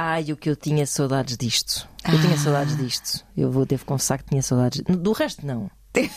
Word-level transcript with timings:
Ai, 0.00 0.30
o 0.32 0.36
que 0.36 0.48
eu 0.48 0.54
tinha 0.54 0.86
saudades 0.86 1.36
disto. 1.36 1.88
Eu 2.08 2.20
tinha 2.20 2.34
Ah. 2.34 2.38
saudades 2.38 2.76
disto. 2.76 3.24
Eu 3.36 3.50
vou, 3.50 3.66
devo 3.66 3.84
confessar 3.84 4.18
que 4.18 4.26
tinha 4.30 4.40
saudades. 4.40 4.80
Do 4.82 5.10
resto, 5.10 5.44
não. 5.44 5.68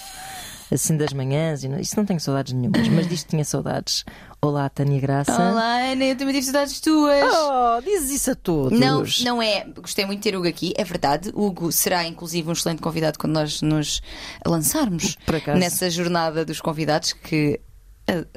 Assim 0.72 0.96
das 0.96 1.12
manhãs, 1.12 1.64
e 1.64 1.82
isso 1.82 1.97
não 1.97 2.06
tenho 2.06 2.20
saudades 2.20 2.54
nenhumas, 2.54 2.88
mas 2.88 3.10
disto 3.10 3.28
tinha 3.29 3.44
saudades. 3.44 4.06
Olá, 4.40 4.70
Tânia 4.70 5.02
Graça. 5.02 5.33
Olá, 5.33 5.78
Ana, 5.92 6.06
eu 6.06 6.15
também 6.15 6.33
tive 6.36 6.46
saudades 6.46 6.79
tuas. 6.79 7.24
Oh, 7.26 7.82
dizes 7.82 8.12
isso 8.12 8.32
a 8.32 8.36
todos. 8.36 8.79
Não, 8.79 9.04
não 9.24 9.42
é. 9.42 9.65
Gostei 9.65 10.06
muito 10.06 10.20
de 10.20 10.24
ter 10.32 10.38
Hugo 10.38 10.48
aqui, 10.48 10.74
é 10.78 10.84
verdade. 10.84 11.29
Hugo 11.34 11.72
será 11.72 12.06
inclusive 12.06 12.48
um 12.48 12.54
excelente 12.54 12.82
convidado 12.82 13.18
quando 13.20 13.34
nós 13.34 13.62
nos 13.63 14.02
lançarmos 14.46 15.18
nessa 15.58 15.90
jornada 15.90 16.46
dos 16.46 16.62
convidados 16.62 17.13
que 17.13 17.60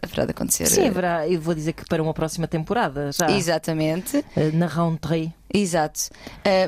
haverá 0.03 0.25
de 0.25 0.31
acontecer. 0.31 0.67
Sim, 0.67 0.87
haverá. 0.89 1.29
Eu 1.29 1.41
vou 1.41 1.55
dizer 1.55 1.73
que 1.73 1.85
para 1.87 2.03
uma 2.03 2.15
próxima 2.15 2.47
temporada 2.47 3.11
já. 3.13 3.31
Exatamente, 3.31 4.25
eh, 4.37 4.51
Na 4.53 4.67
rentrée. 4.67 5.33
exato. 5.53 6.01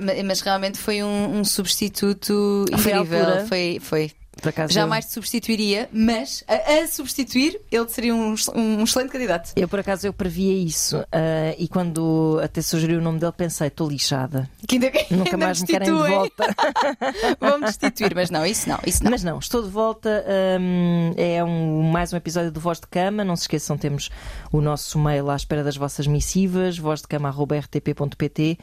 Ma- 0.02 0.12
mas 0.24 0.41
realmente 0.41 0.78
foi 0.78 1.02
um, 1.02 1.38
um 1.38 1.45
substituto 1.45 2.64
incrível. 2.72 3.46
Foi, 3.46 3.78
foi. 3.80 4.10
Por 4.40 4.50
acaso 4.50 4.72
Jamais 4.72 5.06
te 5.06 5.12
substituiria, 5.12 5.88
mas 5.90 6.44
a, 6.46 6.82
a 6.82 6.86
substituir, 6.86 7.58
ele 7.72 7.88
seria 7.88 8.14
um, 8.14 8.34
um 8.54 8.84
excelente 8.84 9.10
candidato. 9.10 9.52
Eu, 9.56 9.66
por 9.66 9.80
acaso, 9.80 10.06
eu 10.06 10.12
previa 10.12 10.52
isso. 10.52 10.98
ah, 11.10 11.54
e 11.58 11.66
quando 11.66 12.38
até 12.42 12.60
sugeriu 12.60 12.98
o 12.98 13.02
nome 13.02 13.18
dele, 13.18 13.32
pensei: 13.32 13.68
estou 13.68 13.88
lixada. 13.88 14.48
Que 14.68 14.77
ainda, 14.77 14.92
Nunca 15.10 15.30
ainda 15.36 15.46
mais 15.46 15.60
me 15.62 15.66
querem 15.66 15.88
de 15.88 16.08
volta. 16.08 16.54
Vamos 17.41 17.70
destituir, 17.70 18.14
mas 18.14 18.30
não, 18.30 18.44
isso 18.44 18.68
não, 18.68 18.78
isso 18.86 19.02
não. 19.02 19.10
Mas 19.10 19.24
não, 19.24 19.38
estou 19.38 19.62
de 19.62 19.70
volta. 19.70 20.24
hum, 20.60 21.14
é 21.16 21.42
um, 21.42 21.82
mais 21.91 22.12
um 22.12 22.16
episódio 22.16 22.52
do 22.52 22.60
Voz 22.60 22.78
de 22.78 22.86
Cama. 22.88 23.24
Não 23.24 23.36
se 23.36 23.44
esqueçam, 23.44 23.78
temos 23.78 24.11
o 24.52 24.61
nosso 24.61 24.98
mail 24.98 25.30
à 25.30 25.36
espera 25.36 25.64
das 25.64 25.77
vossas 25.77 26.06
missivas, 26.06 26.78
vozdecama.rtp.pt. 26.78 28.58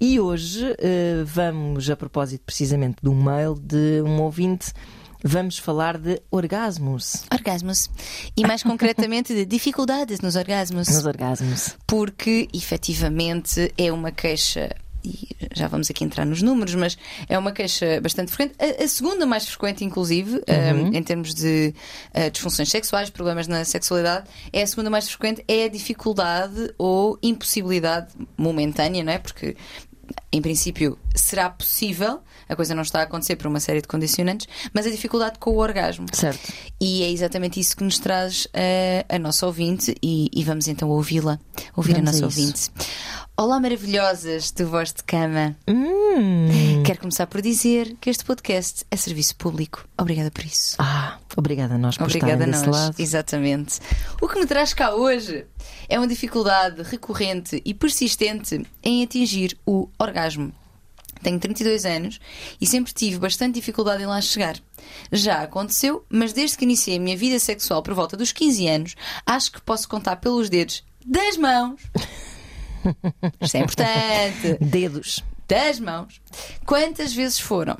E 0.00 0.20
hoje 0.20 0.76
eh, 0.78 1.24
vamos, 1.24 1.90
a 1.90 1.96
propósito 1.96 2.42
precisamente 2.46 2.98
de 3.02 3.08
um 3.08 3.20
mail 3.20 3.54
de 3.54 4.00
um 4.02 4.22
ouvinte, 4.22 4.72
vamos 5.22 5.58
falar 5.58 5.98
de 5.98 6.20
orgasmos. 6.30 7.24
Orgasmos. 7.32 7.90
E 8.36 8.46
mais 8.46 8.62
concretamente 8.62 9.34
de 9.34 9.44
dificuldades 9.44 10.20
nos 10.20 10.36
orgasmos. 10.36 10.88
Nos 10.88 11.04
orgasmos. 11.04 11.76
Porque 11.86 12.48
efetivamente 12.52 13.72
é 13.76 13.92
uma 13.92 14.10
queixa. 14.10 14.74
E 15.04 15.28
já 15.54 15.68
vamos 15.68 15.88
aqui 15.88 16.04
entrar 16.04 16.26
nos 16.26 16.42
números, 16.42 16.74
mas 16.74 16.98
é 17.28 17.38
uma 17.38 17.52
queixa 17.52 18.00
bastante 18.00 18.32
frequente. 18.32 18.56
A, 18.58 18.84
a 18.84 18.88
segunda 18.88 19.24
mais 19.24 19.48
frequente, 19.48 19.84
inclusive, 19.84 20.42
um, 20.48 20.94
em 20.94 21.02
termos 21.02 21.34
de 21.34 21.72
uh, 22.14 22.30
disfunções 22.30 22.68
sexuais, 22.68 23.08
problemas 23.08 23.46
na 23.46 23.64
sexualidade, 23.64 24.28
é 24.52 24.62
a 24.62 24.66
segunda 24.66 24.90
mais 24.90 25.08
frequente, 25.08 25.44
é 25.46 25.64
a 25.64 25.68
dificuldade 25.68 26.74
ou 26.76 27.16
impossibilidade 27.22 28.08
momentânea, 28.36 29.04
não 29.04 29.12
é? 29.12 29.18
Porque 29.18 29.56
em 30.32 30.42
princípio, 30.42 30.98
será 31.14 31.50
possível, 31.50 32.20
a 32.48 32.56
coisa 32.56 32.74
não 32.74 32.82
está 32.82 33.00
a 33.00 33.02
acontecer 33.02 33.36
por 33.36 33.46
uma 33.46 33.60
série 33.60 33.80
de 33.82 33.88
condicionantes, 33.88 34.46
mas 34.72 34.86
a 34.86 34.90
dificuldade 34.90 35.38
com 35.38 35.50
o 35.50 35.58
orgasmo. 35.58 36.06
Certo. 36.12 36.52
E 36.80 37.02
é 37.02 37.10
exatamente 37.10 37.60
isso 37.60 37.76
que 37.76 37.84
nos 37.84 37.98
traz 37.98 38.48
eh, 38.52 39.04
a 39.08 39.18
nossa 39.18 39.46
ouvinte, 39.46 39.94
e, 40.02 40.30
e 40.32 40.44
vamos 40.44 40.68
então 40.68 40.88
ouvi-la, 40.88 41.38
ouvir 41.76 41.94
Vamos 41.94 42.08
a 42.08 42.12
nossa 42.12 42.24
a 42.24 42.26
ouvinte. 42.26 42.70
Olá, 43.36 43.60
maravilhosas 43.60 44.50
de 44.50 44.64
voz 44.64 44.92
de 44.92 45.04
cama. 45.04 45.54
Hum. 45.68 46.82
Quero 46.84 46.98
começar 46.98 47.26
por 47.28 47.40
dizer 47.40 47.94
que 48.00 48.10
este 48.10 48.24
podcast 48.24 48.84
é 48.90 48.96
serviço 48.96 49.36
público. 49.36 49.86
Obrigada 49.96 50.28
por 50.30 50.44
isso. 50.44 50.74
Ah, 50.78 51.18
obrigada 51.36 51.74
a 51.74 51.78
nós 51.78 51.96
por 51.96 52.04
Obrigada 52.04 52.32
a 52.32 52.34
estarem 52.34 52.52
desse 52.52 52.66
nós. 52.66 52.76
lado. 52.76 52.94
Exatamente. 52.98 53.78
O 54.20 54.26
que 54.26 54.40
me 54.40 54.46
traz 54.46 54.74
cá 54.74 54.92
hoje 54.92 55.46
é 55.88 55.96
uma 55.98 56.08
dificuldade 56.08 56.82
recorrente 56.82 57.62
e 57.64 57.72
persistente 57.72 58.66
em 58.82 59.04
atingir 59.04 59.56
o 59.64 59.88
orgasmo. 59.98 60.52
Tenho 61.22 61.38
32 61.38 61.84
anos 61.84 62.20
e 62.60 62.66
sempre 62.66 62.92
tive 62.92 63.18
bastante 63.18 63.54
dificuldade 63.54 64.02
em 64.02 64.06
lá 64.06 64.20
chegar. 64.20 64.56
Já 65.12 65.42
aconteceu, 65.42 66.04
mas 66.08 66.32
desde 66.32 66.56
que 66.56 66.64
iniciei 66.64 66.96
a 66.96 67.00
minha 67.00 67.16
vida 67.16 67.38
sexual 67.38 67.82
por 67.82 67.94
volta 67.94 68.16
dos 68.16 68.32
15 68.32 68.68
anos, 68.68 68.94
acho 69.26 69.52
que 69.52 69.60
posso 69.60 69.88
contar 69.88 70.16
pelos 70.16 70.48
dedos 70.48 70.84
das 71.04 71.36
mãos. 71.36 71.80
Isto 73.40 73.56
é 73.56 73.60
importante 73.60 74.58
Dedos. 74.60 75.24
das 75.48 75.80
mãos. 75.80 76.20
Quantas 76.64 77.12
vezes 77.12 77.38
foram? 77.38 77.78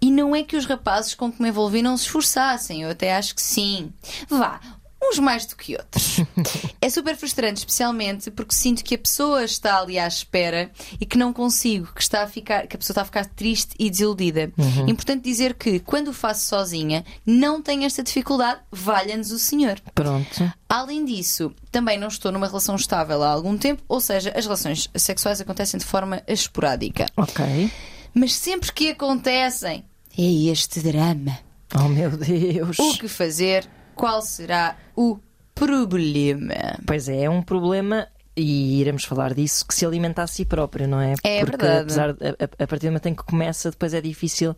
E 0.00 0.10
não 0.10 0.34
é 0.34 0.42
que 0.42 0.56
os 0.56 0.66
rapazes 0.66 1.14
com 1.14 1.32
que 1.32 1.40
me 1.40 1.48
envolvi 1.48 1.82
não 1.82 1.96
se 1.96 2.04
esforçassem, 2.04 2.82
eu 2.82 2.90
até 2.90 3.14
acho 3.16 3.34
que 3.34 3.42
sim. 3.42 3.92
Vá, 4.28 4.60
uns 5.10 5.18
mais 5.18 5.46
do 5.46 5.56
que 5.56 5.76
outros. 5.76 6.20
É 6.80 6.90
super 6.90 7.16
frustrante, 7.16 7.60
especialmente 7.60 8.30
porque 8.30 8.54
sinto 8.54 8.84
que 8.84 8.94
a 8.94 8.98
pessoa 8.98 9.42
está 9.42 9.78
ali 9.80 9.98
à 9.98 10.06
espera 10.06 10.70
e 11.00 11.06
que 11.06 11.16
não 11.16 11.32
consigo, 11.32 11.90
que, 11.94 12.02
está 12.02 12.22
a 12.22 12.26
ficar, 12.26 12.66
que 12.66 12.76
a 12.76 12.78
pessoa 12.78 12.92
está 12.92 13.00
a 13.00 13.04
ficar 13.06 13.24
triste 13.24 13.74
e 13.78 13.88
desiludida. 13.88 14.52
Importante 14.86 15.24
dizer 15.24 15.54
que, 15.54 15.80
quando 15.80 16.08
o 16.08 16.12
faço 16.12 16.46
sozinha, 16.46 17.02
não 17.24 17.62
tenho 17.62 17.84
esta 17.84 18.02
dificuldade, 18.02 18.60
valha-nos 18.70 19.30
o 19.30 19.38
Senhor. 19.38 19.80
Pronto. 19.94 20.52
Além 20.68 21.06
disso, 21.06 21.54
também 21.72 21.98
não 21.98 22.08
estou 22.08 22.30
numa 22.30 22.46
relação 22.46 22.76
estável 22.76 23.22
há 23.22 23.28
algum 23.28 23.56
tempo, 23.56 23.82
ou 23.88 24.00
seja, 24.00 24.30
as 24.36 24.44
relações 24.44 24.90
sexuais 24.94 25.40
acontecem 25.40 25.78
de 25.80 25.86
forma 25.86 26.22
esporádica. 26.26 27.06
Ok. 27.16 27.70
Mas 28.12 28.34
sempre 28.34 28.72
que 28.72 28.90
acontecem, 28.90 29.84
é 30.16 30.50
este 30.50 30.80
drama. 30.80 31.38
Oh 31.74 31.88
meu 31.88 32.10
Deus. 32.16 32.78
O 32.78 32.96
que 32.98 33.08
fazer? 33.08 33.68
Qual 33.94 34.20
será 34.22 34.76
o 34.96 35.18
problema? 35.54 36.78
Pois 36.86 37.08
é, 37.08 37.24
é 37.24 37.30
um 37.30 37.42
problema. 37.42 38.08
E 38.36 38.80
iremos 38.80 39.04
falar 39.04 39.32
disso 39.32 39.64
que 39.64 39.72
se 39.72 39.86
alimenta 39.86 40.20
a 40.22 40.26
si 40.26 40.44
próprio, 40.44 40.88
não 40.88 41.00
é? 41.00 41.14
É 41.22 41.44
Porque 41.44 41.56
verdade. 41.56 41.82
apesar 41.82 42.12
de- 42.14 42.26
a, 42.26 42.64
a 42.64 42.66
partir 42.66 42.86
do 42.86 42.90
momento 42.90 43.06
em 43.06 43.14
que 43.14 43.22
começa, 43.22 43.70
depois 43.70 43.94
é 43.94 44.00
difícil 44.00 44.56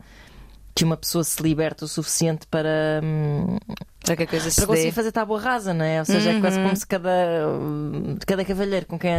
que 0.77 0.85
uma 0.85 0.97
pessoa 0.99 1.25
se 1.25 1.43
liberte 1.43 1.83
o 1.85 1.89
suficiente 1.89 2.47
para, 2.51 3.01
hum, 3.03 3.57
Para 4.05 4.15
que 4.15 4.23
a 4.25 4.27
coisa 4.27 4.51
se 4.51 4.57
para 4.57 4.67
conseguir 4.67 4.89
dê. 4.91 4.93
fazer 4.93 5.11
tábua 5.11 5.41
rasa, 5.41 5.73
não 5.73 5.85
é? 5.87 5.99
Ou 6.01 6.05
seja, 6.05 6.31
é 6.33 6.39
quase 6.41 6.59
Uhum. 6.59 6.65
como 6.65 6.77
se 6.77 6.87
cada, 6.87 7.49
hum, 7.49 8.19
cada 8.27 8.45
cavalheiro 8.45 8.85
com 8.85 8.99
quem 8.99 9.11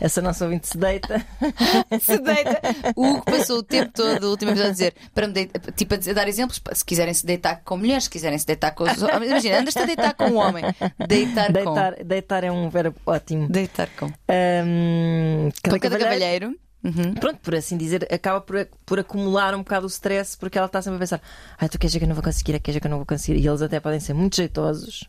essa 0.00 0.22
nossa 0.22 0.46
ouvinte 0.46 0.66
se 0.68 0.78
deita. 0.78 1.22
se 2.00 2.18
deita. 2.18 2.60
O 2.96 3.06
Hugo 3.08 3.24
passou 3.26 3.58
o 3.58 3.62
tempo 3.62 3.92
todo, 3.92 4.24
o 4.24 4.30
último 4.30 4.52
episódio, 4.52 4.70
a 4.70 4.72
dizer, 4.72 4.94
para 5.14 5.28
me 5.28 5.50
tipo, 5.76 5.94
a 5.94 6.12
dar 6.14 6.26
exemplos, 6.28 6.62
se 6.72 6.84
quiserem 6.84 7.12
se 7.12 7.26
deitar 7.26 7.60
com 7.62 7.76
mulheres, 7.76 8.04
se 8.04 8.10
quiserem 8.10 8.38
se 8.38 8.46
deitar 8.46 8.70
com 8.74 8.84
os 8.84 9.02
homens. 9.02 9.30
Imagina, 9.30 9.58
andas-te 9.60 9.80
a 9.80 9.84
deitar 9.86 10.14
com 10.14 10.24
um 10.30 10.36
homem. 10.38 10.64
Deitar, 11.06 11.52
Deitar, 11.52 11.94
deitar 12.02 12.42
é 12.44 12.50
um 12.50 12.70
verbo 12.70 12.96
ótimo. 13.04 13.46
com. 13.46 13.52
Deitar 13.52 13.88
com. 13.98 14.06
Hum, 14.06 15.50
cada 15.62 15.78
Para 15.78 15.78
cada 15.78 15.98
cavalheiro- 15.98 16.00
cavalheiro. 16.48 16.69
Uhum. 16.82 17.12
Pronto, 17.14 17.38
por 17.42 17.54
assim 17.54 17.76
dizer, 17.76 18.08
acaba 18.10 18.40
por, 18.40 18.66
por 18.86 18.98
acumular 18.98 19.54
um 19.54 19.58
bocado 19.58 19.84
o 19.84 19.88
stress 19.88 20.34
porque 20.36 20.56
ela 20.56 20.66
está 20.66 20.80
sempre 20.80 20.96
a 20.96 21.00
pensar: 21.00 21.20
ai, 21.58 21.68
tu 21.68 21.78
queres 21.78 21.94
que 21.94 22.02
eu 22.02 22.08
não 22.08 22.14
vou 22.14 22.24
conseguir, 22.24 22.52
queres 22.52 22.62
dizer 22.66 22.80
que 22.80 22.86
eu 22.86 22.90
não 22.90 22.96
vou 22.96 23.06
conseguir. 23.06 23.38
E 23.38 23.46
eles 23.46 23.60
até 23.60 23.78
podem 23.80 24.00
ser 24.00 24.14
muito 24.14 24.36
jeitosos 24.36 25.04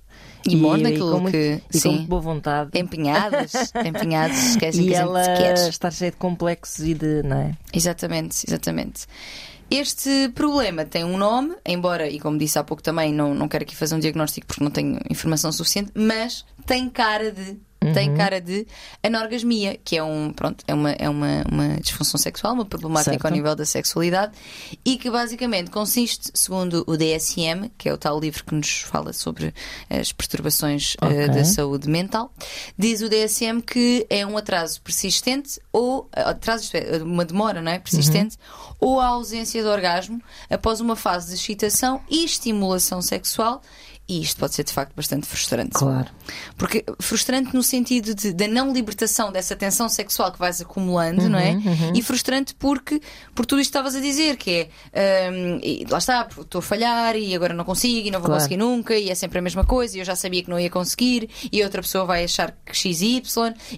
E 0.46 0.56
bons 0.58 0.82
naquilo 0.82 1.12
com 1.12 1.20
muito, 1.22 1.32
que- 1.32 1.62
e 1.74 1.78
sim. 1.78 1.90
com 1.90 1.96
muito 1.96 2.10
boa 2.10 2.22
vontade. 2.22 2.72
Empenhados, 2.78 3.54
empenhados, 3.86 4.38
esquecem 4.38 4.84
e 4.84 4.88
que 4.90 4.94
ela 4.96 5.24
gente 5.24 5.38
quer. 5.38 5.70
estar 5.70 5.92
cheia 5.92 6.12
de 6.12 6.18
complexos 6.18 6.86
e 6.86 6.94
de. 6.94 7.24
Não 7.24 7.38
é? 7.38 7.52
Exatamente, 7.74 8.44
exatamente. 8.46 9.06
Este 9.70 10.28
problema 10.36 10.84
tem 10.84 11.06
um 11.06 11.18
nome, 11.18 11.56
embora, 11.66 12.10
e 12.10 12.20
como 12.20 12.38
disse 12.38 12.60
há 12.60 12.64
pouco 12.66 12.84
também, 12.84 13.14
não, 13.14 13.34
não 13.34 13.48
quero 13.48 13.64
aqui 13.64 13.74
fazer 13.74 13.96
um 13.96 14.00
diagnóstico 14.00 14.46
porque 14.46 14.62
não 14.62 14.70
tenho 14.70 15.00
informação 15.10 15.50
suficiente, 15.54 15.92
mas 15.96 16.46
tem 16.66 16.90
cara 16.90 17.32
de. 17.32 17.58
Tem 17.94 18.16
cara 18.16 18.40
de 18.40 18.68
anorgasmia, 19.02 19.76
que 19.84 19.98
é 19.98 20.04
um 20.04 20.32
pronto, 20.32 20.64
é 20.68 20.74
uma, 20.74 20.92
é 20.92 21.10
uma, 21.10 21.44
uma 21.52 21.68
disfunção 21.82 22.20
sexual, 22.20 22.54
uma 22.54 22.64
problemática 22.64 23.12
Certo. 23.12 23.26
ao 23.26 23.32
nível 23.32 23.56
da 23.56 23.66
sexualidade, 23.66 24.34
e 24.86 24.98
que 24.98 25.10
basicamente 25.10 25.72
consiste, 25.72 26.30
segundo 26.34 26.84
o 26.86 26.96
DSM, 26.96 27.72
que 27.80 27.90
é 27.90 27.94
o 27.94 27.98
tal 27.98 28.20
livro 28.20 28.44
que 28.46 28.54
nos 28.54 28.82
fala 28.82 29.14
sobre 29.14 29.52
as 29.90 30.12
perturbações 30.12 30.96
eh, 31.02 31.06
Ok. 31.06 31.28
da 31.30 31.44
saúde 31.44 31.90
mental, 31.90 32.32
diz 32.78 33.02
o 33.02 33.10
DSM 33.10 33.62
que 33.62 34.06
é 34.12 34.24
um 34.28 34.38
atraso 34.38 34.80
persistente 34.82 35.60
ou 35.72 36.08
atraso, 36.12 36.66
isto 36.66 36.76
é, 36.78 37.02
uma 37.02 37.26
demora, 37.26 37.64
não 37.64 37.72
é? 37.72 37.80
Persistente, 37.80 38.38
ou 38.80 39.00
a 39.00 39.08
ausência 39.08 39.62
de 39.62 39.68
orgasmo 39.68 40.22
após 40.52 40.82
uma 40.82 40.96
fase 40.96 41.30
de 41.30 41.34
excitação 41.34 42.00
e 42.10 42.24
estimulação 42.26 43.02
sexual. 43.02 43.62
E 44.12 44.22
isto 44.22 44.38
pode 44.38 44.54
ser 44.54 44.66
de 44.66 44.74
facto 44.74 44.94
bastante 44.94 45.26
frustrante. 45.26 45.72
Claro. 45.72 46.10
Porque 46.58 46.84
frustrante 47.00 47.54
no 47.56 47.64
sentido 47.64 48.14
de, 48.14 48.34
da 48.34 48.46
não 48.46 48.74
libertação 48.74 49.32
dessa 49.32 49.56
tensão 49.56 49.88
sexual 49.88 50.34
que 50.34 50.38
vais 50.40 50.60
acumulando, 50.60 51.30
não 51.30 51.40
é? 51.40 51.54
E 51.96 52.02
frustrante 52.02 52.54
porque 52.56 53.02
por 53.34 53.46
tudo 53.46 53.62
isto 53.62 53.72
que 53.72 53.78
estavas 53.78 53.96
a 53.96 54.02
dizer, 54.02 54.36
que 54.36 54.68
é 54.94 55.32
e 55.64 55.86
lá 55.90 55.98
está, 55.98 56.28
estou 56.38 56.60
a 56.60 56.62
falhar 56.62 57.16
e 57.16 57.34
agora 57.34 57.54
não 57.54 57.64
consigo 57.64 58.08
e 58.08 58.12
não 58.12 58.20
vou 58.20 58.28
Claro. 58.28 58.42
conseguir 58.42 58.58
nunca, 58.58 58.96
e 58.98 59.10
é 59.10 59.16
sempre 59.16 59.40
a 59.40 59.42
mesma 59.42 59.64
coisa, 59.64 59.96
e 59.96 60.02
eu 60.02 60.06
já 60.06 60.16
sabia 60.16 60.44
que 60.44 60.50
não 60.50 60.60
ia 60.60 60.70
conseguir, 60.70 61.30
e 61.52 61.64
outra 61.64 61.82
pessoa 61.82 62.04
vai 62.06 62.24
achar 62.26 62.52
que 62.66 62.76
XY 62.76 63.22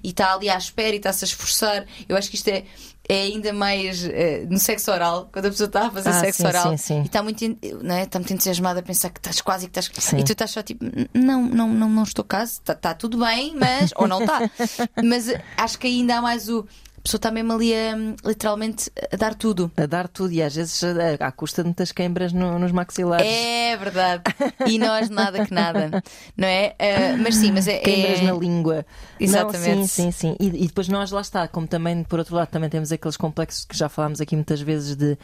e 0.03 0.09
está 0.09 0.33
ali 0.33 0.49
à 0.49 0.57
espera 0.57 0.93
e 0.93 0.97
está-se 0.97 1.25
a 1.25 1.27
esforçar. 1.27 1.85
Eu 2.09 2.17
acho 2.17 2.29
que 2.29 2.35
isto 2.37 2.47
é. 2.47 2.63
É 3.09 3.23
ainda 3.23 3.51
mais 3.51 4.05
eh, 4.05 4.45
no 4.49 4.57
sexo 4.57 4.89
oral, 4.89 5.27
quando 5.31 5.47
a 5.47 5.49
pessoa 5.49 5.67
está 5.67 5.87
a 5.87 5.91
fazer 5.91 6.09
Ah, 6.09 6.13
sexo 6.21 6.41
sim, 6.41 6.47
oral 6.47 6.69
sim, 6.69 6.77
sim. 6.77 7.01
e 7.01 7.05
está 7.05 7.21
muito, 7.21 7.43
não 7.81 7.95
é? 7.95 8.03
está 8.03 8.17
muito 8.17 8.33
entusiasmada 8.33 8.79
a 8.79 8.83
pensar 8.83 9.09
que 9.09 9.19
estás 9.19 9.41
quase 9.41 9.67
que 9.67 9.77
estás. 9.77 10.13
E 10.13 10.23
tu 10.23 10.31
estás 10.31 10.51
só 10.51 10.61
tipo, 10.63 10.85
não, 11.13 11.41
não, 11.43 11.67
não, 11.67 11.89
não 11.89 12.03
estou 12.03 12.23
caso, 12.23 12.53
está 12.53 12.73
tá 12.73 12.93
tudo 12.93 13.17
bem, 13.19 13.55
mas. 13.57 13.91
ou 13.97 14.07
não 14.07 14.21
está. 14.21 14.49
mas 15.03 15.27
acho 15.57 15.77
que 15.77 15.87
ainda 15.87 16.17
há 16.17 16.21
mais 16.21 16.47
o. 16.47 16.65
pessoa 17.03 17.17
está 17.17 17.29
mesmo 17.29 17.53
ali 17.53 17.73
a, 17.73 17.95
literalmente 18.25 18.91
a 19.11 19.15
dar 19.15 19.35
tudo. 19.35 19.71
A 19.75 19.85
dar 19.85 20.07
tudo 20.07 20.31
e 20.31 20.41
às 20.41 20.55
vezes 20.55 20.81
à 21.19 21.31
custa 21.31 21.61
de 21.61 21.67
muitas 21.67 21.91
queimbras 21.91 22.31
no, 22.31 22.57
nos 22.57 22.71
maxilares. 22.71 23.27
É 23.27 23.75
verdade. 23.77 24.23
E 24.65 24.79
nós 24.79 25.09
nada 25.09 25.45
que 25.45 25.53
nada, 25.53 26.03
não 26.37 26.47
é? 26.47 26.75
Uh, 26.79 27.21
mas 27.21 27.35
sim, 27.35 27.51
mas 27.51 27.67
é. 27.67 27.79
Queimbras 27.79 28.19
é... 28.19 28.23
na 28.23 28.33
língua. 28.33 28.85
Exatamente. 29.19 29.75
Não, 29.75 29.87
sim, 29.87 30.11
sim, 30.11 30.11
sim. 30.11 30.35
E, 30.39 30.63
e 30.63 30.67
depois 30.67 30.87
nós 30.87 31.11
lá 31.11 31.21
está, 31.21 31.47
como 31.47 31.67
também, 31.67 32.03
por 32.03 32.19
outro 32.19 32.35
lado, 32.35 32.47
também 32.49 32.69
temos 32.69 32.91
aqueles 32.91 33.17
complexos 33.17 33.65
que 33.65 33.77
já 33.77 33.89
falámos 33.89 34.21
aqui 34.21 34.35
muitas 34.35 34.61
vezes 34.61 34.95
de 34.95 35.17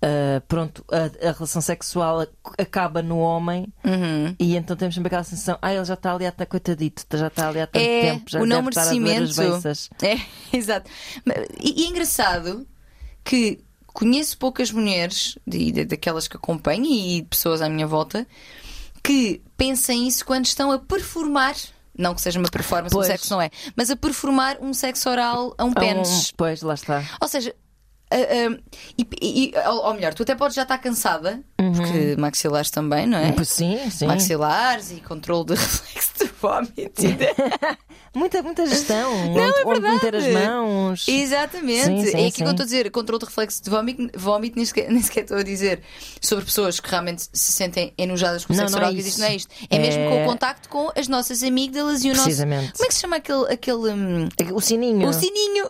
Uh, 0.00 0.40
pronto, 0.46 0.84
a, 0.92 1.28
a, 1.28 1.32
relação 1.32 1.60
sexual 1.60 2.24
acaba 2.56 3.02
no 3.02 3.18
homem 3.18 3.66
uhum. 3.84 4.32
e 4.38 4.54
então 4.54 4.76
temos 4.76 4.94
sempre 4.94 5.08
aquela 5.08 5.24
sensação, 5.24 5.58
ah, 5.60 5.74
ele 5.74 5.84
já 5.84 5.94
está 5.94 6.14
ali 6.14 6.24
há 6.24 6.32
coitadito, 6.46 7.04
já 7.16 7.26
está 7.26 7.48
ali 7.48 7.60
há 7.60 7.66
tanto 7.66 7.84
é, 7.84 8.00
tempo, 8.02 8.30
já 8.30 8.40
o 8.40 8.46
não 8.46 8.62
merecimento. 8.62 9.42
É, 10.00 10.20
exato. 10.56 10.88
E, 11.60 11.82
e, 11.82 11.84
é 11.86 11.88
engraçado 11.88 12.64
que 13.24 13.58
conheço 13.88 14.38
poucas 14.38 14.70
mulheres, 14.70 15.36
de, 15.44 15.72
de, 15.72 15.84
daquelas 15.84 16.28
que 16.28 16.36
acompanho 16.36 16.86
e 16.86 17.24
pessoas 17.24 17.60
à 17.60 17.68
minha 17.68 17.86
volta, 17.86 18.24
que 19.02 19.42
pensem 19.56 20.06
isso 20.06 20.24
quando 20.24 20.46
estão 20.46 20.70
a 20.70 20.78
performar 20.78 21.56
não 21.98 22.14
que 22.14 22.22
seja 22.22 22.38
uma 22.38 22.48
performance, 22.48 22.94
pois. 22.94 23.08
um 23.08 23.10
sexo 23.10 23.30
não 23.32 23.42
é, 23.42 23.50
mas 23.74 23.90
a 23.90 23.96
performar 23.96 24.58
um 24.60 24.72
sexo 24.72 25.10
oral 25.10 25.52
a 25.58 25.64
um 25.64 25.72
pênis. 25.72 26.30
Um, 26.30 26.36
pois, 26.36 26.62
lá 26.62 26.74
está. 26.74 27.02
Ou 27.20 27.26
seja, 27.26 27.52
Uh, 28.10 28.52
uh, 28.52 28.62
e, 28.96 29.52
e, 29.52 29.52
ou 29.68 29.92
melhor, 29.92 30.14
tu 30.14 30.22
até 30.22 30.34
podes 30.34 30.54
já 30.54 30.62
estar 30.62 30.78
cansada, 30.78 31.42
uhum. 31.60 31.72
porque 31.72 32.16
maxilares 32.18 32.70
também, 32.70 33.06
não 33.06 33.18
é? 33.18 33.34
Sim, 33.44 33.78
sim. 33.90 34.06
Maxilares 34.06 34.90
e 34.92 35.00
controle 35.00 35.44
de 35.46 35.54
reflexo 35.56 36.12
de 36.18 36.30
vómito. 36.40 37.02
muita, 38.14 38.42
muita 38.42 38.66
gestão. 38.66 39.10
Não, 39.28 39.30
onde, 39.30 39.60
é 39.60 39.64
verdade. 39.64 39.94
Meter 39.94 40.16
as 40.16 40.26
mãos. 40.28 41.08
Exatamente. 41.08 41.84
Sim, 41.84 42.06
sim, 42.06 42.16
é 42.16 42.26
aqui 42.28 42.36
que 42.36 42.42
eu 42.42 42.50
estou 42.50 42.62
a 42.62 42.66
dizer, 42.66 42.90
controle 42.90 43.20
de 43.20 43.26
reflexo 43.26 43.62
de 43.62 43.68
vómito, 43.68 44.18
vómito 44.18 44.56
nem, 44.56 44.64
sequer, 44.64 44.88
nem 44.90 45.02
sequer 45.02 45.24
estou 45.24 45.36
a 45.36 45.42
dizer 45.42 45.82
sobre 46.20 46.46
pessoas 46.46 46.80
que 46.80 46.88
realmente 46.88 47.28
se 47.32 47.52
sentem 47.52 47.92
enojadas 47.98 48.44
com 48.44 48.54
o 48.54 48.56
sexo 48.56 48.76
oral, 48.76 48.90
é 48.90 48.92
que 48.94 49.00
existe, 49.00 49.20
não 49.20 49.26
é 49.26 49.36
isto. 49.36 49.54
É, 49.68 49.76
é, 49.76 49.78
mesmo 49.78 50.08
com 50.08 50.22
o 50.22 50.26
contacto 50.26 50.68
com 50.70 50.90
as 50.96 51.08
nossas 51.08 51.42
amígdalas 51.42 52.04
e 52.04 52.10
o 52.10 52.16
nosso. 52.16 52.36
Como 52.36 52.54
é 52.54 52.72
que 52.72 52.94
se 52.94 53.00
chama 53.00 53.16
aquele. 53.16 53.52
aquele 53.52 53.92
um... 53.92 54.28
O 54.54 54.60
sininho. 54.60 55.08
O 55.08 55.12
sininho. 55.12 55.68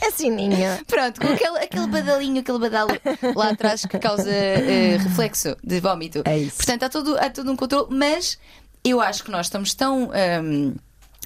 é 0.00 0.10
sininho. 0.10 0.84
Pronto, 0.86 1.20
com 1.20 1.32
aquele, 1.32 1.58
aquele 1.72 1.86
badalinho, 1.86 2.40
aquele 2.40 2.58
badalo 2.58 2.90
lá 3.34 3.50
atrás 3.50 3.84
que 3.84 3.98
causa 3.98 4.28
uh, 4.28 5.02
reflexo 5.02 5.56
de 5.62 5.80
vómito. 5.80 6.22
É 6.24 6.38
isso. 6.38 6.56
Portanto, 6.56 6.82
há 6.84 6.88
todo, 6.88 7.18
há 7.18 7.30
todo 7.30 7.50
um 7.50 7.56
controle, 7.56 7.86
mas 7.90 8.38
eu 8.84 9.00
acho 9.00 9.24
que 9.24 9.30
nós 9.30 9.46
estamos 9.46 9.74
tão. 9.74 10.10
Um, 10.42 10.74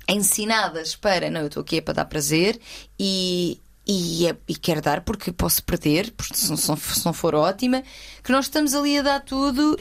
ensinadas 0.08 0.94
para 0.94 1.28
não, 1.30 1.40
eu 1.40 1.46
estou 1.48 1.62
aqui 1.62 1.78
é 1.78 1.80
para 1.80 1.94
dar 1.94 2.04
prazer 2.04 2.60
e, 2.98 3.60
e, 3.86 4.28
é, 4.28 4.36
e 4.46 4.54
quero 4.54 4.80
dar 4.80 5.00
porque 5.00 5.32
posso 5.32 5.62
perder, 5.64 6.12
porque 6.12 6.36
se 6.36 6.48
não, 6.48 6.56
se 6.56 7.04
não 7.04 7.12
for 7.12 7.34
ótima, 7.34 7.82
que 8.22 8.30
nós 8.30 8.46
estamos 8.46 8.74
ali 8.74 8.98
a 8.98 9.02
dar 9.02 9.20
tudo. 9.20 9.78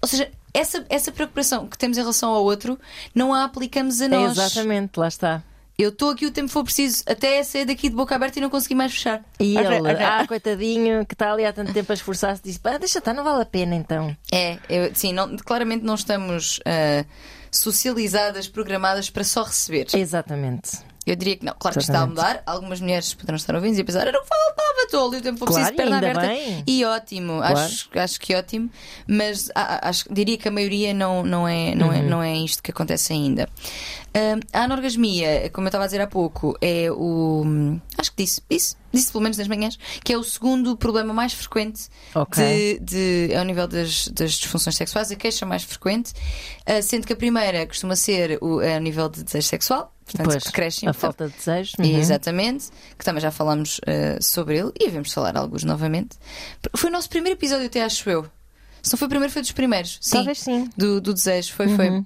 Ou 0.00 0.08
seja, 0.08 0.30
essa, 0.52 0.84
essa 0.88 1.10
preocupação 1.10 1.66
que 1.66 1.78
temos 1.78 1.96
em 1.96 2.00
relação 2.00 2.30
ao 2.30 2.44
outro 2.44 2.78
não 3.14 3.32
a 3.32 3.44
aplicamos 3.44 4.00
a 4.00 4.08
nós. 4.08 4.36
É 4.36 4.44
exatamente, 4.44 4.98
lá 4.98 5.08
está. 5.08 5.42
Eu 5.78 5.88
estou 5.88 6.10
aqui 6.10 6.26
o 6.26 6.30
tempo 6.30 6.48
que 6.48 6.52
for 6.52 6.64
preciso, 6.64 7.02
até 7.06 7.42
sair 7.42 7.64
daqui 7.64 7.88
de 7.88 7.96
boca 7.96 8.14
aberta 8.14 8.38
e 8.38 8.42
não 8.42 8.50
consegui 8.50 8.74
mais 8.74 8.92
fechar. 8.92 9.24
E 9.40 9.56
ele, 9.56 9.90
ah, 9.90 10.24
coitadinho, 10.26 11.04
que 11.06 11.14
está 11.14 11.32
ali 11.32 11.44
há 11.44 11.52
tanto 11.52 11.72
tempo 11.72 11.90
a 11.90 11.94
esforçar-se, 11.94 12.42
disse: 12.42 12.60
ah, 12.64 12.78
deixa 12.78 12.98
estar, 12.98 13.14
não 13.14 13.24
vale 13.24 13.42
a 13.42 13.46
pena 13.46 13.74
então. 13.74 14.16
É, 14.32 14.58
eu, 14.68 14.94
sim, 14.94 15.12
não, 15.12 15.36
claramente 15.36 15.84
não 15.84 15.94
estamos. 15.94 16.58
Uh, 16.58 17.04
socializadas, 17.52 18.48
programadas 18.48 19.10
para 19.10 19.22
só 19.22 19.42
receber. 19.42 19.86
Exatamente. 19.92 20.78
Eu 21.06 21.16
diria 21.16 21.36
que 21.36 21.44
não. 21.44 21.54
Claro 21.58 21.76
que 21.76 21.82
está 21.82 22.00
a 22.00 22.06
mudar. 22.06 22.42
Algumas 22.46 22.80
mulheres 22.80 23.12
poderão 23.14 23.36
estar 23.36 23.54
ouvindo 23.54 23.78
e 23.78 23.84
pensar, 23.84 24.06
era 24.06 24.18
o 24.18 24.22
que 24.22 24.28
faltava, 24.28 24.80
estou 24.84 25.08
ali 25.08 25.16
o 25.16 25.22
tempo 25.22 25.44
claro, 25.44 25.54
preciso, 25.54 25.76
perna 25.76 25.98
aberta. 25.98 26.20
Bem. 26.20 26.64
E 26.66 26.84
ótimo, 26.84 27.38
claro. 27.38 27.58
acho, 27.58 27.88
acho 27.94 28.20
que 28.20 28.34
ótimo. 28.34 28.70
Mas 29.06 29.50
acho, 29.54 30.12
diria 30.12 30.36
que 30.38 30.46
a 30.46 30.50
maioria 30.50 30.94
não, 30.94 31.24
não, 31.24 31.48
é, 31.48 31.74
não, 31.74 31.92
é, 31.92 31.98
uhum. 31.98 32.06
é, 32.06 32.08
não 32.08 32.22
é 32.22 32.36
isto 32.36 32.62
que 32.62 32.70
acontece 32.70 33.12
ainda. 33.12 33.48
Uh, 34.14 34.38
a 34.52 34.64
anorgasmia, 34.64 35.48
como 35.54 35.66
eu 35.66 35.70
estava 35.70 35.84
a 35.84 35.86
dizer 35.86 36.00
há 36.02 36.06
pouco, 36.06 36.54
é 36.60 36.90
o. 36.92 37.44
Acho 37.96 38.10
que 38.10 38.22
disse, 38.22 38.42
disse, 38.48 38.76
disse 38.92 39.10
pelo 39.10 39.22
menos 39.22 39.38
nas 39.38 39.48
manhãs, 39.48 39.78
que 40.04 40.12
é 40.12 40.18
o 40.18 40.22
segundo 40.22 40.76
problema 40.76 41.14
mais 41.14 41.32
frequente 41.32 41.88
okay. 42.14 42.78
de, 42.78 43.28
de, 43.28 43.34
ao 43.34 43.44
nível 43.44 43.66
das, 43.66 44.08
das 44.08 44.32
disfunções 44.32 44.76
sexuais, 44.76 45.10
a 45.10 45.16
queixa 45.16 45.46
mais 45.46 45.62
frequente, 45.62 46.12
uh, 46.68 46.82
sendo 46.82 47.06
que 47.06 47.12
a 47.14 47.16
primeira 47.16 47.66
costuma 47.66 47.96
ser 47.96 48.38
o, 48.42 48.60
a 48.60 48.78
nível 48.78 49.08
de 49.08 49.22
desejo 49.24 49.48
sexual. 49.48 49.92
Portanto, 50.04 50.26
pois, 50.26 50.42
cresce 50.44 50.86
a 50.86 50.92
falta 50.92 51.28
de 51.28 51.34
desejo. 51.34 51.72
Uhum. 51.78 51.98
Exatamente, 51.98 52.70
que 52.98 53.04
também 53.04 53.20
já 53.20 53.30
falamos 53.30 53.78
uh, 53.78 54.22
sobre 54.22 54.58
ele 54.58 54.72
e 54.78 54.86
devemos 54.86 55.12
falar 55.12 55.36
alguns 55.36 55.64
novamente. 55.64 56.16
Foi 56.76 56.90
o 56.90 56.92
nosso 56.92 57.08
primeiro 57.08 57.38
episódio, 57.38 57.66
até 57.66 57.82
acho 57.82 58.08
eu. 58.10 58.26
Se 58.82 58.92
não 58.92 58.98
foi 58.98 59.06
o 59.06 59.08
primeiro, 59.08 59.32
foi 59.32 59.42
dos 59.42 59.52
primeiros. 59.52 59.98
Sim, 60.00 60.16
Talvez 60.16 60.38
sim. 60.38 60.68
Do, 60.76 61.00
do 61.00 61.14
desejo, 61.14 61.52
foi, 61.52 61.66
uhum. 61.66 61.76
foi. 61.76 62.04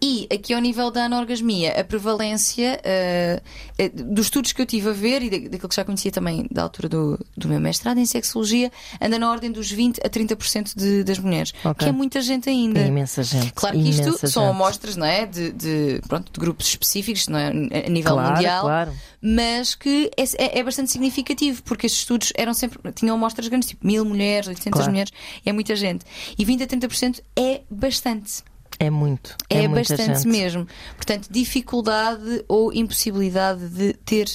E 0.00 0.26
aqui 0.32 0.54
ao 0.54 0.60
nível 0.60 0.90
da 0.90 1.04
anorgasmia, 1.04 1.78
a 1.80 1.84
prevalência 1.84 2.80
uh, 2.82 4.12
dos 4.12 4.26
estudos 4.26 4.52
que 4.52 4.60
eu 4.60 4.66
tive 4.66 4.90
a 4.90 4.92
ver 4.92 5.22
e 5.22 5.48
daquilo 5.48 5.68
que 5.68 5.74
já 5.74 5.84
conhecia 5.84 6.10
também 6.10 6.46
da 6.50 6.62
altura 6.62 6.88
do, 6.88 7.26
do 7.36 7.48
meu 7.48 7.60
mestrado 7.60 7.98
em 7.98 8.06
sexologia, 8.06 8.70
anda 9.00 9.18
na 9.18 9.30
ordem 9.30 9.50
dos 9.50 9.70
20 9.70 10.00
a 10.04 10.10
30% 10.10 10.76
de, 10.76 11.04
das 11.04 11.18
mulheres, 11.18 11.52
okay. 11.60 11.74
que 11.74 11.84
é 11.86 11.92
muita 11.92 12.20
gente 12.20 12.48
ainda. 12.48 12.80
É 12.80 12.86
imensa 12.86 13.22
gente. 13.22 13.52
Claro 13.52 13.78
que 13.78 13.88
isto 13.88 14.26
são 14.28 14.48
amostras 14.48 14.96
não 14.96 15.06
é? 15.06 15.26
de, 15.26 15.52
de, 15.52 16.00
pronto, 16.08 16.32
de 16.32 16.40
grupos 16.40 16.66
específicos 16.66 17.28
não 17.28 17.38
é? 17.38 17.48
a 17.48 17.88
nível 17.88 18.14
claro, 18.14 18.34
mundial, 18.34 18.62
claro. 18.62 18.92
mas 19.20 19.74
que 19.74 20.10
é, 20.16 20.22
é, 20.44 20.58
é, 20.58 20.62
bastante 20.62 20.90
significativo, 20.90 21.62
porque 21.62 21.86
estes 21.86 22.02
estudos 22.02 22.32
eram 22.36 22.54
sempre, 22.54 22.92
tinham 22.92 23.16
amostras 23.16 23.48
grandes, 23.48 23.68
tipo 23.68 23.86
mil 23.86 24.04
mulheres, 24.04 24.48
800 24.48 24.72
claro. 24.72 24.90
mulheres, 24.90 25.12
é 25.44 25.52
muita 25.52 25.74
gente. 25.76 26.04
E 26.38 26.44
20 26.44 26.62
a 26.62 26.66
30% 26.66 27.20
é 27.36 27.62
bastante. 27.70 28.42
É 28.82 28.90
muito. 28.90 29.36
É, 29.48 29.62
é 29.62 29.68
bastante 29.68 30.02
gente. 30.02 30.26
mesmo. 30.26 30.66
Portanto, 30.96 31.28
dificuldade 31.30 32.44
ou 32.48 32.72
impossibilidade 32.72 33.68
de 33.68 33.92
ter 33.92 34.26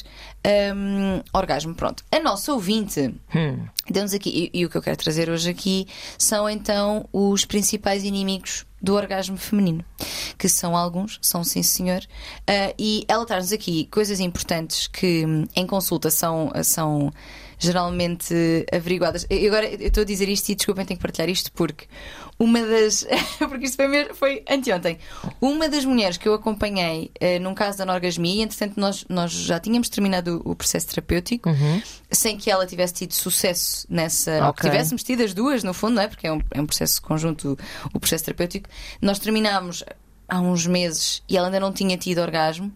um, 0.73 1.21
orgasmo. 1.33 1.75
Pronto. 1.75 2.01
A 2.09 2.17
nossa 2.21 2.53
ouvinte 2.53 3.13
hum. 3.35 3.67
deu-nos 3.89 4.13
aqui, 4.13 4.49
e, 4.53 4.59
e 4.61 4.65
o 4.65 4.69
que 4.69 4.77
eu 4.77 4.81
quero 4.81 4.95
trazer 4.95 5.29
hoje 5.29 5.49
aqui 5.49 5.85
são 6.17 6.49
então 6.49 7.09
os 7.11 7.43
principais 7.43 8.05
inimigos 8.05 8.65
do 8.81 8.93
orgasmo 8.93 9.35
feminino, 9.35 9.83
que 10.37 10.47
são 10.47 10.77
alguns, 10.77 11.19
são 11.21 11.43
sim 11.43 11.61
senhor, 11.61 11.99
uh, 11.99 12.73
e 12.79 13.03
ela 13.09 13.25
traz-nos 13.25 13.51
aqui 13.51 13.89
coisas 13.91 14.21
importantes 14.21 14.87
que 14.87 15.25
em 15.55 15.67
consulta 15.67 16.09
são, 16.09 16.53
são 16.63 17.11
geralmente 17.57 18.33
averiguadas. 18.71 19.25
Eu 19.29 19.47
agora 19.47 19.67
eu 19.67 19.87
estou 19.87 20.01
a 20.01 20.05
dizer 20.05 20.29
isto 20.29 20.49
e 20.49 20.55
desculpem, 20.55 20.85
tenho 20.85 20.97
que 20.97 21.01
partilhar 21.01 21.29
isto 21.29 21.51
porque 21.51 21.85
uma 22.39 22.61
das. 22.61 23.05
porque 23.39 23.65
isto 23.65 23.75
foi, 23.75 23.87
mesmo, 23.87 24.13
foi 24.13 24.43
anteontem. 24.49 24.99
Uma 25.41 25.67
das 25.67 25.85
mulheres 25.85 26.17
que 26.17 26.27
eu 26.27 26.33
acompanhei 26.33 27.11
uh, 27.21 27.41
num 27.41 27.55
caso 27.55 27.79
da 27.79 27.83
anorgasmia, 27.83 28.35
e 28.35 28.41
entretanto 28.41 28.79
nós, 28.79 29.05
nós 29.09 29.31
já 29.31 29.59
tínhamos 29.59 29.89
terminado 29.89 30.41
o, 30.45 30.51
o 30.51 30.55
processo 30.55 30.87
terapêutico, 30.87 31.49
uhum. 31.49 31.81
sem 32.11 32.37
que 32.37 32.51
ela 32.51 32.65
tivesse 32.65 32.93
tido 32.93 33.13
sucesso 33.13 33.87
nessa. 33.89 34.37
Okay. 34.49 34.53
que 34.53 34.61
tivéssemos 34.61 35.03
tido 35.03 35.23
as 35.23 35.33
duas, 35.33 35.63
no 35.63 35.73
fundo, 35.73 35.95
não 35.95 36.03
é? 36.03 36.07
Porque 36.07 36.27
é 36.27 36.31
um, 36.31 36.41
é 36.51 36.61
um 36.61 36.65
processo 36.65 37.01
conjunto 37.01 37.57
o 37.93 37.99
processo 37.99 38.25
terapêutico. 38.25 38.69
Nós 39.01 39.17
terminámos 39.17 39.83
há 40.29 40.39
uns 40.39 40.67
meses 40.67 41.23
e 41.27 41.37
ela 41.37 41.47
ainda 41.47 41.59
não 41.59 41.71
tinha 41.73 41.97
tido 41.97 42.19
orgasmo. 42.19 42.71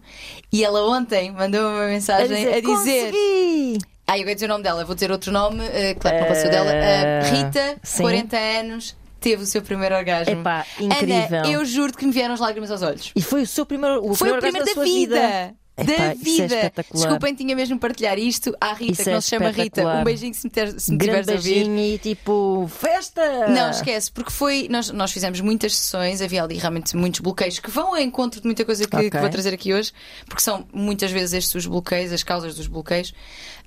E 0.52 0.64
ela 0.64 0.84
ontem 0.88 1.30
mandou 1.30 1.60
uma 1.60 1.86
mensagem 1.86 2.48
a 2.48 2.60
dizer. 2.60 3.06
A 3.06 3.10
dizer 3.10 3.91
ah, 4.12 4.18
eu 4.18 4.24
vou 4.24 4.34
dizer 4.34 4.46
o 4.46 4.48
nome 4.48 4.62
dela, 4.62 4.84
vou 4.84 4.94
dizer 4.94 5.10
outro 5.10 5.32
nome, 5.32 5.60
uh, 5.60 5.98
claro 5.98 6.16
que 6.16 6.22
não 6.22 6.28
posso 6.28 6.46
o 6.46 6.50
dela. 6.50 6.70
Uh, 6.70 7.34
Rita, 7.34 7.78
sim. 7.82 8.02
40 8.02 8.36
anos, 8.36 8.96
teve 9.20 9.42
o 9.42 9.46
seu 9.46 9.62
primeiro 9.62 9.94
orgasmo. 9.94 10.40
Epá, 10.40 10.66
incrível. 10.78 11.38
Ana, 11.38 11.50
eu 11.50 11.64
juro 11.64 11.92
que 11.92 12.04
me 12.04 12.12
vieram 12.12 12.34
as 12.34 12.40
lágrimas 12.40 12.70
aos 12.70 12.82
olhos. 12.82 13.12
E 13.16 13.22
foi 13.22 13.42
o 13.42 13.46
seu 13.46 13.64
primeiro, 13.64 14.04
o 14.04 14.14
foi 14.14 14.30
primeiro 14.30 14.38
o 14.38 14.40
primeiro 14.40 14.66
da, 14.66 14.74
da 14.74 14.84
vida. 14.84 15.14
vida. 15.14 15.54
Da 15.74 15.84
Epá, 15.84 16.14
vida. 16.14 16.54
É 16.54 16.72
Desculpem, 16.92 17.34
tinha 17.34 17.56
mesmo 17.56 17.78
partilhar 17.78 18.18
isto 18.18 18.54
à 18.60 18.74
Rita, 18.74 18.92
isso 18.92 19.02
que 19.04 19.08
é 19.08 19.12
não 19.14 19.20
se 19.22 19.28
chama 19.30 19.50
Rita. 19.50 19.86
Um 19.86 20.04
beijinho 20.04 20.34
se 20.34 20.44
me, 20.44 20.50
ter, 20.50 20.78
se 20.78 20.92
me 20.92 20.98
Grande 20.98 21.20
tiveres 21.20 21.46
a 21.46 21.48
ouvir. 21.48 21.94
e 21.94 21.98
tipo, 21.98 22.68
festa! 22.68 23.48
Não, 23.48 23.70
esquece, 23.70 24.12
porque 24.12 24.30
foi. 24.30 24.68
Nós, 24.70 24.90
nós 24.90 25.10
fizemos 25.10 25.40
muitas 25.40 25.74
sessões, 25.74 26.20
havia 26.20 26.42
ali 26.42 26.58
realmente 26.58 26.94
muitos 26.94 27.20
bloqueios 27.20 27.58
que 27.58 27.70
vão 27.70 27.88
ao 27.88 27.98
encontro 27.98 28.40
de 28.40 28.46
muita 28.46 28.66
coisa 28.66 28.86
que, 28.86 28.94
okay. 28.94 29.10
que 29.10 29.18
vou 29.18 29.30
trazer 29.30 29.54
aqui 29.54 29.72
hoje, 29.72 29.92
porque 30.26 30.42
são 30.42 30.66
muitas 30.74 31.10
vezes 31.10 31.32
estes 31.32 31.54
os 31.54 31.66
bloqueios, 31.66 32.12
as 32.12 32.22
causas 32.22 32.54
dos 32.54 32.66
bloqueios. 32.66 33.14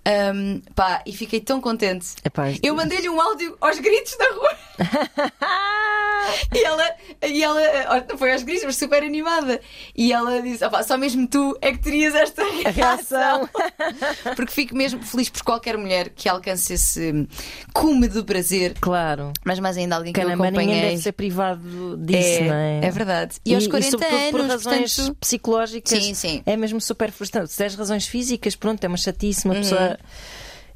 Um, 0.07 0.61
pá, 0.75 1.01
e 1.03 1.11
fiquei 1.11 1.39
tão 1.39 1.59
contente. 1.59 2.09
Epá, 2.23 2.53
eu 2.61 2.75
mandei-lhe 2.75 3.09
um 3.09 3.19
áudio 3.19 3.57
aos 3.59 3.79
gritos 3.79 4.15
da 4.15 4.25
rua. 4.35 4.57
e 6.53 6.63
ela 6.63 6.95
E 7.23 7.43
ela 7.43 7.59
ó, 7.89 8.17
foi 8.17 8.31
às 8.31 8.43
gritos, 8.43 8.65
mas 8.65 8.77
super 8.77 9.01
animada. 9.01 9.59
E 9.95 10.13
ela 10.13 10.41
disse: 10.43 10.63
"Opá, 10.63 10.83
só 10.83 10.95
mesmo 10.95 11.27
tu 11.27 11.57
é 11.59 11.71
que 11.71 11.79
terias 11.79 11.94
esta 12.03 12.43
reação. 12.71 13.47
Porque 14.35 14.51
fico 14.51 14.75
mesmo 14.75 15.01
feliz 15.01 15.29
por 15.29 15.43
qualquer 15.43 15.77
mulher 15.77 16.09
que 16.09 16.27
alcance 16.27 16.73
esse 16.73 17.27
cume 17.73 18.07
do 18.07 18.23
prazer. 18.25 18.73
Claro. 18.79 19.31
Mas 19.45 19.59
mais 19.59 19.77
ainda 19.77 19.95
alguém 19.95 20.11
que 20.13 20.19
eu 20.19 20.29
acompanhei. 20.29 20.81
deve 20.81 20.97
ser 20.97 21.11
privado 21.13 21.97
disso, 21.97 22.39
É, 22.39 22.47
não 22.47 22.55
é? 22.55 22.79
é 22.85 22.91
verdade. 22.91 23.35
E 23.45 23.53
aos 23.55 23.67
40 23.67 23.91
sobretudo 23.91 24.31
por 24.31 24.39
anos, 24.41 24.51
razões 24.65 24.95
portanto- 24.95 25.17
psicológicas, 25.19 26.03
Sim, 26.03 26.13
sim. 26.13 26.43
é 26.45 26.57
mesmo 26.57 26.81
super 26.81 27.11
frustrante. 27.11 27.51
Se 27.51 27.57
tens 27.57 27.75
razões 27.75 28.07
físicas, 28.07 28.55
pronto, 28.55 28.83
é 28.83 28.87
uma 28.87 28.97
chatice, 28.97 29.45
uma 29.45 29.53
Uhum. 29.55 29.61
pessoa. 29.61 29.97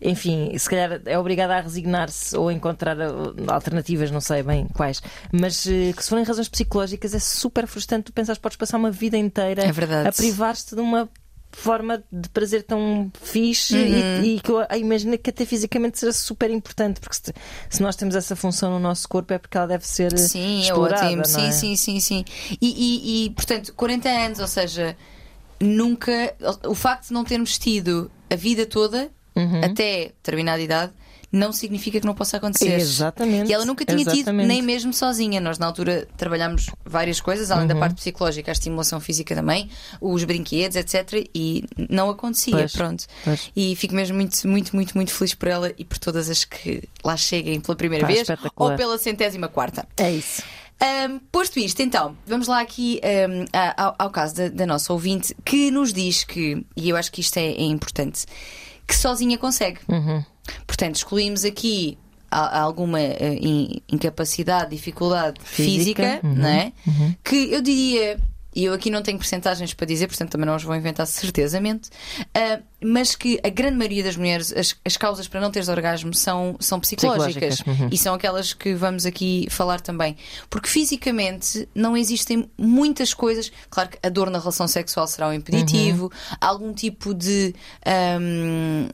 Enfim, 0.01 0.57
se 0.57 0.69
calhar 0.69 1.01
é 1.05 1.17
obrigada 1.19 1.55
a 1.55 1.61
resignar-se 1.61 2.35
ou 2.37 2.47
a 2.47 2.53
encontrar 2.53 2.97
uh, 2.97 3.33
alternativas, 3.47 4.09
não 4.11 4.21
sei 4.21 4.41
bem 4.43 4.67
quais. 4.73 5.01
Mas 5.31 5.65
eh, 5.67 5.91
que 5.95 6.01
se 6.03 6.09
forem 6.09 6.23
razões 6.23 6.47
psicológicas 6.47 7.13
é 7.13 7.19
super 7.19 7.67
frustrante. 7.67 8.05
Tu 8.05 8.13
pensas 8.13 8.37
que 8.37 8.41
podes 8.41 8.57
passar 8.57 8.77
uma 8.77 8.91
vida 8.91 9.17
inteira 9.17 9.63
É 9.63 10.07
a 10.07 10.11
privar-te 10.11 10.73
de 10.75 10.81
uma 10.81 11.09
forma 11.51 12.03
de 12.11 12.29
prazer 12.29 12.61
tão 12.63 13.11
fixe 13.21 13.75
Uhum. 13.75 14.21
e, 14.23 14.35
e 14.35 14.39
que 14.39 14.51
eu 14.51 14.59
ah, 14.69 14.77
imagino 14.77 15.17
que 15.17 15.31
até 15.31 15.45
fisicamente 15.45 15.97
seja 15.99 16.13
super 16.13 16.49
importante, 16.51 16.99
porque 16.99 17.15
se, 17.15 17.33
se 17.69 17.81
nós 17.81 17.95
temos 17.95 18.15
essa 18.15 18.35
função 18.35 18.69
no 18.71 18.79
nosso 18.79 19.09
corpo 19.09 19.33
é 19.33 19.39
porque 19.39 19.57
ela 19.57 19.65
deve 19.67 19.85
ser 19.85 20.15
Sim, 20.17 20.59
é 20.59 20.61
explorada, 20.61 21.05
ótimo. 21.07 21.17
não 21.17 21.25
Sim, 21.25 21.47
é? 21.47 21.51
sim, 21.51 21.75
sim, 21.75 21.99
sim. 21.99 22.25
E, 22.51 22.57
e, 22.61 23.25
e, 23.25 23.29
portanto, 23.31 23.73
40 23.73 24.09
anos, 24.09 24.39
ou 24.39 24.47
seja, 24.47 24.95
nunca. 25.59 26.35
O 26.67 26.75
facto 26.75 27.07
de 27.07 27.13
não 27.13 27.23
termos 27.23 27.57
tido 27.57 28.11
a 28.29 28.35
vida 28.35 28.65
toda, 28.65 29.09
Uhum. 29.39 29.63
até 29.63 30.05
determinada 30.07 30.61
idade, 30.61 30.91
não 31.31 31.51
significa 31.53 31.99
que 31.99 32.07
não 32.07 32.15
possa 32.15 32.37
acontecer. 32.37 32.73
Exatamente, 32.73 33.51
E 33.51 33.53
ela 33.53 33.63
nunca 33.63 33.85
tinha 33.85 33.99
tido, 33.99 34.13
exatamente. 34.15 34.47
nem 34.47 34.63
mesmo 34.63 34.91
sozinha. 34.91 35.39
Nós, 35.39 35.59
na 35.59 35.67
altura, 35.67 36.07
trabalhámos 36.17 36.71
várias 36.83 37.21
coisas, 37.21 37.51
além 37.51 37.63
Uhum. 37.63 37.67
da 37.67 37.75
parte 37.75 37.97
psicológica, 37.97 38.49
a 38.49 38.53
estimulação 38.53 38.99
física 38.99 39.35
também, 39.35 39.69
os 40.01 40.23
brinquedos, 40.23 40.75
etc. 40.75 41.29
E 41.35 41.65
não 41.87 42.09
acontecia, 42.09 42.55
Pois, 42.57 42.73
pronto. 42.73 43.05
pois. 43.23 43.51
E 43.55 43.75
fico 43.75 43.93
mesmo 43.93 44.15
muito, 44.15 44.47
muito, 44.47 44.75
muito, 44.75 44.95
muito 44.95 45.11
feliz 45.13 45.35
por 45.35 45.47
ela 45.49 45.71
e 45.77 45.85
por 45.85 45.99
todas 45.99 46.31
as 46.31 46.43
que 46.45 46.81
lá 47.03 47.15
cheguem 47.15 47.59
pela 47.61 47.75
primeira 47.75 48.07
Pá, 48.07 48.11
vez 48.11 48.27
ou 48.55 48.75
pela 48.75 48.97
centésima 48.97 49.47
quarta. 49.47 49.87
É 49.97 50.11
isso. 50.11 50.41
Um, 50.81 51.19
posto 51.31 51.59
isto, 51.59 51.81
então, 51.81 52.15
vamos 52.25 52.47
lá 52.47 52.61
aqui 52.61 53.01
um, 53.29 53.45
ao, 53.77 53.95
ao 53.99 54.09
caso 54.09 54.33
da, 54.35 54.47
da 54.47 54.65
nossa 54.65 54.93
ouvinte 54.93 55.35
que 55.43 55.69
nos 55.69 55.91
diz 55.91 56.23
que, 56.23 56.65
e 56.75 56.87
eu 56.89 56.95
acho 56.95 57.11
que 57.11 57.19
isto 57.19 57.35
é, 57.37 57.47
é 57.51 57.63
importante, 57.63 58.25
que 58.89 58.95
sozinha 58.95 59.37
consegue. 59.37 59.79
Uhum. 59.87 60.23
Portanto, 60.67 60.95
excluímos 60.95 61.45
aqui 61.45 61.97
alguma 62.31 62.99
eh, 62.99 63.37
in- 63.41 63.81
incapacidade, 63.91 64.71
dificuldade 64.71 65.39
Física, 65.43 66.03
física, 66.03 66.19
uhum, 66.23 66.35
não 66.35 66.47
é? 66.49 66.71
Que 67.23 67.51
eu 67.51 67.61
diria. 67.61 68.19
E 68.59 68.65
eu 68.65 68.73
aqui 68.73 68.89
não 68.89 69.01
tenho 69.01 69.17
percentagens 69.17 69.73
para 69.73 69.87
dizer, 69.87 70.07
portanto 70.07 70.31
também 70.31 70.45
não 70.45 70.53
as 70.53 70.63
vou 70.63 70.75
inventar 70.75 71.07
certezamente, 71.07 71.89
ah, 72.35 72.59
mas 72.81 73.15
que 73.15 73.39
a 73.41 73.47
grande 73.49 73.77
maioria 73.77 74.03
das 74.03 74.17
mulheres, 74.17 74.51
as, 74.51 74.75
as 74.83 74.97
causas 74.97 75.27
para 75.29 75.39
não 75.39 75.49
teres 75.49 75.69
orgasmo 75.69 76.13
são, 76.13 76.57
são 76.59 76.77
psicológicas. 76.79 77.55
Psicológicas, 77.55 77.79
uhum. 77.81 77.89
E 77.91 77.97
são 77.97 78.13
aquelas 78.13 78.51
que 78.53 78.73
vamos 78.73 79.05
aqui 79.05 79.47
falar 79.49 79.79
também. 79.79 80.17
Porque 80.49 80.67
fisicamente 80.69 81.67
não 81.73 81.95
existem 81.95 82.49
muitas 82.57 83.13
coisas. 83.13 83.49
Claro 83.69 83.89
que 83.89 83.99
a 84.03 84.09
dor 84.09 84.29
na 84.29 84.39
relação 84.39 84.67
sexual 84.67 85.07
será 85.07 85.27
um 85.29 85.33
impeditivo, 85.33 86.05
Uhum. 86.05 86.37
algum 86.41 86.73
tipo 86.73 87.13
de. 87.13 87.53
ahm, 87.85 88.89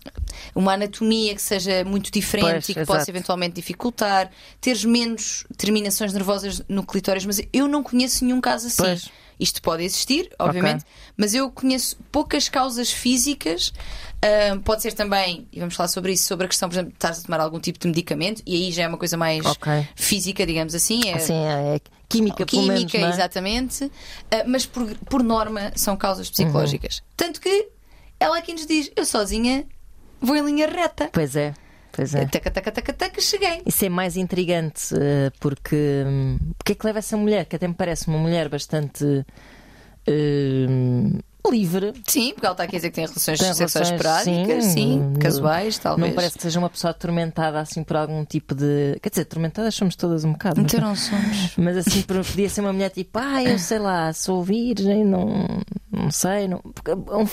uma 0.54 0.74
anatomia 0.74 1.34
que 1.36 1.42
seja 1.42 1.84
muito 1.86 2.12
diferente 2.12 2.52
Pois, 2.52 2.70
e 2.70 2.74
que 2.74 2.80
exato. 2.82 2.98
possa 3.00 3.10
eventualmente 3.10 3.56
dificultar, 3.56 4.30
teres 4.62 4.84
menos 4.86 5.46
terminações 5.58 6.14
nervosas 6.14 6.62
no 6.68 6.84
clitóris, 6.86 7.26
mas 7.26 7.42
eu 7.54 7.68
não 7.68 7.82
conheço 7.84 8.24
nenhum 8.26 8.42
caso 8.42 8.68
assim. 8.68 8.84
Pois. 8.84 9.10
Isto 9.40 9.62
pode 9.62 9.84
existir, 9.84 10.30
obviamente, 10.40 10.86
mas 11.18 11.34
eu 11.34 11.50
conheço 11.52 11.98
poucas 12.12 12.48
causas 12.50 12.92
físicas. 12.92 13.74
Ahm, 14.22 14.60
pode 14.62 14.82
ser 14.82 14.94
também, 14.94 15.48
e 15.52 15.60
vamos 15.60 15.76
falar 15.76 15.90
sobre 15.90 16.14
isso, 16.14 16.24
sobre 16.26 16.46
a 16.46 16.50
questão, 16.50 16.68
por 16.70 16.76
exemplo, 16.76 16.90
de 16.92 16.96
estás 16.96 17.20
a 17.20 17.24
tomar 17.24 17.40
algum 17.40 17.60
tipo 17.60 17.78
de 17.78 17.88
medicamento, 17.88 18.42
e 18.46 18.56
aí 18.56 18.72
já 18.72 18.84
é 18.84 18.88
uma 18.88 18.98
coisa 18.98 19.16
mais 19.18 19.46
Ok. 19.46 19.88
física, 19.96 20.46
digamos 20.46 20.74
assim. 20.74 21.10
É, 21.10 21.14
Assim, 21.16 21.34
é 21.36 21.80
química, 22.10 22.46
menos. 22.52 22.80
química, 22.80 22.98
não 23.00 23.08
é? 23.08 23.10
exatamente, 23.12 23.92
ah, 24.32 24.44
mas 24.48 24.66
por, 24.66 24.88
por 25.10 25.22
norma 25.22 25.72
são 25.76 25.96
causas 25.98 26.30
psicológicas. 26.30 26.98
Uhum. 27.00 27.04
Tanto 27.18 27.42
que 27.42 27.68
ela 28.20 28.38
aqui 28.38 28.54
nos 28.54 28.66
diz: 28.66 28.90
eu 28.96 29.06
sozinha 29.06 29.66
vou 30.22 30.36
em 30.36 30.44
linha 30.46 30.68
reta. 30.68 31.10
Pois 31.12 31.36
é, 31.36 31.54
pois 31.96 32.14
é. 32.14 32.26
Taca, 32.26 32.52
taca, 32.52 32.72
taca, 32.72 32.94
taca, 32.94 33.22
cheguei. 33.22 33.62
Isso 33.66 33.86
é 33.86 33.90
mais 33.90 34.18
intrigante 34.18 34.94
eh, 34.94 35.32
porque 35.40 36.04
hum, 36.06 36.38
porque 36.58 36.74
é 36.74 36.76
que 36.76 36.86
leva 36.86 37.00
essa 37.00 37.16
mulher, 37.16 37.46
que 37.46 37.56
até 37.56 37.68
me 37.68 37.74
parece 37.74 38.08
uma 38.08 38.18
mulher 38.18 38.50
bastante 38.50 39.26
hum, 40.08 41.20
livre. 41.52 41.94
Sim, 42.08 42.32
porque 42.34 42.46
ela 42.46 42.54
está 42.54 42.64
aqui 42.64 42.76
a 42.76 42.80
dizer 42.80 42.90
que 42.90 42.96
tem 42.96 43.06
relações 43.06 43.40
Tem 43.40 43.54
sexuais 43.54 43.74
relações, 43.74 43.92
esporádicas, 43.92 44.64
sim, 44.66 44.72
sim, 44.74 45.14
casuais, 45.20 45.78
talvez. 45.78 46.08
Não 46.10 46.16
parece 46.16 46.36
que 46.38 46.42
seja 46.44 46.60
uma 46.60 46.70
pessoa 46.70 46.92
atormentada 46.92 47.60
assim 47.60 47.84
por 47.84 47.96
algum 47.98 48.24
tipo 48.26 48.54
de. 48.56 48.98
Quer 49.02 49.10
dizer, 49.10 49.22
atormentadas 49.24 49.76
somos 49.76 49.96
todas 49.96 50.24
um 50.26 50.32
bocado. 50.34 50.62
mas- 50.62 50.74
Então 50.74 50.88
não 50.88 50.96
somos. 50.96 51.56
Mas 51.58 51.78
assim, 51.78 52.02
podia 52.02 52.50
ser 52.50 52.62
uma 52.62 52.74
mulher 52.74 52.90
tipo, 52.90 53.18
ah, 53.20 53.44
eu 53.44 53.58
sei 53.60 53.80
lá, 53.80 54.12
sou 54.14 54.44
virgem, 54.44 55.04
não, 55.06 55.46
não 55.92 56.12
sei. 56.12 56.48
Não... 56.48 56.62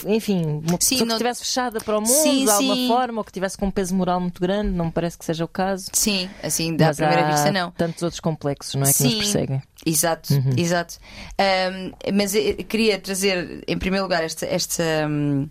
Enfim, 0.07 0.43
uma 0.45 0.63
Sim, 0.63 0.77
pessoa 0.79 0.99
que 0.99 1.05
não- 1.05 1.15
estivesse 1.17 1.41
fechada 1.45 1.81
para 1.81 1.99
o 1.99 2.01
mundo 2.01 2.11
Sim, 2.11 2.45
de 2.45 2.51
alguma 2.51 2.75
sim. 2.75 2.89
forma 2.89 3.19
ou 3.21 3.25
que 3.25 3.33
tivesse 3.33 3.57
com 3.59 3.67
um 3.67 3.71
peso 3.71 3.95
moral 3.95 4.21
muito 4.21 4.41
grande, 4.41 4.71
não 4.71 4.87
me 4.87 4.93
parece 4.93 5.19
que 5.19 5.25
seja 5.25 5.45
o 5.45 5.49
caso. 5.49 5.87
Sim, 5.93 6.29
assim, 6.43 6.77
da 6.77 6.93
primeira 6.95 7.31
vista, 7.31 7.51
não. 7.51 7.71
tantos 7.73 8.03
outros 8.03 8.21
complexos, 8.21 8.75
não 8.75 8.83
é? 8.87 8.93
Que 8.93 9.03
nos 9.05 9.15
perseguem. 9.15 9.63
Exato, 9.85 10.33
Uhum. 10.35 10.51
exato. 10.57 10.99
Ahm, 11.39 11.93
mas 12.15 12.35
eu 12.35 12.57
queria 12.65 12.99
trazer, 12.99 13.65
em 13.67 13.77
primeiro 13.79 14.05
lugar, 14.05 14.23
esta, 14.23 14.47
esta, 14.47 14.83
hum, 15.09 15.49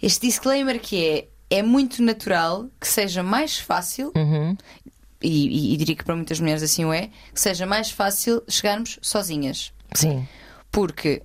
este 0.00 0.26
disclaimer 0.26 0.80
que 0.80 1.04
é. 1.04 1.28
É 1.54 1.62
muito 1.62 2.02
natural 2.02 2.70
que 2.80 2.88
seja 2.88 3.22
mais 3.22 3.58
fácil, 3.58 4.10
Uhum. 4.16 4.56
e, 5.20 5.48
e- 5.48 5.74
e 5.74 5.76
diria 5.76 5.94
que 5.94 6.02
para 6.02 6.16
muitas 6.16 6.40
mulheres 6.40 6.62
assim 6.62 6.82
o 6.86 6.94
é, 6.94 7.10
que 7.34 7.38
seja 7.38 7.66
mais 7.66 7.90
fácil 7.90 8.42
chegarmos 8.48 8.98
sozinhas. 9.02 9.70
Sim. 9.94 10.26
Porque 10.70 11.20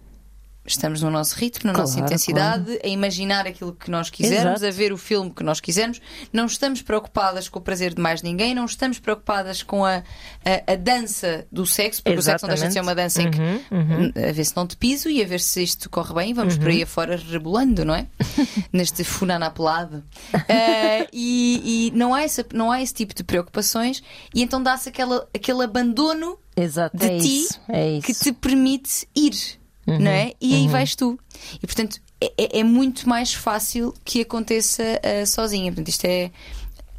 estamos 0.68 1.02
no 1.02 1.10
nosso 1.10 1.36
ritmo, 1.36 1.68
na 1.68 1.74
Claro, 1.74 1.90
nossa 1.90 2.00
intensidade, 2.00 2.80
a 2.84 2.88
imaginar 2.88 3.48
aquilo 3.48 3.74
que 3.74 3.90
nós 3.90 4.10
quisermos, 4.10 4.62
Exato. 4.62 4.66
a 4.66 4.72
ver 4.72 4.94
o 4.94 4.98
filme 4.98 5.32
que 5.32 5.44
nós 5.44 5.60
quisermos. 5.60 6.00
Não 6.32 6.46
estamos 6.46 6.82
preocupadas 6.82 7.50
com 7.50 7.60
o 7.60 7.62
prazer 7.62 7.94
de 7.94 8.02
mais 8.02 8.22
ninguém, 8.22 8.54
não 8.54 8.66
estamos 8.66 9.00
preocupadas 9.00 9.64
com 9.64 9.86
a, 9.86 10.04
a, 10.46 10.74
a 10.74 10.76
dança 10.76 11.48
do 11.52 11.66
sexo, 11.66 12.04
porque 12.04 12.20
o 12.20 12.22
sexo 12.22 12.46
não 12.46 12.54
deixa 12.54 12.68
de 12.68 12.74
ser 12.74 12.82
uma 12.82 12.94
dança 12.96 13.22
em 13.22 13.32
que 13.32 13.38
Uhum, 13.38 13.62
uhum. 13.72 14.12
a 14.30 14.32
ver 14.32 14.44
se 14.44 14.56
não 14.56 14.68
te 14.68 14.76
piso 14.76 15.10
e 15.10 15.22
a 15.22 15.26
ver 15.26 15.40
se 15.40 15.62
isto 15.64 15.90
corre 15.90 16.14
bem 16.14 16.32
e 16.32 16.34
vamos 16.34 16.58
por 16.58 16.68
aí 16.68 16.84
afora 16.84 17.16
rebolando, 17.16 17.86
não 17.86 17.96
é? 17.96 18.08
Neste 18.74 19.04
funana 19.04 19.50
pelado. 19.50 20.04
Ah, 20.34 21.08
e 21.14 21.88
e 21.88 21.92
não, 21.96 22.14
há 22.14 22.24
essa, 22.24 22.46
não 22.54 22.72
há 22.72 22.82
esse 22.82 22.94
tipo 22.94 23.14
de 23.14 23.24
preocupações 23.24 24.02
e 24.34 24.42
então 24.42 24.62
dá-se 24.62 24.90
aquele 24.90 25.64
abandono 25.64 26.38
Exato, 26.56 26.98
de 26.98 27.06
é 27.06 27.18
ti 27.18 27.42
isso. 27.44 27.62
É 27.70 27.92
isso. 27.92 28.08
que 28.08 28.14
te 28.14 28.32
permite 28.32 29.08
ir, 29.16 29.60
não 29.88 30.12
é? 30.12 30.34
E 30.41 30.53
aí 30.56 30.67
vais 30.67 30.96
tu. 30.96 31.17
E 31.62 31.65
portanto 31.65 32.00
é- 32.20 32.34
é, 32.38 32.60
é 32.60 32.63
muito 32.63 33.08
mais 33.08 33.34
fácil 33.34 33.94
que 34.03 34.22
aconteça 34.22 34.84
ah, 35.03 35.25
sozinha. 35.25 35.72
Portanto, 35.72 35.88
isto 35.89 36.06
é. 36.06 36.32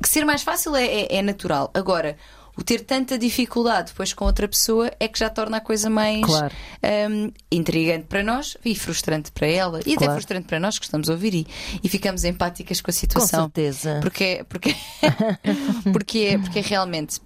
Que 0.02 0.08
ser 0.08 0.24
mais 0.24 0.42
fácil 0.42 0.74
é, 0.76 0.84
é- 0.86 1.16
é 1.16 1.22
natural. 1.22 1.70
Agora, 1.74 2.16
o 2.56 2.62
ter 2.62 2.80
tanta 2.84 3.18
dificuldade 3.18 3.88
depois 3.90 4.12
com 4.12 4.24
outra 4.24 4.46
pessoa 4.48 4.90
é 5.00 5.06
que 5.08 5.18
já 5.18 5.28
torna 5.28 5.56
a 5.56 5.60
coisa 5.60 5.90
mais 5.90 6.24
Claro. 6.24 6.54
hum, 7.10 7.30
intrigante 7.50 8.06
para 8.08 8.22
nós 8.22 8.56
e 8.64 8.74
frustrante 8.76 9.30
para 9.32 9.46
ela. 9.48 9.78
E 9.84 9.92
até 9.94 10.04
Claro. 10.06 10.12
frustrante 10.14 10.46
para 10.46 10.58
nós 10.60 10.78
que 10.78 10.84
estamos 10.84 11.08
a 11.10 11.12
ouvir 11.12 11.34
e, 11.34 11.46
e 11.82 11.88
ficamos 11.88 12.22
empáticas 12.24 12.80
com 12.80 12.90
a 12.90 12.94
Com 12.94 12.98
situação. 12.98 13.42
certeza. 13.44 13.98
Porque, 14.00 14.44
porque, 14.48 14.74
porque, 15.92 16.18
é, 16.18 16.38
porque 16.38 16.58
é 16.60 16.62
realmente. 16.62 17.20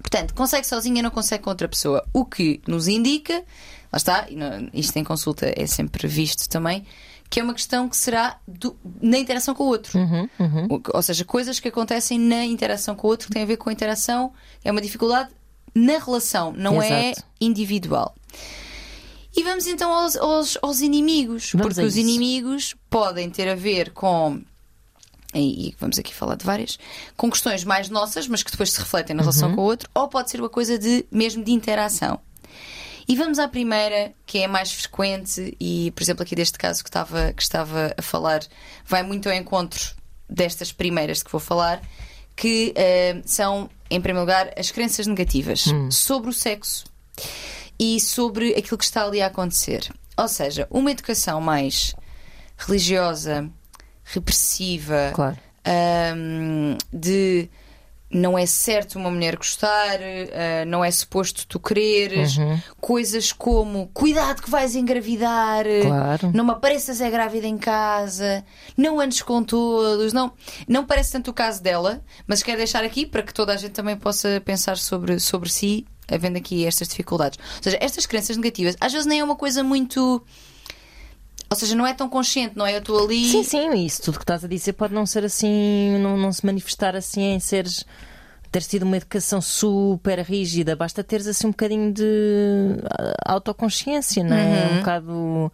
Portanto, 0.00 0.32
consegue 0.34 0.66
sozinha, 0.66 1.02
não 1.02 1.10
consegue 1.10 1.42
com 1.44 1.50
outra 1.50 1.68
pessoa. 1.68 2.04
O 2.12 2.24
que 2.24 2.60
nos 2.66 2.88
indica, 2.88 3.42
lá 3.92 3.96
está, 3.96 4.26
e 4.30 4.80
isto 4.80 4.96
em 4.96 5.04
consulta 5.04 5.52
é 5.56 5.66
sempre 5.66 6.06
visto 6.08 6.48
também, 6.48 6.84
que 7.30 7.40
é 7.40 7.42
uma 7.42 7.52
questão 7.54 7.88
que 7.88 7.96
será 7.96 8.38
do- 8.46 8.76
na 9.02 9.18
interação 9.18 9.54
com 9.54 9.64
o 9.64 9.66
outro. 9.66 9.98
Uhum, 9.98 10.28
uhum. 10.38 10.66
Ou- 10.70 10.82
Ou 10.94 11.02
seja, 11.02 11.24
coisas 11.24 11.60
que 11.60 11.68
acontecem 11.68 12.18
na 12.18 12.44
interação 12.44 12.94
com 12.94 13.06
o 13.06 13.10
outro 13.10 13.28
que 13.28 13.34
têm 13.34 13.42
a 13.42 13.46
ver 13.46 13.56
com 13.58 13.68
a 13.68 13.72
interação, 13.72 14.32
é 14.64 14.70
uma 14.70 14.80
dificuldade 14.80 15.30
na 15.74 15.98
relação, 15.98 16.52
não 16.52 16.82
é 16.82 17.10
Exato. 17.10 17.26
individual. 17.40 18.14
E 19.36 19.42
vamos 19.44 19.66
então 19.66 19.92
aos, 19.92 20.16
aos, 20.16 20.58
aos 20.62 20.80
inimigos, 20.80 21.50
Vamos 21.52 21.74
porque 21.74 21.86
os 21.86 21.96
inimigos 21.96 22.74
podem 22.90 23.30
ter 23.30 23.48
a 23.48 23.54
ver 23.54 23.90
com. 23.92 24.40
E 25.34 25.74
vamos 25.78 25.98
aqui 25.98 26.14
falar 26.14 26.36
de 26.36 26.44
várias, 26.46 26.78
com 27.16 27.30
questões 27.30 27.62
mais 27.62 27.90
nossas, 27.90 28.26
mas 28.26 28.42
que 28.42 28.50
depois 28.50 28.72
se 28.72 28.78
refletem 28.80 29.14
na 29.14 29.22
Uhum. 29.22 29.28
relação 29.28 29.54
com 29.54 29.60
o 29.60 29.64
outro, 29.64 29.88
ou 29.94 30.08
pode 30.08 30.30
ser 30.30 30.40
uma 30.40 30.48
coisa 30.48 30.78
de 30.78 31.04
mesmo 31.12 31.44
de 31.44 31.52
interação. 31.52 32.18
E 33.08 33.16
vamos 33.16 33.38
à 33.38 33.48
primeira, 33.48 34.12
que 34.26 34.38
é 34.38 34.44
a 34.44 34.48
mais 34.48 34.70
frequente, 34.72 35.56
e 35.58 35.90
por 35.92 36.02
exemplo, 36.02 36.22
aqui 36.22 36.36
deste 36.36 36.58
caso 36.58 36.82
que 36.84 36.90
estava, 36.90 37.32
que 37.32 37.42
estava 37.42 37.94
a 37.96 38.02
falar, 38.02 38.40
vai 38.84 39.02
muito 39.02 39.28
ao 39.28 39.34
encontro 39.34 39.94
destas 40.28 40.70
primeiras 40.72 41.22
que 41.22 41.30
vou 41.32 41.40
falar, 41.40 41.80
que 42.36 42.72
eh, 42.76 43.20
são, 43.24 43.70
em 43.90 44.00
primeiro 44.00 44.20
lugar, 44.26 44.52
as 44.58 44.70
crenças 44.70 45.06
negativas 45.06 45.64
sobre 45.90 46.28
o 46.30 46.32
sexo. 46.32 46.84
e 47.80 47.98
sobre 48.00 48.54
aquilo 48.56 48.76
que 48.76 48.84
está 48.84 49.04
ali 49.04 49.22
a 49.22 49.26
acontecer. 49.26 49.88
Ou 50.16 50.26
seja, 50.28 50.66
uma 50.70 50.90
educação 50.90 51.40
mais 51.40 51.94
religiosa, 52.56 53.48
repressiva, 54.04 55.12
Claro. 55.14 55.38
hum, 56.16 56.76
de 56.92 57.48
não 58.10 58.38
é 58.38 58.46
certo 58.46 58.98
uma 58.98 59.10
mulher 59.10 59.36
gostar, 59.36 59.98
ah, 60.00 60.64
não 60.66 60.82
é 60.84 60.90
suposto 60.90 61.46
tu 61.46 61.60
quereres, 61.60 62.36
Uhum. 62.38 62.58
coisas 62.80 63.32
como 63.32 63.88
cuidado 63.92 64.42
que 64.42 64.50
vais 64.50 64.74
engravidar, 64.74 65.64
Claro. 65.82 66.30
não 66.34 66.44
me 66.44 66.52
apareças 66.52 67.00
é 67.00 67.10
grávida 67.10 67.46
em 67.46 67.58
casa, 67.58 68.44
não 68.76 68.98
andes 68.98 69.20
com 69.22 69.42
todos, 69.42 70.12
não, 70.12 70.32
não 70.66 70.86
parece 70.86 71.12
tanto 71.12 71.30
o 71.30 71.34
caso 71.34 71.62
dela, 71.62 72.02
mas 72.26 72.42
quero 72.42 72.58
deixar 72.58 72.82
aqui 72.84 73.04
para 73.04 73.22
que 73.22 73.34
toda 73.34 73.52
a 73.52 73.56
gente 73.56 73.72
também 73.72 73.96
possa 73.96 74.40
pensar 74.44 74.78
sobre, 74.78 75.20
sobre 75.20 75.50
si, 75.50 75.86
havendo 76.10 76.38
aqui 76.38 76.64
estas 76.64 76.88
dificuldades. 76.88 77.38
Ou 77.58 77.62
seja, 77.62 77.76
estas 77.80 78.06
crenças 78.06 78.36
negativas 78.38 78.74
às 78.80 78.92
vezes 78.92 79.06
nem 79.06 79.20
é 79.20 79.24
uma 79.24 79.36
coisa 79.36 79.62
muito. 79.62 80.24
Ou 81.50 81.56
seja, 81.56 81.74
não 81.74 81.86
é 81.86 81.94
tão 81.94 82.08
consciente, 82.08 82.56
não 82.56 82.66
é? 82.66 82.74
Eu 82.74 82.80
estou 82.80 83.02
ali. 83.02 83.24
Sim, 83.24 83.42
sim, 83.42 83.84
isso 83.84 84.02
tudo 84.02 84.18
que 84.18 84.24
estás 84.24 84.44
a 84.44 84.48
dizer 84.48 84.74
pode 84.74 84.92
não 84.92 85.06
ser 85.06 85.24
assim, 85.24 85.98
não, 85.98 86.16
não 86.16 86.30
se 86.30 86.44
manifestar 86.44 86.94
assim 86.94 87.22
em 87.22 87.40
seres. 87.40 87.84
Ter 88.50 88.62
sido 88.62 88.84
uma 88.84 88.96
educação 88.96 89.42
super 89.42 90.18
rígida, 90.20 90.74
basta 90.74 91.04
teres 91.04 91.26
assim 91.26 91.48
um 91.48 91.50
bocadinho 91.50 91.92
de 91.92 92.78
ah, 92.90 93.32
autoconsciência, 93.34 94.24
não 94.24 94.34
é? 94.34 94.42
Uhum. 94.42 94.72
Um 94.72 94.78
bocado, 94.78 95.52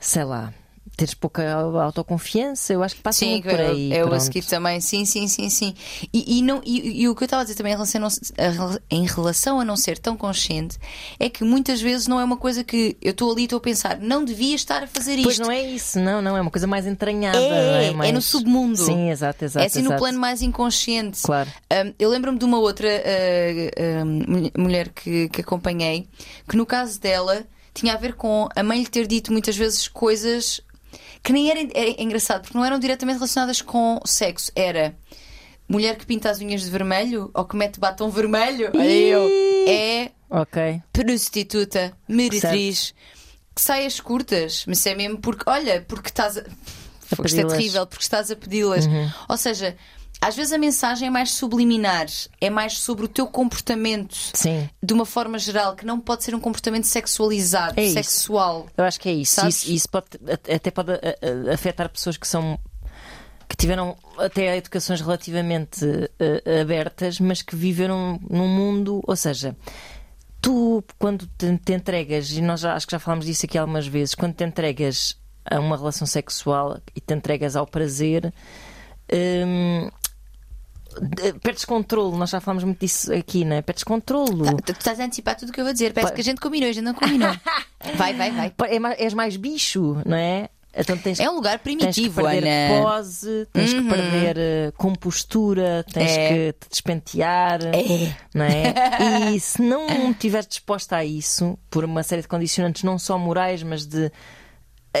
sei 0.00 0.24
lá, 0.24 0.52
teres 0.98 1.14
pouca 1.14 1.54
autoconfiança, 1.54 2.72
eu 2.72 2.82
acho 2.82 2.96
que 2.96 3.02
passa 3.02 3.20
Sim, 3.20 3.40
por 3.40 3.54
aí. 3.58 3.92
eu, 3.92 4.08
eu 4.08 4.12
a 4.12 4.18
seguir 4.18 4.44
também, 4.44 4.80
sim, 4.80 5.04
sim, 5.04 5.28
sim, 5.28 5.48
sim. 5.48 5.72
E, 6.12 6.38
e 6.38 6.42
não, 6.42 6.60
e, 6.64 7.02
e 7.02 7.08
o 7.08 7.14
que 7.14 7.22
eu 7.22 7.26
estava 7.26 7.42
a 7.42 7.44
dizer 7.44 7.54
também 7.56 7.72
em 7.72 7.76
relação, 7.76 8.02
a 8.36 8.50
não, 8.50 8.78
em 8.90 9.06
relação 9.06 9.60
a 9.60 9.64
não 9.64 9.76
ser 9.76 9.96
tão 9.96 10.16
consciente 10.16 10.76
é 11.20 11.28
que 11.30 11.44
muitas 11.44 11.80
vezes 11.80 12.08
não 12.08 12.18
é 12.18 12.24
uma 12.24 12.36
coisa 12.36 12.64
que 12.64 12.96
eu 13.00 13.12
estou 13.12 13.30
ali 13.30 13.42
e 13.42 13.44
estou 13.44 13.58
a 13.58 13.60
pensar, 13.60 13.98
não 14.00 14.24
devia 14.24 14.56
estar 14.56 14.82
a 14.82 14.86
fazer 14.88 15.22
Pois 15.22 15.36
isto. 15.36 15.44
não 15.44 15.52
é 15.52 15.62
isso, 15.62 16.00
não, 16.00 16.20
não, 16.20 16.36
é 16.36 16.40
uma 16.40 16.50
coisa 16.50 16.66
mais 16.66 16.84
entranhada. 16.84 17.38
É, 17.38 17.84
é, 17.84 17.86
é 17.86 17.90
mais... 17.92 18.12
no 18.12 18.20
submundo. 18.20 18.76
Sim, 18.76 19.08
exato, 19.08 19.44
exato. 19.44 19.62
é 19.62 19.66
assim 19.66 19.78
no 19.82 19.90
exato. 19.90 20.00
plano 20.00 20.18
mais 20.18 20.42
inconsciente. 20.42 21.22
Claro. 21.22 21.48
Um, 21.72 21.94
eu 21.96 22.10
lembro-me 22.10 22.38
de 22.40 22.44
uma 22.44 22.58
outra 22.58 22.88
uh, 22.88 24.04
mulher- 24.04 24.52
mulher 24.58 24.88
que, 24.88 25.28
que 25.28 25.42
acompanhei 25.42 26.08
que, 26.48 26.56
no 26.56 26.66
caso 26.66 27.00
dela, 27.00 27.44
tinha 27.72 27.94
a 27.94 27.96
ver 27.96 28.14
com 28.14 28.48
a 28.56 28.62
mãe 28.64 28.80
lhe 28.80 28.86
ter 28.88 29.06
dito 29.06 29.30
muitas 29.30 29.56
vezes 29.56 29.86
coisas 29.86 30.60
que 31.22 31.32
nem 31.32 31.50
era, 31.50 31.60
era 31.74 32.02
engraçado, 32.02 32.42
porque 32.42 32.56
não 32.56 32.64
eram 32.64 32.78
diretamente 32.78 33.16
relacionadas 33.16 33.60
com 33.62 34.00
sexo. 34.04 34.50
Era 34.54 34.96
mulher 35.68 35.96
que 35.96 36.06
pinta 36.06 36.30
as 36.30 36.40
unhas 36.40 36.62
de 36.62 36.70
vermelho 36.70 37.30
ou 37.34 37.44
que 37.44 37.56
mete 37.56 37.78
batom 37.78 38.10
vermelho. 38.10 38.70
Olha 38.74 38.90
eu. 38.90 39.28
É 39.68 40.10
Ok. 40.30 40.82
prostituta, 40.92 41.92
meretriz, 42.08 42.94
que 43.54 43.60
saias 43.60 43.98
curtas, 44.00 44.64
mas 44.66 44.84
é 44.86 44.94
mesmo 44.94 45.18
porque, 45.18 45.42
olha, 45.46 45.84
porque 45.88 46.08
estás 46.08 46.38
a. 46.38 46.42
Isto 47.24 47.40
é 47.40 47.44
terrível, 47.44 47.86
porque 47.86 48.04
estás 48.04 48.30
a 48.30 48.36
pedi-las. 48.36 48.84
Ou 49.28 49.36
seja, 49.36 49.76
às 50.20 50.34
vezes 50.36 50.52
a 50.52 50.58
mensagem 50.58 51.08
é 51.08 51.10
mais 51.10 51.30
subliminar, 51.30 52.06
é 52.40 52.50
mais 52.50 52.78
sobre 52.78 53.04
o 53.04 53.08
teu 53.08 53.26
comportamento 53.26 54.16
Sim. 54.34 54.68
de 54.82 54.92
uma 54.94 55.06
forma 55.06 55.38
geral, 55.38 55.76
que 55.76 55.86
não 55.86 56.00
pode 56.00 56.24
ser 56.24 56.34
um 56.34 56.40
comportamento 56.40 56.84
sexualizado, 56.84 57.78
É 57.78 57.84
isso. 57.84 57.94
sexual. 57.94 58.66
Eu 58.76 58.84
acho 58.84 58.98
que 58.98 59.08
é 59.08 59.12
isso. 59.12 59.34
Sabes? 59.36 59.62
Isso, 59.62 59.72
isso 59.72 59.88
pode, 59.88 60.06
até 60.54 60.70
pode 60.70 60.92
afetar 61.52 61.88
pessoas 61.88 62.16
que 62.16 62.26
são. 62.26 62.58
que 63.48 63.56
tiveram 63.56 63.96
até 64.18 64.56
educações 64.56 65.00
relativamente 65.00 65.84
eh, 66.18 66.60
abertas, 66.60 67.18
mas 67.20 67.40
que 67.40 67.56
viveram 67.56 68.20
num 68.28 68.46
mundo. 68.48 69.00
Ou 69.06 69.16
seja, 69.16 69.56
tu, 70.42 70.84
quando 70.98 71.26
te, 71.38 71.56
te 71.64 71.72
entregas, 71.72 72.30
e 72.32 72.42
nós 72.42 72.60
já, 72.60 72.74
acho 72.74 72.86
que 72.86 72.92
já 72.92 72.98
falámos 72.98 73.24
disso 73.24 73.46
aqui 73.46 73.56
algumas 73.56 73.86
vezes, 73.86 74.14
quando 74.14 74.34
te 74.34 74.44
entregas 74.44 75.16
a 75.50 75.58
uma 75.60 75.76
relação 75.78 76.06
sexual 76.06 76.78
e 76.94 77.00
te 77.00 77.14
entregas 77.14 77.54
ao 77.56 77.66
prazer. 77.66 78.32
de- 79.10 79.90
perdes 81.42 81.64
controle, 81.64 82.16
nós 82.16 82.30
já 82.30 82.40
falámos 82.40 82.64
muito 82.64 82.80
disso 82.80 83.12
aqui, 83.12 83.44
né? 83.44 83.62
Perdes 83.62 83.84
controle. 83.84 84.44
Tá, 84.44 84.72
tu 84.72 84.78
estás 84.78 85.00
a 85.00 85.04
antecipar 85.04 85.36
tudo 85.36 85.50
o 85.50 85.52
que 85.52 85.60
eu 85.60 85.64
vou 85.64 85.72
dizer. 85.72 85.92
Parece 85.92 86.12
Pa- 86.12 86.14
que 86.16 86.20
a 86.20 86.24
gente 86.24 86.40
combinou, 86.40 86.68
a 86.68 86.72
gente 86.72 86.84
não 86.84 86.94
combinou. 86.94 87.30
vai, 87.96 88.14
vai, 88.14 88.30
vai. 88.30 88.52
É 88.68 88.78
mais- 88.78 88.98
és 89.00 89.14
mais 89.14 89.36
bicho, 89.36 89.96
não 90.06 90.16
é? 90.16 90.48
Então 90.76 90.96
tens, 90.96 91.18
É 91.18 91.28
um 91.28 91.34
lugar 91.34 91.58
tens 91.58 91.76
que 91.76 91.78
primitivo, 91.78 92.22
perder 92.22 92.46
Ana. 92.70 92.82
pose, 92.84 93.48
tens 93.52 93.72
que 93.72 93.80
Uhum. 93.80 93.88
perder 93.88 94.36
eh, 94.38 94.72
compostura, 94.76 95.84
tens 95.92 96.10
É. 96.12 96.28
que 96.28 96.52
te 96.60 96.68
despentear, 96.70 97.58
não 98.34 98.44
é? 98.44 98.74
E 99.34 99.40
se 99.40 99.60
não 99.62 100.10
estiveres 100.10 100.46
disposta 100.46 100.96
a 100.96 101.04
isso, 101.04 101.58
por 101.70 101.84
uma 101.84 102.02
série 102.02 102.22
de 102.22 102.28
condicionantes, 102.28 102.82
não 102.84 102.98
só 102.98 103.18
morais, 103.18 103.62
mas 103.62 103.86
de. 103.86 104.12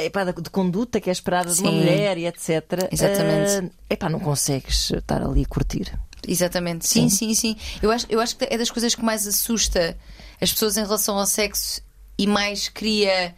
Epá, 0.04 0.24
de 0.24 0.50
conduta 0.50 1.00
que 1.00 1.08
é 1.08 1.12
esperada 1.12 1.52
de 1.52 1.60
uma 1.60 1.70
Sim. 1.70 1.78
mulher 1.78 2.18
e 2.18 2.26
etc. 2.26 2.88
Exatamente. 2.90 3.72
eh, 3.88 3.94
epá, 3.94 4.08
não 4.08 4.20
consegues 4.20 4.90
estar 4.90 5.22
ali 5.22 5.42
a 5.42 5.46
curtir. 5.46 5.92
Exatamente, 6.26 6.86
sim, 6.88 7.08
sim, 7.08 7.32
sim. 7.34 7.56
Eu, 7.80 7.90
acho, 7.90 8.06
eu 8.10 8.20
acho 8.20 8.36
que 8.36 8.44
é 8.50 8.58
das 8.58 8.70
coisas 8.70 8.94
que 8.94 9.02
mais 9.02 9.26
assusta 9.26 9.96
as 10.40 10.52
pessoas 10.52 10.76
em 10.76 10.82
relação 10.82 11.16
ao 11.18 11.26
sexo 11.26 11.80
e 12.18 12.26
mais 12.26 12.68
cria 12.68 13.34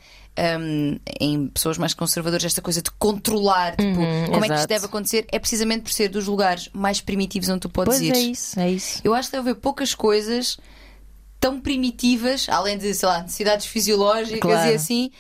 hum, 0.59 0.99
em 1.21 1.49
pessoas 1.49 1.77
mais 1.77 1.93
conservadoras 1.93 2.45
esta 2.45 2.63
coisa 2.63 2.81
de 2.81 2.91
controlar 2.93 3.77
tipo, 3.77 3.95
como 4.33 4.45
é 4.45 4.49
que 4.49 4.55
isto 4.55 4.55
exato. 4.55 4.67
deve 4.69 4.87
acontecer, 4.87 5.27
é 5.31 5.39
precisamente 5.39 5.83
por 5.83 5.93
ser 5.93 6.09
dos 6.09 6.27
lugares 6.27 6.71
mais 6.73 7.01
primitivos 7.01 7.49
onde 7.51 7.61
tu 7.61 7.69
podes 7.69 7.99
Pois 7.99 8.01
ir. 8.09 8.15
é 8.15 8.19
isso, 8.19 8.59
é 8.59 8.71
isso. 8.71 9.01
Eu 9.05 9.13
acho 9.15 9.29
que 9.29 9.37
deve 9.37 9.51
haver 9.51 9.61
poucas 9.61 9.95
coisas 9.95 10.59
tão 11.39 11.61
primitivas, 11.61 12.47
além 12.49 12.77
de, 12.79 12.93
sei 12.95 13.09
lá, 13.09 13.23
necessidades 13.23 13.67
fisiológicas 13.67 14.41
Claro. 14.41 14.71
e 14.71 14.75
assim, 14.75 15.11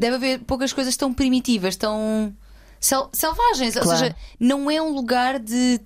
deve 0.00 0.16
haver 0.16 0.38
poucas 0.40 0.72
coisas 0.72 0.96
tão 0.96 1.12
primitivas, 1.14 1.76
tão 1.76 2.34
sel- 2.80 3.10
selvagens. 3.12 3.76
Ou 3.76 3.82
Claro. 3.82 3.98
seja, 3.98 4.16
não 4.40 4.70
é 4.70 4.80
um 4.80 4.90
lugar 4.94 5.38
de 5.38 5.78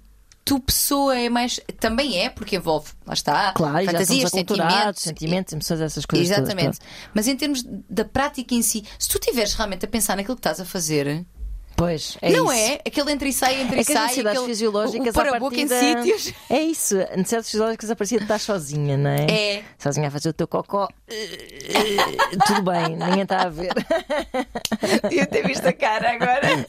tu 0.45 0.61
pessoa, 0.61 1.17
é 1.19 1.29
mais. 1.29 1.59
Também 1.81 2.19
é, 2.19 2.29
porque 2.31 2.57
envolve, 2.57 2.91
lá 3.07 3.15
está, 3.15 3.53
Claro, 3.53 3.85
fantasias, 3.85 4.31
sentimentos. 4.31 5.03
sentimentos, 5.03 5.53
emoções, 5.53 5.81
essas 5.81 6.05
coisas. 6.07 6.29
todas, 6.29 6.43
Exatamente. 6.49 6.79
todas. 6.79 6.93
Mas 7.15 7.27
em 7.27 7.35
termos 7.37 7.65
da 7.91 8.05
prática 8.05 8.55
em 8.55 8.63
si, 8.63 8.85
se 8.99 9.09
tu 9.09 9.19
estiveres 9.19 9.55
realmente 9.55 9.85
a 9.85 9.89
pensar 9.89 10.17
naquilo 10.17 10.37
que 10.37 10.41
estás 10.41 10.61
a 10.61 10.65
fazer, 10.65 11.25
Pois, 11.77 12.17
é 12.23 12.31
não 12.31 12.45
isso. 12.53 12.63
é 12.71 12.81
aquele 12.87 13.11
entra 13.13 13.29
e 13.29 13.33
sai, 13.33 13.61
entra 13.61 13.77
É 13.77 13.81
e 13.81 13.85
que 13.85 13.91
as 13.93 13.97
sai, 13.99 14.03
necessidades 14.05 14.39
aquele, 14.39 14.53
fisiológicas 14.53 15.07
o, 15.07 15.11
o 15.11 15.13
para-boca 15.13 15.57
em 15.61 15.67
partida- 15.69 16.03
sítios. 16.03 16.35
É 16.49 16.61
isso, 16.61 16.97
necessidades 16.97 17.51
fisiológicas 17.51 17.91
a 17.91 17.97
partir 17.97 18.17
de 18.19 18.23
estar 18.25 18.39
sozinha, 18.39 18.97
não 18.97 19.11
é? 19.11 19.27
É. 19.59 19.65
Sozinha 19.79 20.07
a 20.07 20.11
fazer 20.11 20.29
o 20.29 20.33
teu 20.33 20.47
cocó. 20.47 20.89
Tudo 22.47 22.63
bem, 22.63 22.97
ninguém 22.97 23.23
está 23.23 23.43
a 23.43 23.49
ver. 23.49 23.73
Eu 25.11 25.27
ter 25.27 25.47
visto 25.47 25.67
a 25.67 25.73
cara 25.73 26.13
agora. 26.13 26.65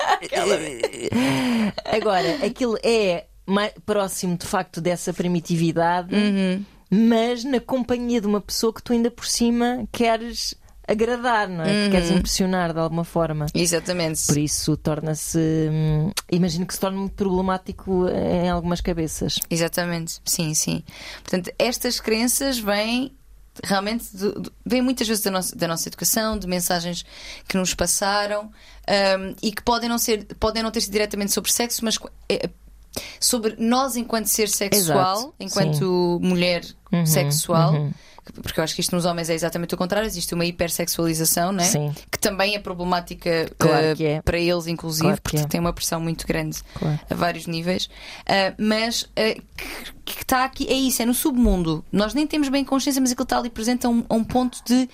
Agora, 1.86 2.46
aquilo 2.46 2.78
é 2.84 3.26
mais 3.46 3.72
próximo 3.86 4.38
de 4.38 4.46
facto 4.46 4.82
dessa 4.82 5.14
primitividade, 5.14 6.14
Uhum. 6.16 6.64
mas 6.90 7.44
na 7.44 7.60
companhia 7.60 8.20
de 8.22 8.28
uma 8.28 8.42
pessoa 8.42 8.74
que 8.74 8.82
tu 8.82 8.92
ainda 8.94 9.12
por 9.12 9.26
cima 9.28 9.88
queres 9.92 10.56
agradar, 10.88 11.48
não 11.50 11.64
é? 11.64 11.86
Que 11.86 11.90
queres 11.92 12.10
Uhum. 12.10 12.18
impressionar 12.18 12.74
de 12.74 12.80
alguma 12.80 13.04
forma. 13.04 13.46
Exatamente. 13.54 14.26
Por 14.28 14.38
isso 14.38 14.76
torna-se. 14.78 15.38
hum, 15.72 16.12
imagino 16.32 16.66
que 16.66 16.74
se 16.74 16.80
torne 16.80 16.98
muito 16.98 17.14
problemático 17.16 18.08
em 18.08 18.50
algumas 18.50 18.82
cabeças. 18.82 19.40
Exatamente, 19.50 20.22
sim, 20.26 20.54
sim. 20.54 20.84
Portanto, 21.24 21.52
estas 21.58 22.00
crenças 22.00 22.58
vêm 22.60 23.12
realmente 23.64 24.06
vêm 24.66 24.82
muitas 24.82 25.08
vezes 25.08 25.24
da 25.24 25.32
nossa, 25.32 25.56
da 25.56 25.66
nossa 25.66 25.88
educação, 25.88 26.38
de 26.38 26.46
mensagens 26.46 27.06
que 27.48 27.56
nos 27.58 27.74
passaram 27.74 28.52
ahm, 28.86 29.34
e 29.42 29.50
que 29.52 29.62
podem 29.64 29.88
não 29.88 29.98
ser, 29.98 30.26
podem 30.38 30.62
não 30.62 30.72
ter 30.72 30.82
sido 30.82 30.92
diretamente 30.92 31.32
sobre 31.32 31.50
sexo, 31.54 31.86
mas 31.86 31.98
eh, 32.28 32.50
sobre 33.18 33.56
nós 33.58 33.96
enquanto 33.96 34.26
ser 34.28 34.50
sexual, 34.50 35.18
Exato, 35.18 35.36
enquanto 35.40 36.20
mulher 36.22 36.66
Uhum, 36.92 37.06
sexual. 37.06 37.74
uhum. 37.74 37.92
Porque 38.42 38.60
eu 38.60 38.64
acho 38.64 38.74
que 38.76 38.82
isto 38.82 38.96
nos 38.96 39.06
homens 39.06 39.30
é 39.30 39.34
exatamente 39.34 39.74
o 39.74 39.78
contrário, 39.78 40.08
existe 40.08 40.34
uma 40.34 40.46
hipersexualização, 40.46 41.56
é? 41.58 41.64
Sim. 41.64 41.94
Que 42.12 42.20
também 42.20 42.56
é 42.56 42.60
problemática 42.60 43.50
Claro 43.58 43.96
que 43.96 44.06
é. 44.06 44.22
para 44.22 44.40
eles, 44.40 44.68
inclusive, 44.68 45.04
Claro 45.04 45.18
que 45.18 45.22
porque 45.24 45.38
é. 45.38 45.48
tem 45.48 45.60
uma 45.60 45.74
pressão 45.74 46.00
muito 46.00 46.26
grande 46.26 46.58
Claro. 46.74 47.00
a 47.10 47.14
vários 47.16 47.48
níveis. 47.48 47.90
Ah, 48.26 48.54
mas 48.58 49.10
ah, 49.16 49.40
que 50.04 50.22
está 50.22 50.46
aqui, 50.46 50.68
é 50.68 50.74
isso, 50.74 51.02
é 51.02 51.06
no 51.06 51.14
submundo. 51.14 51.84
Nós 51.92 52.14
nem 52.14 52.26
temos 52.26 52.50
bem 52.50 52.64
consciência, 52.64 53.02
mas 53.02 53.12
aquilo 53.12 53.24
está 53.24 53.38
ali 53.38 53.50
presente 53.50 53.86
a 53.86 53.90
um, 53.90 54.04
a 54.10 54.14
um 54.16 54.24
ponto 54.24 54.60
de 54.66 54.90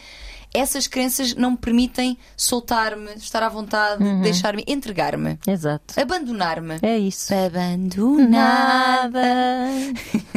essas 0.53 0.87
crenças 0.87 1.35
não 1.35 1.51
me 1.51 1.57
permitem 1.57 2.17
soltar-me, 2.35 3.11
estar 3.15 3.41
à 3.43 3.49
vontade, 3.49 4.03
Uhum. 4.03 4.21
deixar-me, 4.21 4.63
entregar-me, 4.67 5.37
Exato. 5.47 5.99
abandonar-me. 5.99 6.77
É 6.81 6.97
isso. 6.97 7.33
Abandonada. 7.33 9.19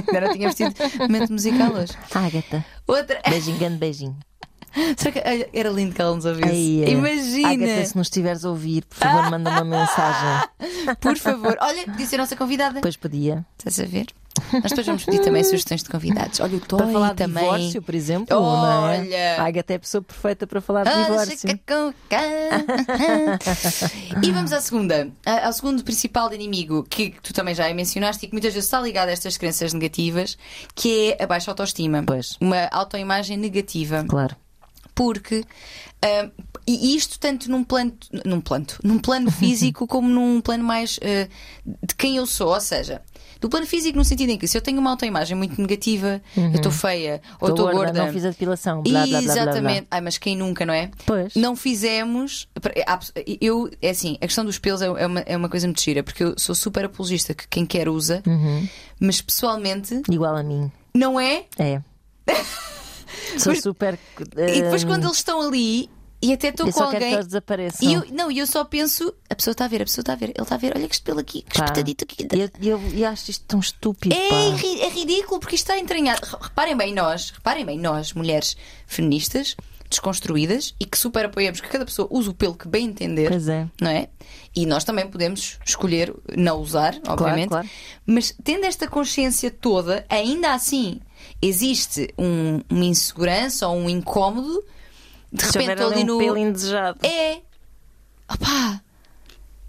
Ainda 0.09 0.21
não 0.21 0.33
tínhamos 0.33 0.55
tido 0.55 0.75
momento 1.01 1.33
musical 1.33 1.73
hoje. 1.73 1.93
Ágata. 2.15 2.65
Outra. 2.87 3.21
Beijinho, 3.29 3.59
grande 3.59 3.77
beijinho. 3.79 4.17
Será 4.97 5.13
que 5.13 5.23
ai, 5.25 5.47
era 5.53 5.71
lindo 5.71 5.95
que 5.95 6.01
ela 6.03 6.15
nos 6.17 6.25
ouvisse? 6.25 6.49
Aí, 6.51 6.83
é. 6.85 6.91
Imagina! 6.91 7.49
Ágata, 7.51 7.85
se 7.87 7.97
nos 7.97 8.09
estiveres 8.09 8.45
a 8.45 8.51
ouvir, 8.51 8.85
por 8.87 8.99
favor, 8.99 9.31
manda 9.31 9.51
uma 9.51 9.65
mensagem. 9.65 10.49
Por 11.01 11.17
favor. 11.17 11.57
Olha, 11.61 11.85
disse 11.97 12.17
a 12.17 12.19
nossa 12.19 12.35
convidada. 12.35 12.75
Depois 12.75 12.97
podia. 12.97 13.45
Estás 13.57 13.79
a 13.79 13.85
ver? 13.89 14.07
Nós 14.63 14.71
depois 14.71 14.87
vamos 14.87 15.05
pedir 15.05 15.21
também 15.21 15.43
sugestões 15.45 15.83
de 15.83 15.89
convidados. 15.89 16.41
Olha, 16.41 16.57
o 16.57 16.61
Toy 16.61 16.79
Para 16.79 16.93
falar 16.93 17.11
de 17.11 17.17
também. 17.17 17.43
divórcio, 17.43 17.83
por 17.83 17.95
exemplo. 17.95 18.27
não 18.41 18.89
é? 18.89 19.01
Olha. 19.01 19.43
A 19.43 19.49
é 19.49 19.79
pessoa 19.79 20.03
perfeita 20.03 20.47
para 20.47 20.61
falar 20.61 20.85
de 20.85 20.91
Ah, 20.91 21.03
divórcio. 21.03 21.49
e 24.23 24.31
vamos 24.31 24.53
à 24.53 24.61
segunda. 24.61 25.09
Ao 25.27 25.53
segundo 25.53 25.83
principal 25.83 26.33
inimigo, 26.33 26.85
que 26.89 27.15
tu 27.23 27.33
também 27.33 27.55
já 27.55 27.73
mencionaste 27.75 28.25
e 28.25 28.29
que 28.29 28.35
muitas 28.35 28.53
vezes 28.53 28.67
está 28.67 28.81
ligado 28.81 29.09
a 29.09 29.13
estas 29.13 29.37
crenças 29.37 29.73
negativas, 29.73 30.37
que 30.75 31.13
é 31.19 31.25
a 31.25 31.27
baixa 31.27 31.51
autoestima. 31.51 32.03
Pois. 32.07 32.37
Uma 32.41 32.69
autoimagem 32.71 33.37
negativa. 33.37 34.05
Claro. 34.07 34.37
Porque 34.95 35.45
ah, 36.03 36.31
e 36.67 36.95
isto 36.97 37.19
tanto 37.19 37.51
num 37.51 37.65
plano 37.65 37.93
num 38.25 38.41
plano, 38.41 38.67
num 38.83 38.99
plano 38.99 39.31
físico 39.33 39.87
como 39.87 40.09
num 40.09 40.41
plano 40.41 40.63
mais 40.65 40.99
ah, 41.03 41.29
de 41.65 41.95
quem 41.97 42.17
eu 42.17 42.27
sou, 42.27 42.55
ou 42.55 42.61
seja, 42.61 43.03
do 43.41 43.49
plano 43.49 43.67
físico 43.67 43.99
no 43.99 44.05
sentido 44.05 44.31
em 44.31 44.39
que 44.39 44.47
se 44.47 44.57
eu 44.57 44.63
tenho 44.63 44.79
uma 44.79 44.91
autoimagem 44.91 45.37
muito 45.37 45.61
negativa, 45.61 46.23
eu 46.37 46.53
estou 46.55 46.71
feia 46.73 47.21
ou 47.41 47.51
Estou 47.51 47.67
gorda, 47.67 47.77
gorda, 47.87 48.05
não 48.07 48.13
fiz 48.13 48.25
a 48.25 48.31
depilação. 48.31 48.83
Blá, 48.83 49.05
blá, 49.05 49.07
blá, 49.07 49.21
blá, 49.21 49.33
blá. 49.35 49.43
Exatamente. 49.43 49.87
Ai, 49.91 50.01
mas 50.01 50.17
quem 50.17 50.37
nunca, 50.37 50.65
não 50.65 50.73
é? 50.73 50.91
Pois. 51.05 51.35
Não 51.35 51.55
fizemos. 51.57 52.49
há- 52.87 53.01
Eu, 53.41 53.69
é 53.83 53.91
assim, 53.91 54.17
a 54.21 54.27
questão 54.27 54.45
dos 54.45 54.59
pelos 54.59 54.81
é 54.81 54.87
é 54.87 55.07
uma, 55.07 55.21
é 55.21 55.37
uma 55.37 55.49
coisa 55.49 55.67
muito 55.67 55.83
gira, 55.83 56.03
porque 56.03 56.23
eu 56.25 56.35
sou 56.39 56.55
super 56.55 56.85
apologista 56.87 57.35
que 57.35 57.47
quem 57.49 57.67
quer 57.67 57.89
usa, 57.89 58.23
Uhum. 58.27 58.67
mas 59.01 59.21
pessoalmente 59.21 60.01
Igual 60.11 60.37
a 60.37 60.43
mim. 60.43 60.71
não 60.95 61.19
é. 61.21 61.45
É. 61.59 61.83
Sou 63.39 63.53
Mas- 63.53 63.63
super. 63.63 63.99
E 64.49 64.63
depois 64.63 64.85
hum, 64.85 64.87
quando 64.89 65.05
eles 65.05 65.17
estão 65.17 65.41
ali 65.41 65.89
e 66.23 66.33
até 66.33 66.49
estou 66.49 66.67
com 66.67 66.73
que 66.73 66.83
alguém. 66.83 67.13
eles 67.13 67.27
desapareçam. 67.27 67.87
E 67.89 67.93
eu, 67.93 68.05
não, 68.11 68.31
eu 68.31 68.47
só 68.47 68.65
penso, 68.65 69.15
a 69.29 69.35
pessoa 69.35 69.53
está 69.53 69.67
a 69.67 69.69
ver, 69.69 69.83
a 69.83 69.85
pessoa 69.85 70.03
está 70.03 70.13
a 70.15 70.17
ver, 70.17 70.31
ele 70.31 70.41
está 70.41 70.55
a 70.55 70.59
ver, 70.59 70.73
olha 70.75 70.89
que 70.89 71.01
pelo 71.03 71.21
aqui, 71.21 71.43
que 71.43 71.57
espetadito 71.61 72.05
aqui. 72.05 72.27
Eu, 72.33 72.51
eu, 72.79 72.81
eu 72.95 73.09
acho 73.09 73.31
isto 73.31 73.45
tão 73.47 73.61
estúpido. 73.61 74.15
É, 74.15 74.49
é 74.87 74.89
ridículo 74.89 75.39
porque 75.39 75.55
isto 75.55 75.65
está 75.71 75.79
entranhado. 75.79 76.25
Re- 76.27 76.39
Reparem 76.41 76.77
bem, 76.77 76.95
nós, 76.95 77.31
reparem 77.31 77.65
bem, 77.67 77.79
nós, 77.79 78.15
mulheres 78.15 78.57
feministas, 78.87 79.55
desconstruídas 79.91 80.75
e 80.81 80.87
que 80.87 80.97
super 80.99 81.27
apoiamos 81.27 81.61
que 81.61 81.69
cada 81.69 81.85
pessoa 81.85 82.09
use 82.11 82.29
o 82.31 82.35
pelo 82.35 82.55
que 82.55 82.67
bem 82.69 82.87
entender. 82.87 83.29
Pois 83.29 83.47
é. 83.49 83.67
Não 83.81 83.91
é? 83.91 84.09
E 84.57 84.65
nós 84.67 84.83
também 84.85 85.07
podemos 85.07 85.59
escolher 85.65 86.15
não 86.37 86.59
usar, 86.61 86.97
obviamente. 87.07 87.49
claro. 87.49 87.69
Mas 88.07 88.35
tendo 88.43 88.65
esta 88.65 88.89
consciência 88.89 89.51
toda, 89.51 90.07
ainda 90.09 90.55
assim 90.55 91.01
existe 91.43 92.13
um- 92.19 92.61
uma 92.71 92.85
insegurança 92.85 93.69
ou 93.69 93.77
um 93.77 93.89
incómodo. 93.91 94.65
De 95.33 95.45
Se 95.45 95.59
repente 95.59 95.73
estou 95.73 95.87
ali 95.87 95.95
ali 96.03 96.05
um 96.05 96.15
no. 96.15 96.19
pelo 96.19 96.37
indesejado. 96.39 97.05
É. 97.07 97.39
Opá! 98.33 98.81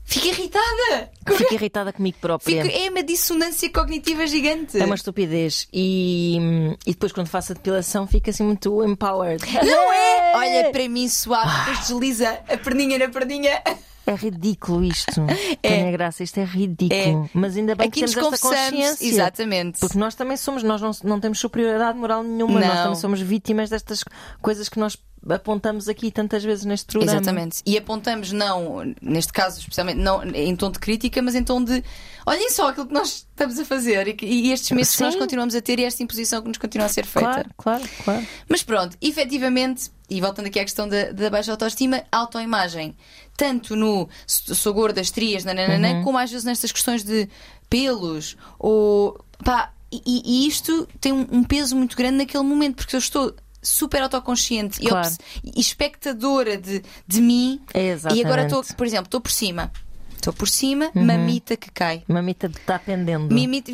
Fico 0.08 0.28
irritada! 0.28 1.10
Fico 1.36 1.54
irritada 1.56 1.92
comigo 1.92 2.18
própria. 2.22 2.64
Fico... 2.64 2.78
É 2.78 2.90
uma 2.92 3.02
dissonância 3.02 3.68
cognitiva 3.72 4.28
gigante. 4.28 4.80
É 4.80 4.86
uma 4.86 4.94
estupidez. 4.94 5.68
E, 5.74 6.38
e 6.86 6.92
depois, 6.92 7.12
quando 7.12 7.28
faço 7.28 7.54
a 7.54 7.56
depilação, 7.56 8.06
fico 8.06 8.30
assim 8.30 8.44
muito 8.44 8.84
empowered. 8.86 9.44
Não 9.66 9.92
é? 9.94 10.34
Olha 10.38 10.72
para 10.72 10.88
mim 10.88 11.08
suave, 11.10 11.50
depois 11.60 11.80
desliza 11.88 12.40
a 12.48 12.56
perninha 12.58 13.00
na 13.00 13.10
perninha. 13.10 13.62
É 14.08 14.14
ridículo 14.14 14.84
isto. 14.84 15.22
Tem 15.62 15.88
a 15.88 15.92
graça, 15.92 16.24
isto 16.24 16.40
é 16.40 16.44
ridículo. 16.44 17.30
Mas 17.34 17.58
ainda 17.58 17.76
bem 17.76 17.88
Aqui 17.88 18.02
que 18.02 18.06
temos 18.06 18.12
esta 18.16 18.24
confessamos. 18.24 18.70
consciência. 18.70 19.06
Exatamente. 19.08 19.80
Porque 19.80 19.98
nós 19.98 20.14
também 20.16 20.38
somos, 20.38 20.62
nós 20.64 20.82
não, 20.82 20.92
não 21.04 21.20
temos 21.20 21.40
superioridade 21.40 21.98
moral 21.98 22.24
nenhuma, 22.24 22.60
nós 22.60 22.76
Não. 22.76 22.84
também 22.84 22.96
somos 23.00 23.22
vítimas 23.22 23.70
destas 23.70 24.04
coisas 24.42 24.70
que 24.70 24.80
nós 24.80 24.98
apontamos 25.30 25.88
aqui 25.90 26.12
tantas 26.12 26.44
vezes 26.44 26.66
neste 26.66 26.86
programa. 26.88 27.20
Exatamente. 27.20 27.62
E 27.66 27.78
apontamos 27.78 28.32
não, 28.32 28.94
neste 29.02 29.34
caso 29.34 29.60
especialmente, 29.60 29.98
não 30.00 30.24
em 30.24 30.56
tom 30.56 30.70
de 30.72 30.80
crítica, 30.80 31.22
mas 31.22 31.34
em 31.36 31.44
tom 31.44 31.64
de 31.64 31.84
olhem 32.26 32.50
só 32.50 32.70
aquilo 32.70 32.88
que 32.88 32.94
nós 32.94 33.26
estamos 33.30 33.58
a 33.60 33.66
fazer 33.66 34.08
e, 34.08 34.14
que- 34.14 34.26
e 34.26 34.52
estes 34.52 34.72
meses 34.72 34.92
que 34.92 34.98
Sim. 35.00 35.04
nós 35.06 35.16
continuamos 35.16 35.56
a 35.56 35.62
ter 35.62 35.80
e 35.80 35.84
esta 35.84 36.04
imposição 36.04 36.42
que 36.42 36.48
nos 36.48 36.58
continua 36.58 36.86
a 36.88 36.90
ser 36.90 37.06
feita. 37.06 37.30
Claro, 37.30 37.50
claro, 37.58 37.84
claro. 38.04 38.28
Mas 38.50 38.62
pronto, 38.64 38.98
efetivamente, 39.02 39.90
e 40.10 40.22
voltando 40.22 40.46
aqui 40.48 40.60
à 40.60 40.64
questão 40.64 40.88
da, 40.88 41.12
da 41.12 41.30
baixa 41.30 41.52
autoestima, 41.52 42.04
autoimagem, 42.12 42.96
tanto 43.36 43.76
no 43.76 44.08
sou 44.28 44.74
gorda, 44.74 45.02
estrias, 45.02 45.44
nananana, 45.44 45.94
Uhum. 45.96 46.04
como 46.04 46.18
às 46.18 46.30
vezes 46.32 46.46
nestas 46.46 46.72
questões 46.72 47.04
de 47.04 47.28
pelos, 47.70 48.38
ou 48.60 49.20
pá, 49.44 49.72
e, 49.92 50.02
e 50.44 50.48
isto 50.48 50.88
tem 51.00 51.12
um, 51.12 51.26
um 51.32 51.44
peso 51.44 51.76
muito 51.76 51.96
grande 51.96 52.18
naquele 52.18 52.44
momento, 52.44 52.76
porque 52.76 52.96
eu 52.96 53.00
estou 53.00 53.34
super 53.66 54.02
autoconsciente 54.02 54.82
e 54.82 54.88
Claro. 54.88 55.10
e 55.44 55.60
espectadora 55.60 56.58
de, 56.58 56.84
de 57.08 57.22
mim, 57.22 57.62
É 57.74 57.96
e 58.14 58.24
agora 58.24 58.44
estou, 58.44 58.64
por 58.78 58.86
exemplo, 58.86 59.06
estou 59.06 59.20
por 59.22 59.32
cima. 59.32 59.72
Estou 60.16 60.34
por 60.34 60.48
cima, 60.48 60.90
mamita 60.94 61.56
que 61.56 61.70
cai. 61.72 62.04
Mamita 62.08 62.48
está 62.48 62.80
pendendo. 62.80 63.34
Mimita- 63.34 63.72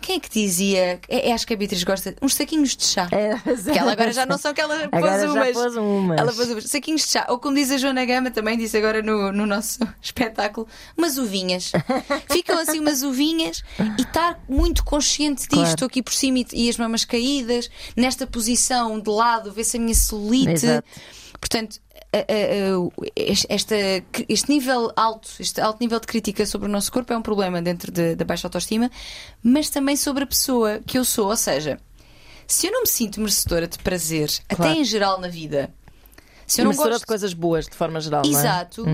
quem 0.00 0.16
é 0.16 0.20
que 0.20 0.28
dizia? 0.28 1.00
É, 1.08 1.28
é, 1.28 1.32
acho 1.32 1.46
que 1.46 1.54
a 1.54 1.56
Beatriz 1.56 1.84
gosta. 1.84 2.14
Uns 2.20 2.34
saquinhos 2.34 2.76
de 2.76 2.84
chá. 2.84 3.08
É, 3.12 3.36
Que 3.72 3.78
ela 3.78 3.92
agora 3.92 4.12
já 4.12 4.26
não 4.26 4.36
são 4.38 4.52
que 4.52 4.60
ela 4.60 4.88
pôs 4.88 5.22
umas. 5.30 5.52
pôs 5.52 5.76
umas. 5.76 6.18
Ela 6.18 6.32
pôs 6.32 6.50
umas. 6.50 6.64
Saquinhos 6.64 7.02
de 7.02 7.08
chá. 7.08 7.26
Ou 7.28 7.38
como 7.38 7.54
diz 7.54 7.70
a 7.70 7.76
Joana 7.78 8.04
Gama, 8.04 8.30
também 8.30 8.58
disse 8.58 8.76
agora 8.76 9.02
no, 9.02 9.30
no 9.32 9.46
nosso 9.46 9.78
espetáculo, 10.02 10.66
umas 10.96 11.16
uvinhas. 11.18 11.72
Ficam 12.30 12.58
assim 12.58 12.80
umas 12.80 13.02
uvinhas 13.02 13.62
e 13.98 14.02
estar 14.02 14.40
muito 14.48 14.84
consciente 14.84 15.42
disto. 15.42 15.54
Claro. 15.54 15.68
Estou 15.70 15.86
aqui 15.86 16.02
por 16.02 16.12
cima 16.12 16.38
e, 16.40 16.46
e 16.52 16.68
as 16.68 16.76
mamas 16.76 17.04
caídas, 17.04 17.70
nesta 17.96 18.26
posição 18.26 18.98
de 19.00 19.10
lado, 19.10 19.52
vê-se 19.52 19.76
a 19.76 19.80
minha 19.80 19.94
celulite. 19.94 20.50
Exato. 20.66 20.88
Portanto, 21.40 21.80
esta, 23.48 23.74
este 24.28 24.50
nível 24.50 24.92
alto, 24.96 25.28
este 25.40 25.60
alto 25.60 25.78
nível 25.80 25.98
de 26.00 26.06
crítica 26.06 26.44
sobre 26.46 26.68
o 26.68 26.70
nosso 26.70 26.92
corpo 26.92 27.12
é 27.12 27.16
um 27.16 27.22
problema 27.22 27.60
dentro 27.62 27.90
de- 27.90 28.14
da 28.14 28.24
baixa 28.24 28.46
autoestima, 28.46 28.90
mas 29.42 29.70
também 29.70 29.96
sobre 29.96 30.24
a 30.24 30.26
pessoa 30.26 30.80
que 30.86 30.98
eu 30.98 31.04
sou. 31.04 31.28
Ou 31.28 31.36
seja, 31.36 31.78
se 32.46 32.66
eu 32.66 32.72
não 32.72 32.82
me 32.82 32.86
sinto 32.88 33.20
merecedora 33.20 33.66
de 33.66 33.78
prazer, 33.78 34.30
Claro. 34.48 34.72
até 34.72 34.80
em 34.80 34.84
geral 34.84 35.20
na 35.20 35.28
vida, 35.28 35.72
se 36.46 36.60
eu 36.60 36.64
não 36.66 36.74
gosto 36.74 37.00
de 37.00 37.06
coisas 37.06 37.32
boas, 37.32 37.66
de 37.66 37.74
forma 37.76 38.00
geral. 38.00 38.22
é? 38.24 38.28
Exato. 38.28 38.84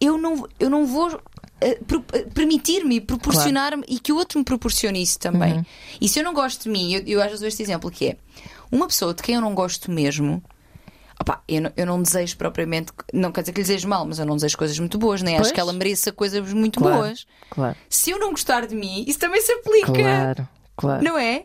Eu, 0.00 0.18
não, 0.18 0.46
eu 0.58 0.68
não 0.68 0.84
vou 0.86 1.08
eh, 1.60 1.78
eh, 2.12 2.22
permitir-me, 2.34 3.00
proporcionar-me 3.00 3.84
e 3.88 3.98
que 3.98 4.12
o 4.12 4.16
outro 4.16 4.38
me 4.38 4.44
proporcione 4.44 5.00
isso 5.00 5.18
também. 5.18 5.54
Uhum. 5.54 5.64
E 6.00 6.08
se 6.08 6.18
eu 6.18 6.24
não 6.24 6.34
gosto 6.34 6.64
de 6.64 6.68
mim, 6.68 6.92
eu, 6.94 7.02
eu 7.06 7.20
às 7.20 7.26
vezes 7.26 7.40
dou 7.40 7.48
este 7.48 7.62
exemplo 7.62 7.90
que 7.90 8.08
é 8.08 8.16
uma 8.72 8.86
pessoa 8.88 9.14
de 9.14 9.22
quem 9.22 9.36
eu 9.36 9.40
não 9.40 9.54
gosto 9.54 9.90
mesmo. 9.90 10.42
Opá, 11.24 11.42
eu, 11.48 11.62
não, 11.62 11.72
eu 11.76 11.86
não 11.86 12.02
desejo 12.02 12.36
propriamente, 12.36 12.92
não 13.12 13.32
quer 13.32 13.40
dizer 13.40 13.52
que 13.52 13.60
lhe 13.60 13.66
desejo 13.66 13.88
mal, 13.88 14.04
mas 14.06 14.18
eu 14.18 14.26
não 14.26 14.34
desejo 14.36 14.56
coisas 14.58 14.78
muito 14.78 14.98
boas, 14.98 15.22
nem 15.22 15.34
Pois. 15.36 15.46
acho 15.46 15.54
que 15.54 15.60
ela 15.60 15.72
mereça 15.72 16.12
coisas 16.12 16.52
muito 16.52 16.78
Claro, 16.80 16.96
boas. 16.96 17.26
Claro, 17.50 17.76
Se 17.88 18.10
eu 18.10 18.18
não 18.18 18.30
gostar 18.30 18.66
de 18.66 18.74
mim, 18.74 19.04
isso 19.08 19.18
também 19.18 19.40
se 19.40 19.52
aplica. 19.52 19.92
claro, 19.92 20.48
claro. 20.76 21.02
Não 21.04 21.18
é? 21.18 21.44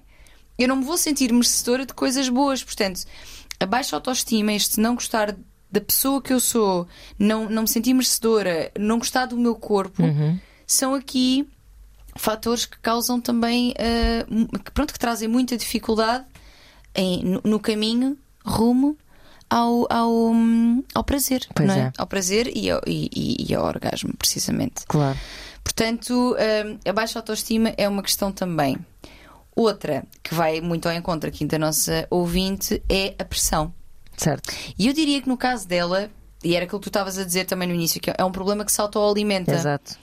Eu 0.58 0.68
não 0.68 0.76
me 0.76 0.84
vou 0.84 0.98
sentir 0.98 1.32
merecedora 1.32 1.86
de 1.86 1.94
coisas 1.94 2.28
boas. 2.28 2.62
Portanto, 2.64 3.02
a 3.60 3.66
baixa 3.66 3.96
autoestima, 3.96 4.52
este 4.54 4.80
não 4.80 4.96
gostar 4.96 5.36
da 5.72 5.80
pessoa 5.82 6.22
que 6.22 6.34
eu 6.34 6.40
sou, 6.40 6.88
não, 7.18 7.48
não 7.50 7.62
me 7.62 7.68
sentir 7.68 7.94
merecedora, 7.94 8.72
não 8.78 8.98
gostar 9.00 9.28
do 9.28 9.38
meu 9.38 9.56
corpo, 9.56 10.04
são 10.68 10.94
aqui 10.96 11.48
fatores 12.16 12.66
que 12.66 12.78
causam 12.80 13.22
também, 13.22 13.74
mu- 14.28 14.48
que, 14.48 14.72
pronto, 14.72 14.92
que 14.92 15.00
trazem 15.00 15.28
muita 15.30 15.56
dificuldade 15.56 16.26
em- 16.96 17.24
no, 17.24 17.42
no 17.44 17.60
caminho 17.60 18.18
rumo 18.44 18.98
ao, 19.50 19.88
ao, 19.90 20.32
ao 20.94 21.04
prazer. 21.04 21.48
Pois 21.56 21.68
não 21.68 21.76
é? 21.76 21.80
é. 21.80 21.92
Ao 21.98 22.06
prazer 22.08 22.52
e 22.56 22.70
ao, 22.70 22.82
e- 22.86 23.46
e- 23.50 23.56
ao 23.56 23.66
orgasmo, 23.66 24.14
precisamente. 24.18 24.84
Claro. 24.88 25.18
Portanto, 25.64 26.36
hum, 26.36 26.80
a 26.88 26.94
baixa 26.94 27.20
autoestima 27.20 27.74
é 27.78 27.88
uma 27.88 28.02
questão 28.04 28.32
também. 28.32 28.78
Outra 29.56 30.04
que 30.24 30.34
vai 30.34 30.62
muito 30.62 30.88
ao 30.88 30.94
encontro 30.96 31.28
aqui 31.30 31.46
da 31.46 31.60
nossa 31.60 32.08
ouvinte 32.10 32.82
é 32.90 33.14
a 33.20 33.26
pressão. 33.26 33.74
Certo. 34.16 34.54
E 34.78 34.88
eu 34.88 34.94
diria 34.94 35.22
que 35.22 35.28
no 35.28 35.38
caso 35.38 35.68
dela, 35.68 36.10
e 36.44 36.56
era 36.56 36.66
aquilo 36.66 36.80
que 36.80 36.86
tu 36.86 36.90
estavas 36.90 37.18
a 37.18 37.24
dizer 37.26 37.46
também 37.46 37.68
no 37.68 37.74
início, 37.74 38.00
que 38.00 38.12
é 38.18 38.24
um 38.24 38.32
problema 38.32 38.64
que 38.64 38.72
se 38.72 38.80
autoalimenta. 38.80 39.54
Exato. 39.54 39.98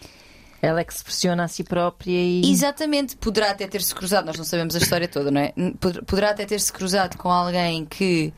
Ela 0.60 0.80
é 0.80 0.84
que 0.84 0.92
se 0.94 1.04
pressiona 1.04 1.44
a 1.44 1.48
si 1.48 1.62
própria 1.64 2.10
e. 2.12 2.50
Exatamente, 2.50 3.16
poderá 3.16 3.50
até 3.50 3.66
ter-se 3.66 3.94
cruzado, 3.94 4.26
nós 4.26 4.36
não 4.36 4.44
sabemos 4.44 4.74
a 4.74 4.78
história 4.78 5.06
toda, 5.08 5.30
não 5.30 5.40
é? 5.40 5.52
Pod- 5.80 6.02
Poderá 6.06 6.30
até 6.30 6.44
ter-se 6.44 6.72
cruzado 6.72 7.16
com 7.18 7.30
alguém 7.30 7.84
que, 7.84 8.32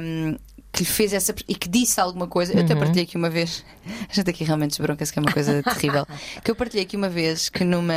hum, 0.00 0.36
que 0.72 0.80
lhe 0.82 0.88
fez 0.88 1.12
essa. 1.12 1.34
e 1.48 1.54
que 1.54 1.68
disse 1.68 2.00
alguma 2.00 2.26
coisa. 2.26 2.52
Eu 2.52 2.62
até 2.64 2.74
partilhei 2.74 3.04
aqui 3.04 3.16
uma 3.16 3.30
vez, 3.30 3.64
a 4.10 4.12
gente 4.12 4.28
aqui 4.30 4.44
realmente 4.44 4.70
desbronca-se 4.70 5.12
que 5.12 5.18
é 5.18 5.22
uma 5.22 5.32
coisa 5.32 5.62
terrível. 5.64 6.06
Que 6.42 6.50
eu 6.50 6.56
partilhei 6.56 6.84
aqui 6.84 6.96
uma 6.96 7.08
vez 7.08 7.48
que 7.48 7.64
numa, 7.64 7.94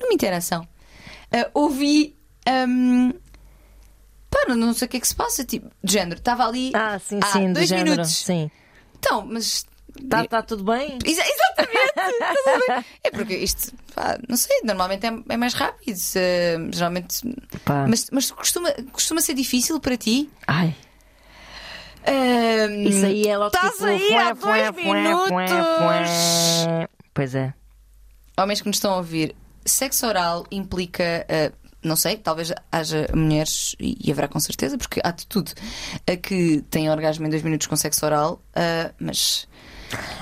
numa 0.00 0.12
interação 0.12 0.66
ah, 1.32 1.50
ouvi. 1.54 2.14
hum, 2.68 3.12
pá, 4.30 4.54
não, 4.54 4.74
sei 4.74 4.86
o 4.86 4.88
que 4.88 4.96
é 4.98 5.00
que 5.00 5.08
se 5.08 5.14
passa, 5.14 5.44
tipo, 5.44 5.70
de 5.82 5.92
género, 5.92 6.18
estava 6.18 6.46
ali 6.46 6.72
Ah, 6.74 6.98
sim, 6.98 7.18
há 7.22 7.26
sim, 7.26 7.48
do 7.48 7.54
dois 7.54 7.68
género. 7.68 7.90
minutos. 7.90 8.12
Sim. 8.12 8.50
Então, 8.98 9.26
mas 9.26 9.64
Está 10.00 10.24
tá 10.26 10.42
tudo 10.42 10.64
bem? 10.64 10.98
Exa- 11.04 11.24
exatamente! 11.26 11.92
Estás 11.96 12.46
a 12.46 12.58
ver? 12.78 12.84
é 13.04 13.10
porque 13.10 13.36
isto, 13.36 13.72
pá, 13.94 14.18
não 14.28 14.36
sei, 14.36 14.60
normalmente 14.64 15.06
é, 15.06 15.12
é 15.28 15.36
mais 15.36 15.54
rápido. 15.54 15.96
se- 15.96 16.20
geralmente. 16.72 17.20
Mas, 17.88 18.06
mas 18.10 18.30
costuma, 18.30 18.72
costuma 18.92 19.20
ser 19.20 19.34
difícil 19.34 19.78
para 19.80 19.96
ti? 19.96 20.30
Ai, 20.46 20.74
isso 22.88 23.06
aí 23.06 23.26
é 23.28 23.36
logo 23.36 23.54
Estás 23.54 23.72
tipo, 23.74 23.84
aí 23.84 24.14
há 24.16 24.32
dois 24.32 24.70
minutos! 24.84 25.32
Pois 27.14 27.34
é. 27.34 27.54
Homens 28.38 28.60
que 28.60 28.66
nos 28.68 28.76
estão 28.76 28.94
a 28.94 28.96
ouvir, 28.96 29.36
sexo 29.64 30.06
oral 30.06 30.46
implica. 30.50 31.26
Uh, 31.28 31.62
não 31.84 31.96
sei, 31.96 32.16
talvez 32.16 32.52
haja 32.70 33.08
mulheres, 33.12 33.74
e 33.78 34.08
haverá 34.10 34.28
com 34.28 34.38
certeza, 34.38 34.78
porque 34.78 35.00
há 35.02 35.10
de 35.10 35.26
tudo, 35.26 35.50
a 36.06 36.16
que 36.16 36.62
têm 36.70 36.88
orgasmo 36.88 37.26
em 37.26 37.30
dois 37.30 37.42
minutos 37.42 37.66
com 37.66 37.74
sexo 37.76 38.04
oral, 38.06 38.40
uh, 38.56 38.94
mas. 39.00 39.46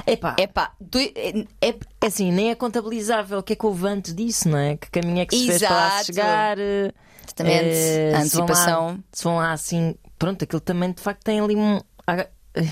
Epá. 0.07 0.37
Epá, 0.39 0.73
é, 0.95 1.41
é, 1.61 1.69
É 2.01 2.07
assim, 2.07 2.33
nem 2.33 2.51
é 2.51 2.55
contabilizável 2.55 3.39
o 3.39 3.43
que 3.43 3.53
é 3.53 3.57
que 3.57 3.67
houve 3.67 3.87
antes 3.87 4.15
disso, 4.15 4.49
não 4.49 4.59
é? 4.59 4.77
Que 4.77 4.91
caminho 4.91 5.21
é 5.21 5.27
que 5.27 5.37
se 5.37 5.47
fez 5.47 5.59
para 5.63 5.71
lá 5.77 5.87
Exato. 5.89 6.05
chegar. 6.07 6.59
eh, 6.59 6.93
Exatamente. 7.27 7.65
eh, 7.69 8.13
A 8.17 8.21
se 8.25 8.37
vão 8.37 8.47
lá- 8.47 8.53
antecipação. 8.53 9.05
Se 9.13 9.25
vão 9.25 9.37
lá 9.37 9.53
assim, 9.53 9.95
pronto, 10.19 10.43
aquilo 10.45 10.61
também 10.61 10.93
de 10.93 11.01
facto 11.01 11.23
tem 11.25 11.41
ali 11.41 11.55
um. 11.57 11.81
ah, 12.07 12.27
eh, 12.55 12.67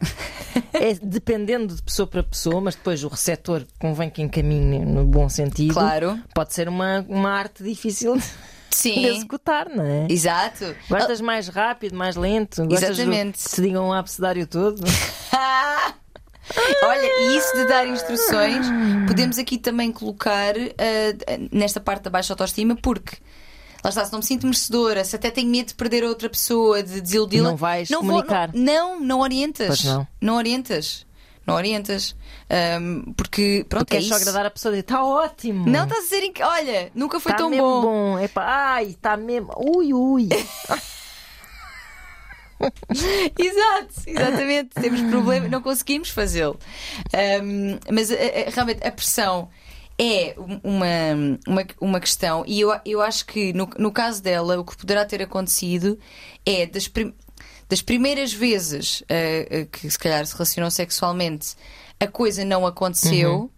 É 0.72 0.94
dependendo 1.02 1.74
de 1.74 1.82
pessoa 1.82 2.06
para 2.06 2.22
pessoa, 2.22 2.60
mas 2.60 2.74
depois 2.74 3.02
o 3.04 3.08
receptor 3.08 3.64
convém 3.78 4.10
que 4.10 4.20
encaminhe 4.22 4.78
no 4.84 5.04
bom 5.04 5.28
sentido. 5.28 5.72
Claro. 5.74 6.18
Pode 6.34 6.52
ser 6.54 6.68
uma, 6.68 7.04
uma 7.08 7.30
arte 7.30 7.62
difícil 7.62 8.16
de 8.16 8.24
sim. 8.70 9.04
executar, 9.06 9.68
não 9.68 9.84
é? 9.84 10.06
Exato. 10.10 10.74
Gostas 10.88 11.20
mais 11.20 11.48
rápido, 11.48 11.96
mais 11.96 12.16
lento? 12.16 12.64
Gostas 12.66 12.90
Exatamente. 12.98 13.38
que 13.42 13.50
te 13.54 13.62
digam 13.62 13.88
o 13.88 13.92
abcedário 13.92 14.46
todo? 14.46 14.82
Olha, 16.82 17.06
e 17.22 17.36
isso 17.36 17.52
de 17.56 17.64
dar 17.66 17.86
instruções, 17.86 18.66
podemos 19.06 19.38
aqui 19.38 19.58
também 19.58 19.90
colocar 19.92 20.54
ah, 20.56 21.38
nesta 21.50 21.80
parte 21.80 22.02
da 22.04 22.10
baixa 22.10 22.32
autoestima, 22.32 22.76
porque 22.76 23.16
lá 23.82 23.90
está, 23.90 24.04
se 24.04 24.12
não 24.12 24.20
me 24.20 24.24
sinto 24.24 24.44
merecedora, 24.46 25.04
se 25.04 25.16
até 25.16 25.30
tenho 25.30 25.50
medo 25.50 25.68
de 25.68 25.74
perder 25.74 26.04
a 26.04 26.08
outra 26.08 26.28
pessoa, 26.28 26.82
de 26.82 27.00
desiludi-la. 27.00 27.50
Não 27.50 27.56
vais 27.56 27.88
vou- 27.88 27.98
comunicar. 28.00 28.50
não, 28.54 29.00
não 29.00 29.20
orientas. 29.20 29.66
Pois 29.66 29.84
não. 30.20 30.36
orientas. 30.36 31.04
Não 31.46 31.54
orientas. 31.54 32.16
Ahm, 32.50 33.12
porque, 33.16 33.64
pronto, 33.68 33.86
Tu 33.86 33.90
é 33.94 33.96
queres 33.98 34.08
só 34.08 34.16
agradar 34.16 34.46
a 34.46 34.50
pessoa 34.50 34.70
e 34.70 34.74
dizer, 34.74 34.80
está 34.82 35.04
ótimo. 35.04 35.64
Não 35.68 35.84
estás 35.84 36.00
a 36.00 36.02
dizer 36.04 36.28
que, 36.30 36.42
olha, 36.42 36.90
nunca 36.94 37.20
foi 37.20 37.30
Tá 37.32 37.38
tão 37.38 37.50
mesmo 37.50 37.64
bom. 37.64 37.82
bom. 37.82 38.18
Epá, 38.18 38.44
ai, 38.74 38.86
está 38.86 39.16
mesmo. 39.16 39.50
Ui, 39.56 39.92
ui. 39.94 40.28
Exato, 43.38 43.92
exatamente. 44.06 44.70
Temos 44.80 45.02
problema, 45.02 45.48
não 45.48 45.60
conseguimos 45.62 46.10
fazê-lo. 46.10 46.58
Ahm, 47.12 47.78
mas 47.92 48.10
eh, 48.10 48.46
eh, 48.46 48.50
realmente 48.50 48.86
a 48.86 48.90
pressão 48.90 49.48
é 49.98 50.34
um- 50.38 50.60
uma, 50.62 50.86
uma, 51.46 51.66
uma 51.80 52.00
questão, 52.00 52.44
e 52.46 52.60
eu, 52.60 52.70
eu 52.84 53.00
acho 53.00 53.24
que 53.26 53.52
no, 53.52 53.68
no 53.78 53.90
caso 53.92 54.22
dela, 54.22 54.58
o 54.58 54.64
que 54.64 54.76
poderá 54.76 55.04
ter 55.04 55.22
acontecido 55.22 55.98
é 56.44 56.66
das, 56.66 56.86
prim- 56.88 57.14
das 57.68 57.80
primeiras 57.82 58.32
vezes 58.32 59.02
eh, 59.08 59.66
que 59.70 59.90
se 59.90 59.98
calhar 59.98 60.24
se 60.26 60.32
relacionou 60.34 60.70
sexualmente, 60.70 61.54
a 61.98 62.06
coisa 62.06 62.44
não 62.44 62.66
aconteceu 62.66 63.50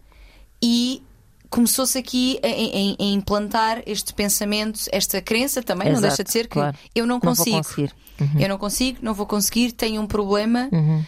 e. 0.63 1.03
Começou-se 1.51 1.97
aqui 1.97 2.39
a, 2.43 2.47
a- 2.47 3.05
a 3.05 3.11
implantar 3.11 3.83
este 3.87 4.13
pensamento, 4.13 4.81
esta 4.93 5.21
crença 5.23 5.63
também, 5.63 5.89
não 5.89 5.95
Exato, 5.99 6.09
deixa 6.09 6.25
de 6.25 6.31
ser 6.31 6.43
que 6.47 6.55
claro. 6.55 6.77
eu 6.95 7.07
não 7.07 7.15
Não 7.17 7.21
consigo. 7.21 7.57
conseguir. 7.57 7.95
Eu 8.39 8.49
não 8.49 8.59
consigo, 8.59 8.99
não 9.01 9.15
vou 9.15 9.27
conseguir, 9.27 9.71
tenho 9.73 10.03
um 10.03 10.07
problema. 10.07 10.69
Uhum. 10.73 11.05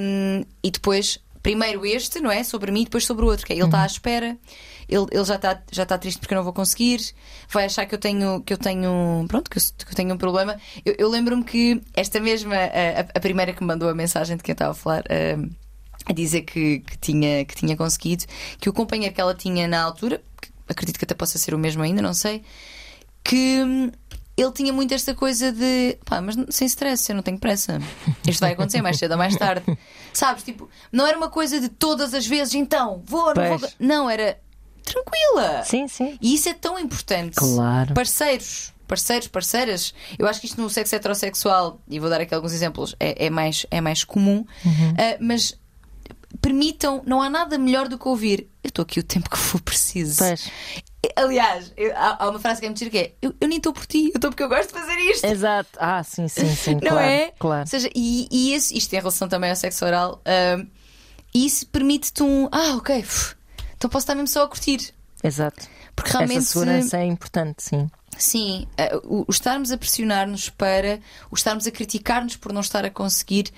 Um, 0.00 0.44
e 0.62 0.70
depois, 0.70 1.18
primeiro 1.42 1.84
este, 1.84 2.20
não 2.20 2.30
é? 2.30 2.42
Sobre 2.42 2.72
mim, 2.72 2.84
depois 2.84 3.04
sobre 3.04 3.24
o 3.24 3.28
outro, 3.28 3.44
que 3.46 3.52
é 3.52 3.56
ele 3.56 3.66
está 3.66 3.82
à 3.82 3.86
espera, 3.86 4.36
ele, 4.88 5.06
ele 5.12 5.24
já 5.24 5.34
está 5.36 5.62
já 5.70 5.82
está 5.82 5.98
triste 5.98 6.18
porque 6.18 6.32
eu 6.32 6.36
não 6.36 6.42
vou 6.44 6.54
conseguir, 6.54 7.00
vai 7.50 7.66
achar 7.66 7.84
que 7.84 7.94
eu 7.94 7.98
tenho, 7.98 8.40
que 8.40 8.52
eu 8.52 8.58
tenho, 8.58 9.26
pronto, 9.28 9.50
que 9.50 9.58
eu, 9.58 9.62
que 9.78 9.92
eu 9.92 9.94
tenho 9.94 10.14
um 10.14 10.18
problema. 10.18 10.56
Eu, 10.86 10.94
eu 10.98 11.08
lembro-me 11.10 11.44
que 11.44 11.82
esta 11.94 12.18
mesma, 12.18 12.54
a, 12.56 13.00
a- 13.02 13.06
a 13.14 13.20
primeira 13.20 13.52
que 13.52 13.60
me 13.60 13.66
mandou 13.68 13.88
a 13.90 13.94
mensagem 13.94 14.36
de 14.36 14.42
quem 14.42 14.54
estava 14.54 14.72
a 14.72 14.74
falar. 14.74 15.04
A 16.06 16.12
dizer 16.12 16.42
que, 16.42 16.80
que 16.80 16.98
tinha, 16.98 17.44
que 17.44 17.54
tinha 17.54 17.76
conseguido, 17.76 18.24
que 18.60 18.68
o 18.68 18.72
companheiro 18.72 19.14
que 19.14 19.20
ela 19.20 19.34
tinha 19.34 19.66
na 19.66 19.82
altura, 19.82 20.22
que 20.40 20.48
acredito 20.68 20.98
que 20.98 21.04
até 21.04 21.14
possa 21.14 21.38
ser 21.38 21.54
o 21.54 21.58
mesmo 21.58 21.82
ainda, 21.82 22.02
não 22.02 22.14
sei, 22.14 22.42
que 23.22 23.62
hum, 23.62 23.90
ele 24.36 24.52
tinha 24.52 24.72
muito 24.72 24.92
esta 24.92 25.14
coisa 25.14 25.52
de 25.52 25.96
pá, 26.04 26.20
mas 26.20 26.36
sem 26.50 26.66
stress, 26.66 27.08
eu 27.10 27.16
não 27.16 27.22
tenho 27.22 27.38
pressa. 27.38 27.80
Isto 28.26 28.40
vai 28.40 28.52
acontecer 28.52 28.82
mais 28.82 28.98
cedo 28.98 29.12
ou 29.12 29.18
mais 29.18 29.36
tarde. 29.36 29.64
Sabes? 30.12 30.42
Tipo, 30.42 30.68
não 30.92 31.06
era 31.06 31.16
uma 31.16 31.28
coisa 31.28 31.60
de 31.60 31.68
todas 31.68 32.12
as 32.14 32.26
vezes, 32.26 32.54
então, 32.54 33.02
vou, 33.06 33.34
não 33.34 33.58
vou. 33.58 33.68
Não, 33.78 34.10
era 34.10 34.38
tranquila. 34.84 35.62
Sim, 35.64 35.88
sim. 35.88 36.18
E 36.20 36.34
isso 36.34 36.48
é 36.48 36.54
tão 36.54 36.78
importante. 36.78 37.36
Claro. 37.36 37.94
Parceiros, 37.94 38.72
parceiros, 38.86 39.28
parceiras. 39.28 39.94
Eu 40.18 40.26
acho 40.26 40.40
que 40.40 40.46
isto 40.46 40.60
no 40.60 40.68
sexo 40.68 40.94
heterossexual, 40.94 41.80
e 41.88 41.98
vou 41.98 42.10
dar 42.10 42.20
aqui 42.20 42.34
alguns 42.34 42.52
exemplos, 42.52 42.94
é, 42.98 43.26
é 43.26 43.30
mais, 43.30 43.64
é 43.70 43.80
mais 43.80 44.04
comum, 44.04 44.44
Uhum. 44.64 44.94
Ah, 44.98 45.16
mas 45.20 45.56
permitam, 46.40 47.02
não 47.06 47.20
há 47.22 47.28
nada 47.30 47.58
melhor 47.58 47.88
do 47.88 47.98
que 47.98 48.08
ouvir. 48.08 48.48
Eu 48.62 48.68
estou 48.68 48.82
aqui 48.82 48.98
o 49.00 49.02
tempo 49.02 49.28
que 49.30 49.38
for 49.38 49.60
preciso. 49.60 50.18
Pois. 50.18 50.50
Aliás, 51.16 51.72
eu- 51.76 51.94
há, 51.96 52.24
há 52.24 52.30
uma 52.30 52.38
frase 52.38 52.60
que 52.60 52.66
é 52.66 52.68
muito 52.68 52.78
gira 52.78 52.90
que 52.90 52.98
é: 52.98 53.12
eu, 53.20 53.34
eu 53.40 53.46
nem 53.48 53.58
estou 53.58 53.72
por 53.72 53.86
ti, 53.86 54.04
eu 54.06 54.16
estou 54.16 54.30
porque 54.30 54.42
eu 54.42 54.48
gosto 54.48 54.72
de 54.72 54.80
fazer 54.80 54.96
isto. 55.10 55.24
Exato. 55.24 55.70
Ah, 55.78 56.02
sim, 56.02 56.28
sim, 56.28 56.54
sim. 56.56 56.74
Não 56.82 56.92
claro, 56.92 56.98
é? 57.06 57.32
Claro. 57.38 57.60
Ou 57.62 57.66
seja, 57.66 57.90
e, 57.94 58.26
e 58.30 58.52
esse, 58.54 58.76
isto 58.76 58.92
em 58.92 58.96
relação 58.96 59.28
também 59.28 59.50
ao 59.50 59.56
sexo 59.56 59.84
oral, 59.84 60.22
ahm, 60.24 60.66
isso 61.34 61.66
permite-te 61.66 62.22
um. 62.22 62.48
Ah, 62.50 62.74
ok, 62.76 63.00
uf, 63.00 63.34
então 63.76 63.90
posso 63.90 64.04
estar 64.04 64.14
mesmo 64.14 64.28
só 64.28 64.44
a 64.44 64.48
curtir. 64.48 64.92
Exato. 65.22 65.66
Porque 65.94 66.10
realmente. 66.10 66.38
Essa 66.38 66.46
segurança 66.52 66.96
é 66.98 67.04
importante, 67.04 67.62
sim. 67.62 67.88
Sim, 68.16 68.66
eh, 68.76 68.96
o, 69.04 69.24
o 69.26 69.30
estarmos 69.30 69.72
a 69.72 69.76
pressionar-nos 69.76 70.48
para, 70.48 71.00
o 71.30 71.34
estarmos 71.34 71.66
a 71.66 71.70
criticar-nos 71.70 72.36
por 72.36 72.52
não 72.52 72.60
estar 72.60 72.84
a 72.84 72.90
conseguir, 72.90 73.50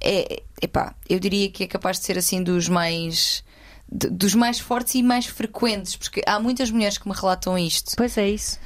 é, 0.00 0.42
epá, 0.62 0.94
eu 1.08 1.18
diria 1.18 1.50
que 1.50 1.64
é 1.64 1.66
capaz 1.66 1.98
de 1.98 2.04
ser 2.06 2.16
assim 2.18 2.42
dos 2.42 2.68
mais 2.68 3.42
de- 3.90 4.10
dos 4.10 4.34
mais 4.34 4.58
fortes 4.60 4.94
e 4.96 5.02
mais 5.02 5.26
frequentes, 5.26 5.96
porque 5.96 6.22
há 6.26 6.38
muitas 6.38 6.70
mulheres 6.70 6.98
que 6.98 7.08
me 7.08 7.14
relatam 7.14 7.56
isto, 7.58 7.94
Pois 7.96 8.16
é 8.18 8.28
isso. 8.28 8.58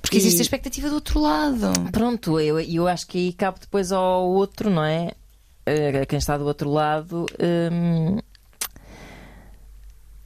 porque 0.00 0.16
existe 0.16 0.38
E- 0.38 0.40
a 0.40 0.42
expectativa 0.44 0.88
do 0.88 0.94
outro 0.96 1.20
lado. 1.20 1.72
Pronto, 1.92 2.40
eu, 2.40 2.58
eu 2.60 2.88
acho 2.88 3.06
que 3.06 3.18
aí 3.18 3.32
cabe 3.32 3.60
depois 3.60 3.92
ao 3.92 4.26
outro, 4.28 4.70
não 4.70 4.82
é? 4.84 5.12
Eh, 5.66 6.00
A 6.02 6.06
quem 6.06 6.18
está 6.18 6.36
do 6.38 6.44
outro 6.46 6.70
lado. 6.70 7.26
hum, 7.72 8.18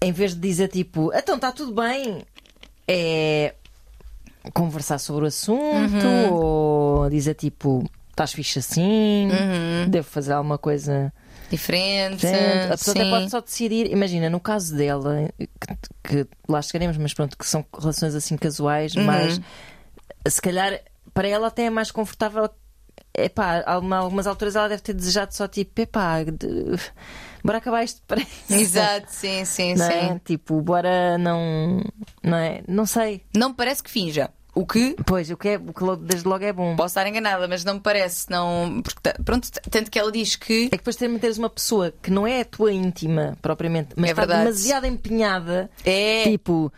em 0.01 0.13
vez 0.13 0.35
de 0.35 0.41
dizer 0.41 0.69
tipo, 0.69 1.13
então 1.13 1.35
está 1.37 1.51
tudo 1.51 1.73
bem, 1.75 2.25
é 2.87 3.55
conversar 4.55 4.99
sobre 4.99 5.25
o 5.25 5.29
assunto 5.29 6.07
Uhum. 6.07 6.33
ou 6.33 7.11
dizer 7.11 7.35
tipo, 7.35 7.85
estás 8.19 8.33
fixe 8.33 8.59
assim, 8.59 9.29
Uhum. 9.31 9.89
devo 9.91 10.07
fazer 10.09 10.33
alguma 10.33 10.59
coisa. 10.59 11.13
Diferente. 11.51 12.21
Certo. 12.23 12.67
A 12.73 12.77
pessoa 12.77 12.95
sim. 12.95 13.01
até 13.01 13.11
pode 13.11 13.31
só 13.31 13.41
decidir. 13.41 13.91
Imagina, 13.91 14.29
no 14.29 14.39
caso 14.41 14.77
dela, 14.77 15.31
que, 15.39 16.25
que 16.25 16.27
lá 16.49 16.61
chegaremos, 16.61 16.97
mas 16.99 17.15
pronto, 17.15 17.39
que 17.39 17.47
são 17.47 17.65
relações 17.79 18.15
assim 18.15 18.37
casuais, 18.37 18.95
Uhum. 18.95 19.05
mas 19.05 19.41
se 20.29 20.43
calhar 20.43 20.79
para 21.15 21.27
ela 21.29 21.47
até 21.47 21.65
é 21.65 21.71
mais 21.71 21.91
confortável. 21.91 22.49
Epá, 23.17 23.61
a 23.61 23.73
alguma- 23.73 23.97
algumas 23.99 24.27
alturas 24.27 24.55
ela 24.57 24.69
deve 24.69 24.83
ter 24.83 24.93
desejado 24.93 25.35
só 25.35 25.49
tipo, 25.49 25.81
epá, 25.81 26.23
de... 26.23 26.77
bora 27.43 27.59
acabar 27.59 27.83
isto 27.83 28.01
depressa. 28.07 28.55
Exato, 28.55 29.07
sim, 29.09 29.45
sim, 29.45 29.75
Não 29.75 29.87
sim. 29.87 29.93
é? 29.93 30.21
Tipo, 30.25 30.61
bora 30.61 31.17
não. 31.19 31.83
Não 32.23 32.37
é? 32.37 32.63
Não 32.69 32.85
sei. 32.87 33.25
Não 33.35 33.53
parece 33.55 33.83
que 33.83 33.91
finja. 33.91 34.31
O 34.61 34.67
que 34.67 34.97
Pois, 35.07 35.31
o 35.31 35.37
que, 35.37 35.49
é, 35.51 35.57
o 35.57 35.73
que 35.73 35.85
logo- 35.85 36.03
desde 36.03 36.27
logo 36.27 36.45
é 36.45 36.53
bom. 36.53 36.75
posso 36.75 36.89
estar 36.99 37.07
enganada, 37.07 37.47
mas 37.47 37.65
não 37.65 37.75
me 37.75 37.81
parece, 37.81 38.29
não. 38.31 38.81
Porque, 38.83 38.99
tá- 39.01 39.15
pronto, 39.25 39.49
tanto 39.71 39.91
que 39.91 39.99
ela 39.99 40.11
diz 40.11 40.35
que. 40.37 40.65
É 40.67 40.71
que 40.71 40.79
depois 40.79 40.97
também 40.97 41.19
teres 41.19 41.39
uma 41.39 41.49
pessoa 41.51 41.93
que 42.03 42.11
não 42.11 42.27
é 42.27 42.41
a 42.41 42.45
tua 42.45 42.73
íntima 42.73 43.37
propriamente, 43.41 43.91
mas 43.97 44.09
É 44.09 44.11
está 44.13 44.23
verdade. 44.23 44.45
demasiado 44.45 44.87
empenhada. 44.87 45.71
É. 45.85 46.25
Tipo, 46.25 46.73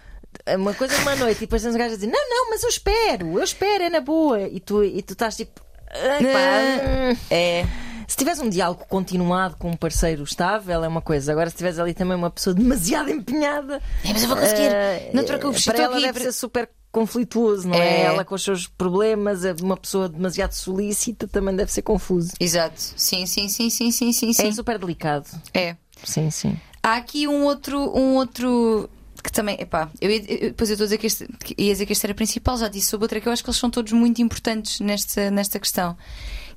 uma 0.57 0.75
coisa 0.75 0.97
uma 0.99 1.16
noite 1.16 1.38
e 1.38 1.40
depois 1.40 1.62
tens 1.62 1.75
um 1.75 1.79
gajo 1.79 1.93
a 1.93 1.97
dizer: 1.97 2.07
Não, 2.07 2.29
não, 2.29 2.51
mas 2.51 2.62
eu 2.62 2.69
espero, 2.69 3.38
eu 3.38 3.43
espero, 3.45 3.85
é 3.85 3.90
na 3.90 4.01
boa. 4.01 4.43
E 4.43 4.61
tu, 4.61 4.85
e 4.85 5.01
tu 5.03 5.12
estás 5.14 5.37
tipo. 5.37 5.61
"Ai, 5.90 6.23
pá, 6.25 7.12
hum." 7.12 7.16
É. 7.31 7.64
Se 8.07 8.16
tiveres 8.16 8.40
um 8.40 8.49
diálogo 8.49 8.85
continuado 8.88 9.57
com 9.57 9.71
um 9.71 9.77
parceiro 9.77 10.25
estável, 10.25 10.83
é 10.83 10.88
uma 10.88 11.01
coisa. 11.01 11.31
Agora, 11.31 11.49
se 11.49 11.55
tiveres 11.57 11.79
ali 11.79 11.95
também 11.95 12.16
uma 12.16 12.29
pessoa 12.31 12.53
demasiado 12.53 13.09
empenhada, 13.09 13.81
É, 14.05 14.12
mas 14.12 14.23
eu 14.23 14.29
vou 14.29 14.37
conseguir. 14.37 14.62
eh, 14.62 15.11
Não 15.14 15.23
te 15.23 15.29
preocupes, 15.29 15.64
para 15.64 15.79
ela 15.85 15.95
aqui 15.95 16.07
deve 16.07 16.21
ser 16.21 16.33
super 16.33 16.69
conflituoso, 16.92 17.68
não 17.68 17.74
é? 17.74 18.00
É. 18.00 18.03
Ela 18.03 18.24
com 18.24 18.35
os 18.35 18.42
seus 18.42 18.66
problemas, 18.66 19.44
é 19.44 19.55
uma 19.62 19.76
pessoa 19.76 20.09
demasiado 20.09 20.53
solícita 20.53 21.29
também 21.29 21.55
deve 21.55 21.72
ser 21.72 21.83
confuso. 21.83 22.33
Exato. 22.38 22.81
Sim, 22.96 23.26
sim, 23.26 23.48
sim, 23.48 23.70
sim, 23.70 23.90
sim, 23.90 24.12
sim, 24.12 24.33
É 24.38 24.53
super 24.53 24.79
delicado. 24.79 25.26
É. 25.55 25.76
Sim, 26.05 26.31
sim. 26.31 26.57
Há 26.83 26.96
aqui 26.96 27.29
um 27.29 27.44
outro, 27.44 27.79
um 27.96 28.14
outro 28.14 28.88
que 29.22 29.31
também, 29.31 29.57
epá, 29.61 29.90
eu, 30.00 30.11
eu, 30.11 30.20
depois 30.20 30.70
eu 30.70 30.74
estou 30.74 30.85
a 30.85 30.87
dizer 30.87 30.98
que 30.98 31.07
este, 31.07 31.26
que 31.38 31.55
ia 31.59 31.72
dizer 31.72 31.85
que 31.85 31.92
este 31.92 32.07
era 32.07 32.14
principal, 32.14 32.57
já 32.57 32.68
disse 32.68 32.88
sobre 32.88 33.05
outra 33.05 33.20
que 33.20 33.29
eu 33.29 33.33
acho 33.33 33.44
que 33.44 33.50
eles 33.50 33.59
são 33.59 33.70
todos 33.70 33.92
muito 33.92 34.22
importantes 34.22 34.81
nesta, 34.81 35.31
nesta 35.31 35.61
questão. 35.61 35.96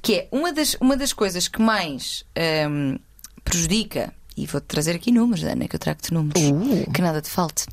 Que 0.02 0.16
é 0.16 0.28
uma 0.32 0.52
das, 0.52 0.76
uma 0.80 0.96
das 0.96 1.14
coisas 1.14 1.48
que 1.48 1.62
mais 1.62 2.24
hum, 2.70 2.98
prejudica, 3.44 4.14
e 4.36 4.46
vou-te 4.46 4.66
trazer 4.66 4.96
aqui 4.96 5.12
números, 5.12 5.44
Ana, 5.44 5.68
que 5.68 5.76
eu 5.76 5.80
trago-te 5.80 6.14
números, 6.14 6.42
Uh. 6.42 6.92
que 6.92 7.02
nada 7.02 7.22
te 7.22 7.30
falte, 7.30 7.66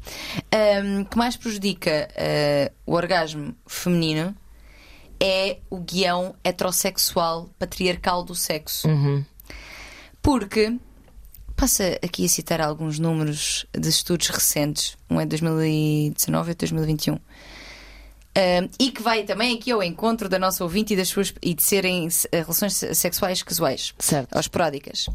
hum, 0.84 1.04
que 1.04 1.16
mais 1.16 1.36
prejudica 1.36 2.08
uh, 2.12 2.74
o 2.86 2.94
orgasmo 2.94 3.54
feminino 3.66 4.34
é 5.18 5.58
o 5.68 5.78
guião 5.78 6.34
heterossexual 6.42 7.50
patriarcal 7.58 8.24
do 8.24 8.34
sexo. 8.34 8.88
Uhum. 8.88 9.24
Porque 10.22 10.76
passa 11.56 11.98
aqui 12.02 12.24
a 12.24 12.28
citar 12.28 12.60
alguns 12.60 12.98
números 12.98 13.66
de 13.78 13.88
estudos 13.88 14.28
recentes. 14.28 14.96
Um 15.10 15.20
é 15.20 15.24
de 15.24 15.30
2019 15.40 16.52
e 16.52 16.54
2021. 16.54 17.14
Um, 17.14 17.20
e 18.78 18.90
que 18.92 19.02
vai 19.02 19.24
também 19.24 19.56
aqui 19.56 19.70
ao 19.72 19.82
encontro 19.82 20.28
da 20.28 20.38
nossa 20.38 20.62
ouvinte 20.64 20.94
e, 20.94 20.96
das 20.96 21.08
suas, 21.08 21.34
e 21.42 21.52
de 21.52 21.62
serem 21.62 22.08
eh, 22.30 22.40
relações 22.40 22.74
sexuais 22.94 23.42
casuais, 23.42 23.92
Certo. 23.98 24.32
ou 24.32 24.40
esporádicas. 24.40 25.06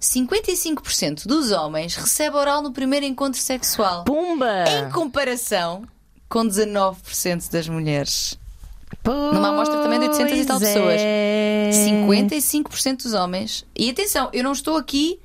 55% 0.00 1.26
dos 1.26 1.50
homens 1.50 1.94
recebe 1.96 2.36
oral 2.36 2.62
no 2.62 2.72
primeiro 2.72 3.06
encontro 3.06 3.40
sexual, 3.40 4.04
Pumba! 4.04 4.64
em 4.68 4.90
comparação 4.90 5.84
com 6.28 6.46
19% 6.46 7.50
das 7.50 7.68
mulheres. 7.68 8.38
Numa 9.04 9.48
amostra 9.48 9.82
também 9.82 9.98
de 9.98 10.06
800 10.08 10.38
e 10.38 10.44
tal 10.44 10.58
Pois 10.58 10.72
pessoas. 10.72 11.00
é. 11.00 11.70
55% 11.72 13.02
dos 13.04 13.14
homens. 13.14 13.64
E 13.76 13.90
atenção, 13.90 14.28
eu 14.32 14.42
não 14.44 14.52
estou 14.52 14.76
aqui 14.76 15.18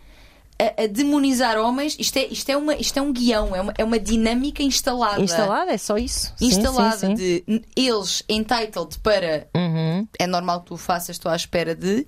a, 0.59 0.83
a 0.83 0.87
demonizar 0.87 1.57
homens. 1.57 1.95
Isto 1.99 2.17
é, 2.17 2.25
isto, 2.27 2.49
é 2.49 2.57
uma, 2.57 2.75
isto 2.75 2.97
é 2.97 3.01
um 3.01 3.11
guião, 3.11 3.55
é 3.55 3.61
uma, 3.61 3.73
é 3.77 3.83
uma 3.83 3.99
dinâmica 3.99 4.63
instalada. 4.63 5.21
Instalada, 5.21 5.71
é 5.73 5.77
só 5.77 5.97
isso. 5.97 6.33
Instalada 6.39 6.97
sim, 6.97 7.07
sim. 7.07 7.13
de 7.15 7.63
eles 7.75 8.23
entitled 8.29 8.99
para 8.99 9.47
Uhum. 9.55 10.07
é 10.17 10.27
normal 10.27 10.61
que 10.61 10.67
tu 10.67 10.73
o 10.75 10.77
faças, 10.77 11.15
estou 11.15 11.31
à 11.31 11.35
espera 11.35 11.75
de. 11.75 12.05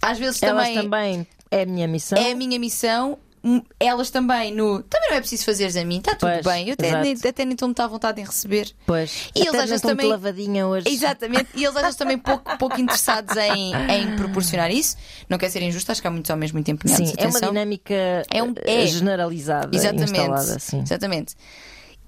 Às 0.00 0.18
vezes 0.18 0.42
Elas 0.42 0.68
também, 0.68 0.82
também 0.82 1.26
é 1.50 1.62
a 1.62 1.66
minha 1.66 1.86
missão. 1.88 2.18
é 2.18 2.32
a 2.32 2.34
minha 2.34 2.58
missão. 2.58 3.18
Hum, 3.44 3.62
Elas 3.78 4.10
também 4.10 4.52
no. 4.52 4.82
Também 4.82 5.08
não 5.10 5.16
é 5.18 5.20
preciso 5.20 5.44
fazeres 5.44 5.76
a 5.76 5.84
mim, 5.84 5.98
está 5.98 6.16
tudo 6.16 6.32
Pois, 6.32 6.44
bem. 6.44 6.66
Eu 6.66 6.72
até, 6.72 7.00
nem, 7.00 7.12
até 7.12 7.44
nem 7.44 7.52
estou 7.52 7.68
muito 7.68 7.78
à 7.80 7.86
vontade 7.86 8.20
em 8.20 8.24
receber. 8.24 8.72
Pois. 8.84 9.30
E 9.36 9.40
eles 9.46 9.54
Até 9.54 9.66
muito 9.66 9.82
também- 9.82 10.06
lavadinha 10.08 10.66
hoje. 10.66 10.88
Exatamente, 10.88 11.46
e 11.54 11.62
eles 11.64 11.74
vezes 11.80 11.94
também 11.94 12.18
pouco, 12.18 12.58
pouco 12.58 12.80
interessados 12.80 13.36
em, 13.36 13.72
em 13.72 14.16
proporcionar 14.16 14.68
isso. 14.72 14.96
Não 15.28 15.38
quer 15.38 15.48
ser 15.48 15.62
injusto, 15.62 15.92
acho 15.92 16.00
que 16.00 16.08
há 16.08 16.10
muitos 16.10 16.28
homens 16.28 16.50
muito 16.50 16.68
empenhados. 16.72 17.08
Sim, 17.08 17.14
é 17.16 17.26
uma 17.28 17.40
dinâmica 17.40 17.94
É 18.32 18.42
um- 18.42 18.52
eh, 18.64 18.82
é. 18.82 18.86
generalizada, 18.88 19.76
Exatamente. 19.76 20.60
Sim. 20.60 20.80
Exatamente. 20.80 21.36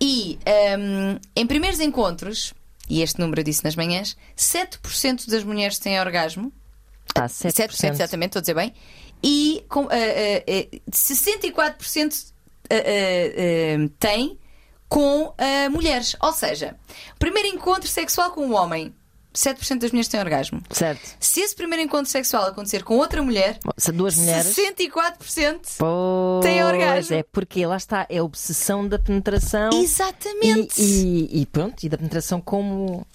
E 0.00 0.40
hum, 0.76 1.18
em 1.36 1.46
primeiros 1.46 1.78
encontros, 1.78 2.52
e 2.90 3.00
este 3.00 3.20
número 3.20 3.40
eu 3.42 3.44
disse 3.44 3.62
nas 3.62 3.76
manhãs, 3.76 4.16
7% 4.36 5.28
das 5.28 5.44
mulheres 5.44 5.78
têm 5.78 6.00
orgasmo. 6.00 6.52
Ah, 7.14 7.26
7%. 7.28 7.52
7%, 7.72 7.90
exatamente, 7.94 8.28
estou 8.30 8.40
a 8.40 8.42
dizer 8.42 8.54
bem. 8.54 8.72
E 9.22 9.64
com, 9.68 9.82
ah, 9.84 9.94
ah, 9.94 10.44
ah, 10.48 10.90
64% 10.90 12.32
ah, 12.70 12.74
ah, 12.74 12.76
ah, 12.76 13.90
tem 13.98 14.38
com 14.88 15.34
ah, 15.36 15.68
mulheres. 15.70 16.16
Ou 16.20 16.32
seja, 16.32 16.76
primeiro 17.18 17.48
encontro 17.48 17.88
sexual 17.88 18.30
com 18.30 18.46
um 18.46 18.54
homem, 18.54 18.94
7% 19.34 19.78
das 19.78 19.90
mulheres 19.90 20.08
têm 20.08 20.18
orgasmo. 20.20 20.62
Certo. 20.70 21.00
Se 21.20 21.40
esse 21.40 21.54
primeiro 21.54 21.84
encontro 21.84 22.10
sexual 22.10 22.46
acontecer 22.46 22.82
com 22.82 22.96
outra 22.96 23.22
mulher, 23.22 23.58
Se 23.76 23.92
duas 23.92 24.16
mulheres. 24.16 24.54
64%. 24.56 25.60
Pois 25.78 26.44
têm 26.44 26.64
orgasmo. 26.64 27.14
É 27.16 27.22
porque 27.22 27.64
lá 27.66 27.76
está, 27.76 28.06
é 28.08 28.18
a 28.18 28.24
obsessão 28.24 28.86
da 28.88 28.98
penetração. 28.98 29.70
Exatamente. 29.74 30.80
E, 30.80 31.38
e- 31.38 31.42
e 31.42 31.46
pronto, 31.46 31.84
e 31.84 31.88
da 31.88 31.96
penetração 31.98 32.40
como. 32.40 33.06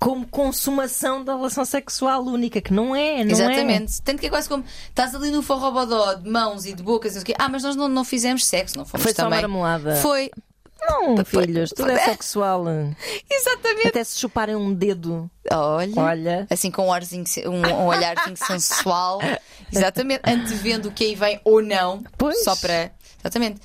Como 0.00 0.26
consumação 0.26 1.24
da 1.24 1.34
relação 1.34 1.64
sexual 1.64 2.22
única, 2.24 2.60
que 2.60 2.72
não 2.72 2.94
é, 2.94 3.24
não 3.24 3.30
Exatamente. 3.30 4.02
Tanto 4.02 4.18
que 4.20 4.26
é 4.26 4.30
quase 4.30 4.48
como 4.48 4.64
estás 4.88 5.14
ali 5.14 5.30
no 5.30 5.42
forrobodó 5.42 6.14
de 6.14 6.28
mãos 6.28 6.66
e 6.66 6.72
de 6.74 6.82
bocas 6.82 7.16
e 7.16 7.24
quê. 7.24 7.34
Ah, 7.38 7.48
mas 7.48 7.62
nós 7.62 7.76
não, 7.76 7.88
não 7.88 8.04
fizemos 8.04 8.44
sexo, 8.44 8.76
não 8.76 8.84
fomos 8.84 9.02
Foi 9.02 9.12
só 9.14 9.22
também. 9.24 9.40
marmelada. 9.40 9.96
Foi. 9.96 10.26
é. 10.26 10.54
Não, 10.86 11.16
Foi- 11.24 11.46
filhos, 11.46 11.70
tudo 11.70 11.90
é 11.90 11.98
sexual. 11.98 12.64
Exatamente. 13.30 13.88
Até 13.88 14.04
se 14.04 14.18
chuparem 14.18 14.54
um 14.54 14.74
dedo, 14.74 15.30
Olha. 15.50 15.92
olha. 15.96 16.46
Assim 16.50 16.70
com 16.70 16.88
um, 16.88 16.90
um, 16.90 17.66
um 17.66 17.86
olharzinho 17.86 18.36
sensual. 18.36 19.20
Exatamente. 19.72 20.20
Antevendo 20.26 20.88
o 20.88 20.92
que 20.92 21.04
aí 21.04 21.14
vem 21.14 21.40
ou 21.44 21.62
não. 21.62 22.04
Pois. 22.18 22.44
Só 22.44 22.54
para. 22.56 22.92
Exatamente. 23.24 23.60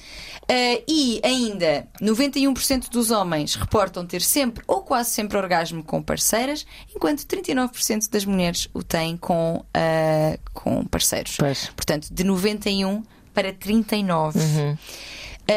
Ah, 0.48 0.82
e 0.88 1.20
ainda, 1.22 1.86
91% 2.02 2.90
dos 2.90 3.12
homens 3.12 3.56
reportam 3.56 4.06
ter 4.06 4.22
sempre 4.22 4.64
ou 4.66 4.82
quase 4.82 5.10
sempre 5.10 5.38
orgasmo 5.38 5.84
com 5.84 6.02
parceiras, 6.02 6.66
enquanto 6.96 7.26
39% 7.26 8.10
das 8.10 8.24
mulheres 8.24 8.70
o 8.74 8.82
têm 8.82 9.18
com, 9.18 9.66
ah, 9.74 10.40
com 10.54 10.86
parceiros. 10.86 11.36
Pois. 11.38 11.70
Portanto, 11.76 12.08
de 12.10 12.24
91 12.24 13.04
para 13.34 13.52
39. 13.52 14.40
Uhum. 14.40 14.78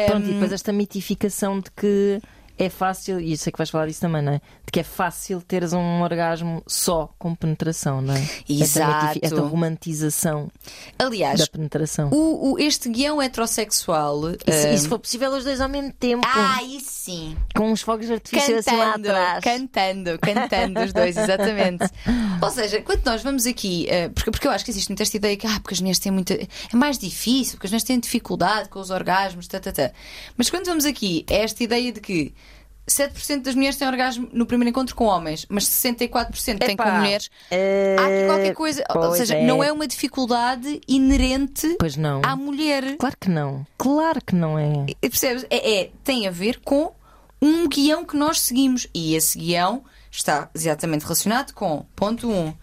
Pronto, 0.07 0.27
e 0.27 0.33
depois 0.33 0.51
esta 0.51 0.73
mitificação 0.73 1.59
de 1.59 1.69
que 1.71 2.19
é 2.57 2.69
fácil, 2.69 3.19
e 3.19 3.35
sei 3.37 3.51
que 3.51 3.57
vais 3.57 3.69
falar 3.69 3.87
disso 3.87 4.01
também, 4.01 4.21
não 4.21 4.33
é? 4.33 4.37
De 4.65 4.71
que 4.71 4.79
é 4.79 4.83
fácil 4.83 5.41
teres 5.41 5.73
um 5.73 6.01
orgasmo 6.01 6.63
só 6.67 7.13
com 7.17 7.33
penetração, 7.35 8.01
não 8.01 8.13
é? 8.13 8.19
Esta, 8.21 8.43
Exato. 8.49 9.05
mitifi- 9.07 9.19
esta 9.23 9.41
romantização 9.41 10.51
aliás, 10.99 11.39
da 11.39 11.47
penetração. 11.47 12.09
o, 12.11 12.53
o- 12.53 12.59
este 12.59 12.89
guião 12.89 13.21
heterossexual. 13.21 14.21
E 14.47 14.51
se, 14.51 14.67
ah, 14.67 14.73
e 14.73 14.77
se 14.77 14.87
for 14.87 14.99
possível, 14.99 15.31
os 15.31 15.43
dois 15.43 15.59
ao 15.61 15.69
mesmo 15.69 15.91
tempo, 15.93 16.25
Ah, 16.27 16.57
aí 16.59 16.79
sim. 16.81 17.35
com 17.55 17.71
uns 17.71 17.81
fogos 17.81 18.09
artifício 18.09 18.57
assim 18.57 18.75
lá 18.75 18.93
Cantando, 18.93 19.09
atrás. 19.09 19.43
cantando, 19.43 20.19
cantando 20.19 20.79
os 20.81 20.93
dois, 20.93 21.17
exatamente. 21.17 21.85
Ou 22.41 22.49
seja, 22.49 22.81
quando 22.81 23.03
nós 23.05 23.21
vamos 23.23 23.45
aqui, 23.45 23.87
eh, 23.89 24.09
porque, 24.09 24.31
porque 24.31 24.47
eu 24.47 24.51
acho 24.51 24.63
que 24.65 24.71
existe 24.71 24.89
muita 24.89 25.03
esta 25.03 25.17
ideia 25.17 25.35
que 25.37 25.47
ah, 25.47 25.59
porque 25.61 25.73
as 25.73 25.79
mulheres 25.79 25.99
têm 25.99 26.11
muita. 26.11 26.33
É 26.35 26.47
mais 26.75 26.97
difícil, 26.97 27.53
porque 27.53 27.67
as 27.67 27.71
mulheres 27.71 27.83
têm 27.83 27.99
dificuldade 27.99 28.69
com 28.69 28.79
os 28.79 28.89
orgasmos, 28.89 29.47
tá, 29.47 29.59
tá, 29.59 29.71
tá. 29.71 29.91
Mas 30.37 30.49
quando 30.49 30.65
vamos 30.65 30.85
aqui, 30.85 31.25
é 31.29 31.43
esta 31.43 31.63
ideia 31.63 31.91
de 31.91 31.99
que 31.99 32.33
7% 32.87 33.41
das 33.43 33.55
mulheres 33.55 33.77
têm 33.77 33.87
orgasmo 33.87 34.27
no 34.33 34.45
primeiro 34.45 34.69
encontro 34.69 34.93
com 34.95 35.05
homens, 35.05 35.45
mas 35.49 35.65
64% 35.65 36.59
têm 36.59 36.75
com 36.75 36.83
mulheres. 36.91 37.29
eh, 37.49 37.95
Há 37.97 38.05
aqui 38.05 38.25
qualquer 38.27 38.53
coisa. 38.53 38.83
Ou 38.93 39.15
seja, 39.15 39.35
é. 39.35 39.45
não 39.45 39.63
é 39.63 39.71
uma 39.71 39.87
dificuldade 39.87 40.81
inerente 40.87 41.77
à 42.23 42.35
mulher. 42.35 42.97
Claro 42.97 43.15
que 43.19 43.29
não. 43.29 43.65
Claro 43.77 44.19
que 44.25 44.35
não 44.35 44.59
é. 44.59 44.85
E 45.01 45.09
Percebes? 45.09 45.45
É, 45.49 45.81
é- 45.81 45.91
tem 46.03 46.27
a 46.27 46.31
ver 46.31 46.59
com 46.59 46.91
um 47.41 47.67
guião 47.67 48.03
que 48.05 48.17
nós 48.17 48.41
seguimos. 48.41 48.87
E 48.93 49.15
esse 49.15 49.37
guião 49.37 49.83
está 50.11 50.49
exatamente 50.53 51.03
relacionado 51.03 51.53
com, 51.53 51.85
ponto 51.95 52.29
1, 52.29 52.47
um, 52.47 52.53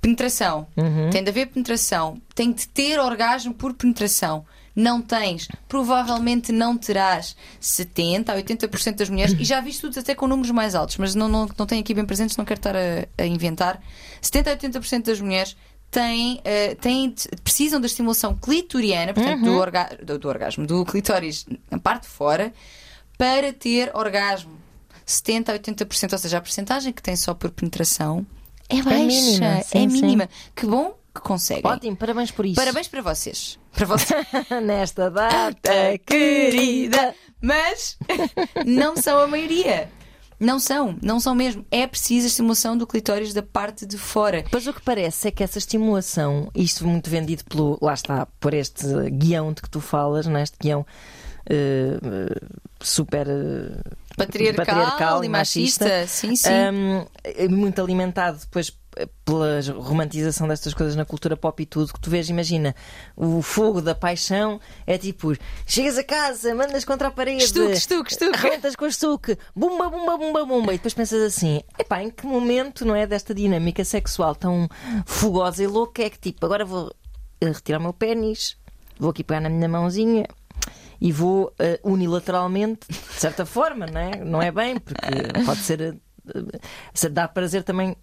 penetração. 0.00 0.66
Tem 1.10 1.22
de 1.22 1.30
haver 1.30 1.46
penetração. 1.46 2.20
Tem 2.34 2.52
de 2.52 2.68
ter 2.68 2.98
orgasmo 3.00 3.54
por 3.54 3.72
penetração. 3.74 4.44
Não 4.74 5.02
tens, 5.02 5.48
provavelmente 5.68 6.50
não 6.50 6.78
terás 6.78 7.36
70% 7.60 8.30
a 8.30 8.36
80% 8.36 8.94
das 8.96 9.10
mulheres, 9.10 9.36
e 9.38 9.44
já 9.44 9.60
vi 9.60 9.70
estudos 9.70 9.98
até 9.98 10.14
com 10.14 10.26
números 10.26 10.50
mais 10.50 10.74
altos, 10.74 10.96
mas 10.96 11.14
não, 11.14 11.28
não, 11.28 11.46
não 11.58 11.66
tenho 11.66 11.82
aqui 11.82 11.92
bem 11.92 12.06
presentes, 12.06 12.36
não 12.38 12.44
quero 12.44 12.58
estar 12.58 12.74
a, 12.74 13.06
a 13.18 13.26
inventar. 13.26 13.82
70% 14.22 14.46
a 14.46 14.56
80% 14.80 15.02
das 15.04 15.20
mulheres 15.20 15.56
têm, 15.90 16.40
eh, 16.44 16.74
têm, 16.76 17.14
precisam 17.44 17.78
da 17.80 17.86
estimulação 17.86 18.34
clitoriana, 18.34 19.12
portanto, 19.12 19.44
do, 19.44 19.56
orga- 19.58 19.98
do, 20.02 20.18
do 20.18 20.28
orgasmo, 20.28 20.66
do 20.66 20.84
clitóris 20.86 21.44
na 21.70 21.78
parte 21.78 22.04
de 22.04 22.08
fora, 22.08 22.50
para 23.18 23.52
ter 23.52 23.90
orgasmo. 23.94 24.58
70% 25.06 25.48
a 25.50 25.58
80%, 25.58 26.12
ou 26.12 26.18
seja, 26.18 26.38
a 26.38 26.40
porcentagem 26.40 26.92
que 26.94 27.02
tem 27.02 27.14
só 27.14 27.34
por 27.34 27.50
penetração 27.50 28.24
é 28.70 28.80
baixa, 28.80 29.04
mínima, 29.04 29.46
é 29.46 29.60
sim, 29.62 29.70
sim. 29.90 30.00
mínima. 30.00 30.28
Que 30.56 30.64
bom 30.64 30.94
que 31.14 31.20
conseguem. 31.20 31.70
Ótimo, 31.70 31.94
parabéns 31.96 32.30
por 32.30 32.46
isso. 32.46 32.54
Parabéns 32.54 32.88
para 32.88 33.02
vocês. 33.02 33.58
Para 33.74 33.86
vocês. 33.86 34.26
Nesta 34.62 35.10
data 35.10 35.98
querida. 36.06 37.14
Mas 37.40 37.98
não 38.64 38.96
são 38.96 39.18
a 39.18 39.26
maioria. 39.26 39.90
Não 40.38 40.58
são, 40.58 40.96
não 41.00 41.20
são 41.20 41.34
mesmo. 41.34 41.64
É 41.70 41.86
preciso 41.86 42.26
a 42.26 42.28
estimulação 42.28 42.76
do 42.76 42.86
clitóris 42.86 43.32
da 43.32 43.42
parte 43.42 43.86
de 43.86 43.96
fora. 43.96 44.44
Pois 44.50 44.66
o 44.66 44.72
que 44.72 44.82
parece 44.82 45.28
é 45.28 45.30
que 45.30 45.42
essa 45.42 45.58
estimulação, 45.58 46.50
isto 46.54 46.86
muito 46.86 47.08
vendido 47.08 47.44
pelo, 47.44 47.78
lá 47.80 47.94
está, 47.94 48.26
por 48.40 48.52
este 48.52 48.86
guião 49.10 49.52
de 49.52 49.62
que 49.62 49.70
tu 49.70 49.80
falas, 49.80 50.26
é? 50.26 50.42
este 50.42 50.56
guião 50.60 50.84
eh, 51.48 51.98
super 52.80 53.26
eh, 53.28 53.80
Patriarcal, 54.16 55.24
e 55.24 55.28
machista. 55.28 56.06
Sim, 56.06 56.36
sim. 56.36 56.50
hum, 56.50 57.06
é 57.24 57.48
muito 57.48 57.80
alimentado 57.80 58.38
depois 58.38 58.76
pela 59.24 59.60
romantização 59.78 60.46
destas 60.46 60.74
coisas 60.74 60.94
na 60.96 61.04
cultura 61.04 61.36
pop 61.36 61.62
e 61.62 61.66
tudo, 61.66 61.92
que 61.92 62.00
tu 62.00 62.10
vês, 62.10 62.28
imagina, 62.28 62.74
o 63.16 63.40
fogo 63.42 63.80
da 63.80 63.94
paixão 63.94 64.60
é 64.86 64.98
tipo, 64.98 65.32
chegas 65.66 65.96
a 65.98 66.04
casa, 66.04 66.54
mandas 66.54 66.84
contra 66.84 67.08
a 67.08 67.10
parede, 67.10 67.44
Estuque, 67.44 67.72
estuque, 67.72 68.12
estuque. 68.12 68.36
arrebentas 68.36 68.76
com 68.76 68.84
o 68.84 68.88
estuque, 68.88 69.38
bumba, 69.56 69.88
bumba, 69.88 70.16
bumba, 70.18 70.44
bumba, 70.44 70.74
e 70.74 70.76
depois 70.76 70.94
pensas 70.94 71.22
assim, 71.22 71.62
epá, 71.78 72.02
em 72.02 72.10
que 72.10 72.26
momento, 72.26 72.84
não 72.84 72.94
é, 72.94 73.06
desta 73.06 73.34
dinâmica 73.34 73.84
sexual 73.84 74.34
tão 74.34 74.68
fogosa 75.06 75.62
e 75.62 75.66
louca 75.66 76.02
é 76.02 76.10
que 76.10 76.18
tipo, 76.18 76.44
agora 76.44 76.64
vou 76.64 76.92
eh, 77.40 77.46
retirar 77.46 77.78
o 77.78 77.82
meu 77.82 77.92
pênis, 77.92 78.56
vou 78.98 79.10
aqui 79.10 79.24
pegar 79.24 79.40
na 79.40 79.48
minha 79.48 79.68
mãozinha 79.68 80.26
e 81.00 81.10
vou 81.10 81.52
eh, 81.58 81.80
unilateralmente, 81.82 82.86
de 82.88 83.20
certa 83.20 83.44
forma, 83.46 83.86
não 83.86 84.00
é? 84.00 84.16
Não 84.24 84.42
é 84.42 84.52
bem, 84.52 84.78
porque 84.78 85.06
pode 85.44 85.60
ser. 85.60 85.80
eh, 85.80 85.94
se 86.94 87.08
dar 87.08 87.28
prazer 87.28 87.62
também. 87.64 87.96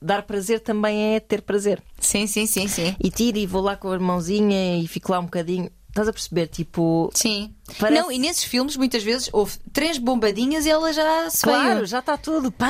Dar 0.00 0.22
prazer 0.22 0.60
também 0.60 1.14
é 1.14 1.20
ter 1.20 1.42
prazer. 1.42 1.82
Sim, 1.98 2.26
sim, 2.26 2.46
sim, 2.46 2.66
sim. 2.68 2.94
E 3.02 3.10
tiro 3.10 3.38
e 3.38 3.46
vou 3.46 3.62
lá 3.62 3.76
com 3.76 3.90
a 3.90 3.98
mãozinha 3.98 4.78
e 4.78 4.86
fico 4.86 5.12
lá 5.12 5.20
um 5.20 5.24
bocadinho. 5.24 5.70
Estás 5.90 6.08
a 6.08 6.12
perceber? 6.12 6.46
Tipo. 6.46 7.10
Sim. 7.14 7.52
Parece- 7.78 8.02
Não, 8.02 8.10
e 8.10 8.18
nesses 8.18 8.42
filmes, 8.42 8.76
muitas 8.76 9.02
vezes, 9.02 9.28
houve 9.32 9.56
três 9.72 9.96
bombadinhas 9.96 10.66
e 10.66 10.70
ela 10.70 10.92
já 10.92 11.30
se 11.30 11.42
Claro, 11.42 11.74
veio. 11.74 11.86
já 11.86 12.00
está 12.00 12.16
tudo. 12.16 12.50
Pã! 12.50 12.68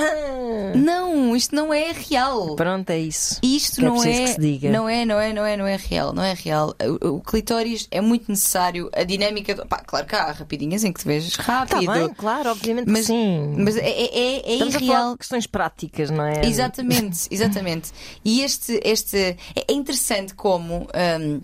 Não, 0.74 1.34
isto 1.34 1.54
não 1.54 1.72
é 1.72 1.92
real. 1.92 2.54
Pronto, 2.56 2.90
é 2.90 2.98
isso. 2.98 3.38
Isto 3.42 3.76
Que 3.76 3.84
é 3.84 3.88
não 3.88 4.04
é, 4.04 4.34
diga. 4.38 4.70
não 4.70 4.88
é, 4.88 5.04
não 5.06 5.18
é, 5.18 5.32
não 5.32 5.44
é, 5.46 5.56
não 5.56 5.66
é 5.66 5.76
real, 5.76 6.12
não 6.12 6.22
é 6.22 6.34
real. 6.34 6.74
O, 7.02 7.16
o 7.16 7.20
clitóris 7.20 7.88
é 7.90 8.00
muito 8.00 8.30
necessário, 8.30 8.90
a 8.92 9.02
dinâmica, 9.02 9.54
do- 9.54 9.66
pá, 9.66 9.78
claro 9.78 10.06
que 10.06 10.14
há 10.14 10.32
rapidinhas 10.32 10.84
em 10.84 10.92
que 10.92 11.00
te 11.00 11.06
vejas 11.06 11.34
rápido, 11.36 11.84
Tá 11.86 11.92
bem, 11.94 12.08
claro, 12.14 12.50
obviamente 12.50 12.88
mas, 12.90 13.06
sim. 13.06 13.54
mas 13.56 13.76
é, 13.76 13.88
é, 13.88 14.50
é 14.50 14.52
Estamos 14.54 14.76
a 14.76 14.78
falar 14.80 14.92
irreal. 14.92 15.12
de 15.12 15.18
questões 15.18 15.46
práticas, 15.46 16.10
não 16.10 16.24
é? 16.24 16.44
Exatamente, 16.44 17.26
exatamente. 17.30 17.90
E 18.24 18.42
este, 18.42 18.80
este 18.84 19.16
é 19.16 19.36
é 19.68 19.72
interessante 19.72 20.34
como. 20.34 20.86
hum, 21.20 21.40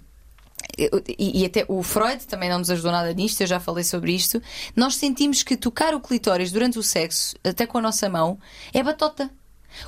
e, 0.78 1.42
e 1.42 1.44
até 1.46 1.64
o 1.68 1.82
Freud 1.82 2.26
também 2.26 2.48
não 2.48 2.58
nos 2.58 2.70
ajudou 2.70 2.92
nada 2.92 3.12
nisto, 3.12 3.40
eu 3.40 3.46
já 3.46 3.60
falei 3.60 3.84
sobre 3.84 4.12
isto. 4.12 4.42
Nós 4.74 4.94
sentimos 4.96 5.42
que 5.42 5.56
tocar 5.56 5.94
o 5.94 6.00
clitóris 6.00 6.50
durante 6.52 6.78
o 6.78 6.82
sexo, 6.82 7.36
até 7.44 7.66
com 7.66 7.78
a 7.78 7.80
nossa 7.80 8.08
mão, 8.08 8.38
é 8.72 8.82
batota. 8.82 9.30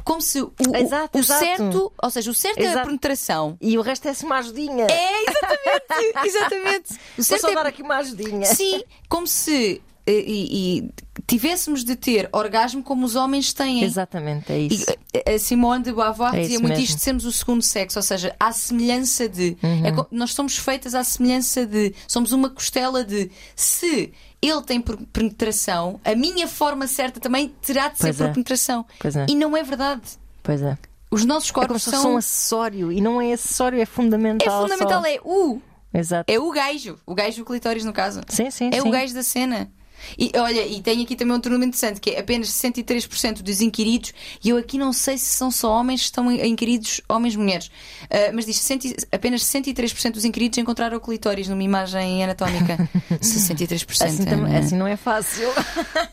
Como 0.05 0.21
se 0.21 0.43
o, 0.43 0.53
o- 0.69 0.77
Exato, 0.77 1.17
o 1.17 1.21
exato. 1.21 1.41
certo, 1.45 1.93
ou 2.03 2.11
seja, 2.11 2.31
o 2.31 2.35
certo 2.35 2.59
é 2.59 2.67
a 2.67 2.71
Exato. 2.73 2.87
penetração. 2.87 3.57
E 3.61 3.79
o 3.79 3.81
resto 3.81 4.07
é-se 4.07 4.25
uma 4.25 4.37
ajudinha. 4.39 4.87
É, 4.91 5.23
exatamente, 5.25 6.27
exatamente. 6.29 6.93
O 6.93 6.97
Vou 7.17 7.25
certo 7.25 7.41
só 7.41 7.49
é 7.51 7.55
dar 7.55 7.67
aqui 7.67 7.83
uma 7.83 7.97
ajudinha. 7.97 8.45
Sim, 8.45 8.83
como 9.09 9.27
se 9.27 9.81
eh, 10.07 10.13
e, 10.27 10.79
e 10.79 10.91
tivéssemos 11.29 11.85
de 11.85 11.95
ter 11.95 12.29
orgasmo 12.33 12.83
como 12.83 13.05
os 13.07 13.15
homens 13.15 13.53
têm. 13.53 13.85
Exatamente, 13.85 14.51
é 14.51 14.59
E, 14.59 14.67
isso. 14.69 14.87
eh, 15.15 15.35
a 15.35 15.39
Simone 15.39 15.85
de 15.85 15.93
Beauvoir 15.93 16.35
É 16.35 16.41
dizia 16.41 16.59
muito 16.59 16.71
mesmo. 16.71 16.85
isto 16.85 16.97
de 16.97 17.03
sermos 17.03 17.25
o 17.25 17.31
segundo 17.31 17.63
sexo, 17.63 17.99
ou 17.99 18.03
seja, 18.03 18.35
à 18.41 18.51
semelhança 18.51 19.29
de. 19.29 19.57
Uhum. 19.63 19.87
é 19.87 20.07
nós 20.11 20.33
somos 20.33 20.57
feitas 20.57 20.95
à 20.95 21.05
semelhança 21.05 21.65
de. 21.67 21.95
Somos 22.09 22.33
uma 22.33 22.49
costela 22.51 23.05
de. 23.05 23.31
Se 23.55 24.13
ele 24.41 24.63
tem 24.63 24.81
penetração, 24.81 26.01
a 26.05 26.15
minha 26.15 26.49
forma 26.49 26.87
certa 26.87 27.21
também 27.21 27.53
terá 27.61 27.89
de 27.89 27.99
ser 27.99 28.05
Pois 28.07 28.17
por 28.17 28.27
é. 28.27 28.33
penetração. 28.33 28.87
Pois 28.99 29.17
é. 29.17 29.27
E 29.29 29.35
não 29.35 29.57
é 29.57 29.63
verdade. 29.63 30.03
Pois 30.43 30.63
é. 30.63 30.79
Os 31.11 31.25
nossos 31.25 31.51
É 31.51 31.53
corpos 31.53 31.85
fosse 31.85 31.97
são. 31.97 32.15
um 32.15 32.17
acessório 32.17 32.93
e 32.93 33.01
não 33.01 33.21
é 33.21 33.33
acessório, 33.33 33.79
é 33.79 33.83
É 33.83 33.87
fundamental. 33.87 34.63
fundamental, 34.63 35.03
só. 35.03 35.09
é 35.09 35.19
o. 35.25 35.61
Exato. 35.93 36.31
É 36.33 36.39
o 36.39 36.51
gajo. 36.51 36.99
O 37.07 37.15
gajo 37.15 37.39
do 37.39 37.45
clitóris, 37.45 37.85
no 37.85 37.93
caso. 37.93 38.21
Sim, 38.29 38.51
sim, 38.51 38.69
É 38.73 38.81
sim. 38.81 38.89
o 38.89 38.91
gajo 38.91 39.15
da 39.15 39.23
cena. 39.23 39.71
E 40.19 40.31
olha, 40.37 40.67
e 40.67 40.81
tem 40.81 41.03
aqui 41.03 41.15
também 41.17 41.35
um 41.37 41.41
tornado 41.41 41.65
interessante 41.65 42.01
que 42.01 42.11
é 42.11 42.21
apenas 42.21 42.49
63% 42.51 43.43
dos 43.43 43.61
inquiridos, 43.61 44.13
e 44.45 44.49
eu 44.51 44.57
aqui 44.57 44.79
não 44.79 44.93
sei 44.93 45.19
se 45.19 45.27
são 45.27 45.51
só 45.51 45.73
homens 45.73 46.01
que 46.01 46.07
estão 46.07 46.31
inquiridos, 46.33 47.01
homens 47.09 47.35
e 47.35 47.39
mulheres, 47.39 47.71
Ah, 48.11 48.31
mas 48.33 48.47
diz 48.47 48.69
apenas 49.13 49.43
63% 49.43 50.13
dos 50.13 50.25
inquiridos 50.25 50.59
encontraram 50.59 50.99
clitóris 51.01 51.49
numa 51.49 51.63
imagem 51.63 52.23
anatómica. 52.25 52.89
63%. 53.21 54.05
Assim, 54.07 54.25
tam- 54.25 54.45
Ana. 54.45 54.59
assim 54.59 54.77
não 54.77 54.87
é 54.87 54.97
fácil. 54.97 55.49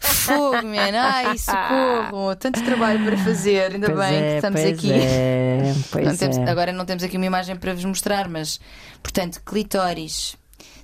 Fogo, 0.02 0.64
man. 0.64 0.92
Ai, 0.94 1.38
socorro. 1.40 2.36
Tanto 2.36 2.64
trabalho 2.64 3.04
para 3.06 3.18
fazer, 3.18 3.74
ainda 3.74 3.88
Pois 3.90 4.00
bem 4.10 4.16
é, 4.18 4.30
que 4.30 4.36
estamos 4.36 4.62
aqui. 4.62 4.92
É, 4.92 5.74
pois 5.92 6.06
Não 6.08 6.18
temos- 6.18 6.38
é. 6.38 6.50
agora 6.50 6.72
não 6.72 6.86
temos 6.86 7.04
aqui 7.04 7.18
uma 7.18 7.26
imagem 7.26 7.56
para 7.56 7.74
vos 7.74 7.86
mostrar, 7.86 8.28
mas 8.28 8.60
portanto, 9.02 9.42
clitóris. 9.46 10.36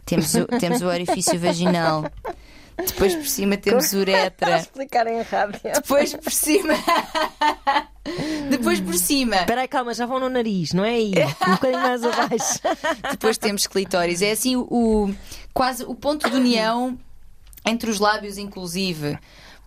Temos 0.06 0.34
o, 0.34 0.46
temos 0.46 0.82
o 0.82 0.88
orifício 0.88 1.40
vaginal. 1.40 2.06
Depois 2.88 3.16
por 3.16 3.26
cima 3.26 3.58
temos 3.58 3.90
Para 3.90 4.00
uretra. 4.00 4.58
explicar 4.58 5.08
em 5.08 5.22
rádio. 5.22 5.60
Depois 5.74 6.14
por 6.14 6.32
cima. 6.32 6.74
Depois 8.50 8.80
por 8.80 8.94
cima. 8.96 9.36
Espera 9.38 9.62
aí, 9.62 9.68
calma, 9.68 9.94
já 9.94 10.06
vão 10.06 10.20
no 10.20 10.30
nariz, 10.30 10.74
não 10.74 10.84
é 10.84 10.92
aí? 10.96 11.14
Um 11.48 11.52
bocadinho 11.52 11.82
mais 11.82 12.04
abaixo. 12.04 12.60
Depois 13.12 13.38
temos 13.38 13.68
clitóris. 13.68 14.22
É 14.22 14.32
assim 14.32 14.56
o, 14.56 14.62
o- 14.70 15.16
quase 15.54 15.84
o 15.84 15.94
ponto 15.96 16.30
de 16.30 16.36
união 16.36 16.98
entre 17.66 17.90
os 17.90 18.00
lábios, 18.00 18.38
inclusive. 18.38 19.18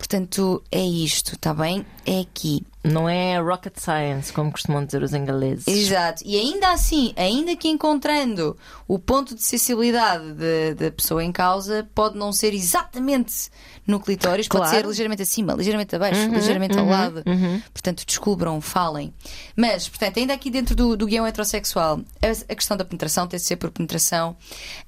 Portanto, 0.09 0.61
é 0.71 0.85
isto, 0.85 1.33
está 1.33 1.51
bem? 1.51 1.83
É 2.05 2.19
aqui. 2.19 2.61
Não 2.83 3.09
é 3.09 3.39
rocket 3.39 3.73
science, 3.79 4.31
como 4.31 4.51
costumam 4.51 4.85
dizer 4.85 5.01
os 5.01 5.11
ingleses. 5.15 5.65
Exato. 5.67 6.21
E 6.23 6.37
ainda 6.37 6.71
assim, 6.71 7.11
ainda 7.17 7.55
que 7.55 7.67
encontrando 7.67 8.55
o 8.87 8.99
ponto 8.99 9.33
de 9.33 9.41
sensibilidade 9.41 10.33
de- 10.33 10.75
da 10.75 10.91
pessoa 10.91 11.23
em 11.23 11.31
causa, 11.31 11.89
pode 11.95 12.15
não 12.15 12.31
ser 12.31 12.53
exatamente 12.53 13.49
no 13.87 13.99
clitóris, 13.99 14.47
pode 14.47 14.65
Claro. 14.65 14.77
ser 14.77 14.85
ligeiramente 14.87 15.23
acima, 15.23 15.53
ligeiramente 15.53 15.95
abaixo, 15.95 16.21
Uhum, 16.27 16.35
ligeiramente 16.35 16.77
ao 16.77 16.85
uhum, 16.85 16.91
lado. 16.91 17.23
uhum. 17.25 17.59
Portanto, 17.73 18.03
descubram, 18.05 18.61
falem. 18.61 19.11
Mas, 19.55 19.89
portanto, 19.89 20.19
ainda 20.19 20.35
aqui 20.35 20.51
dentro 20.51 20.75
do, 20.75 20.95
do 20.95 21.07
guião 21.07 21.25
heterossexual, 21.25 22.01
a, 22.21 22.51
a 22.51 22.55
questão 22.55 22.77
da 22.77 22.85
penetração 22.85 23.25
tem 23.27 23.39
de 23.39 23.45
ser 23.45 23.55
por 23.55 23.71
penetração. 23.71 24.37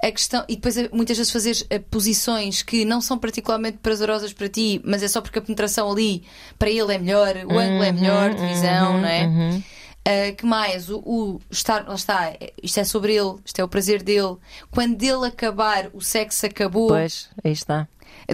A 0.04 0.12
questão, 0.12 0.46
e 0.48 0.56
depois 0.56 0.78
eh, 0.78 0.88
muitas 0.94 1.18
vezes 1.18 1.32
fazer 1.34 1.66
eh, 1.72 1.80
posições 1.80 2.62
que 2.62 2.86
não 2.86 3.02
são 3.02 3.18
particularmente 3.18 3.80
prazerosas 3.80 4.34
para 4.34 4.48
ti, 4.48 4.80
mas 4.86 5.02
é 5.02 5.07
só 5.08 5.22
porque 5.22 5.40
a 5.40 5.42
penetração 5.42 5.92
ali 5.92 6.24
para 6.58 6.70
ele 6.70 6.94
é 6.94 6.98
melhor, 6.98 7.36
o 7.46 7.58
ângulo 7.58 7.84
é 7.84 7.92
melhor 7.92 8.34
de 8.34 8.46
visão, 8.46 8.96
uhum, 8.96 9.02
não 9.02 9.08
é? 9.08 9.26
uhum. 9.26 9.64
Uh, 10.08 10.36
que 10.38 10.46
mais? 10.46 10.90
O, 10.90 11.00
o 11.00 11.42
estar, 11.52 11.86
lá 11.86 11.96
está, 11.96 12.34
isto 12.64 12.80
é 12.80 12.86
sobre 12.86 13.14
ele, 13.14 13.36
isto 13.44 13.60
é 13.60 13.64
o 13.64 13.68
prazer 13.68 14.02
dele. 14.02 14.38
Quando 14.72 14.96
dele 14.96 15.26
acabar, 15.26 15.90
o 15.94 16.00
sexo 16.00 16.46
acabou. 16.46 16.88
Pois, 16.88 17.30
aí 17.44 17.52
está. 17.52 17.90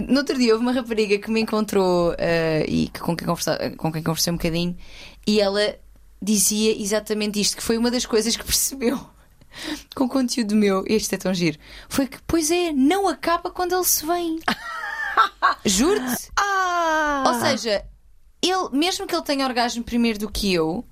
No 0.08 0.18
outro 0.18 0.38
dia 0.38 0.52
houve 0.52 0.64
uma 0.64 0.72
rapariga 0.72 1.18
que 1.18 1.30
me 1.30 1.40
encontrou 1.40 2.12
uh, 2.12 2.64
e 2.68 2.88
que, 2.92 3.00
com, 3.00 3.16
quem 3.16 3.26
com 3.76 3.92
quem 3.92 4.02
conversei 4.02 4.32
um 4.32 4.36
bocadinho 4.36 4.76
e 5.26 5.40
ela 5.40 5.76
dizia 6.22 6.80
exatamente 6.80 7.40
isto, 7.40 7.56
que 7.56 7.62
foi 7.62 7.76
uma 7.76 7.90
das 7.90 8.06
coisas 8.06 8.36
que 8.36 8.42
percebeu 8.44 8.98
com 9.94 10.04
o 10.04 10.08
conteúdo 10.08 10.56
meu, 10.56 10.84
este 10.86 11.14
é 11.14 11.18
tão 11.18 11.32
giro, 11.32 11.58
foi 11.88 12.06
que, 12.06 12.18
pois 12.26 12.50
é, 12.50 12.72
não 12.72 13.06
acaba 13.08 13.50
quando 13.50 13.74
ele 13.74 13.84
se 13.84 14.04
vem. 14.04 14.38
Juro-te. 15.64 16.30
Ah! 16.36 17.24
Ou 17.26 17.40
seja, 17.40 17.84
ele, 18.42 18.68
mesmo 18.72 19.06
que 19.06 19.14
ele 19.14 19.24
tenha 19.24 19.46
orgasmo 19.46 19.82
primeiro 19.82 20.18
do 20.18 20.30
que 20.30 20.52
eu, 20.52 20.84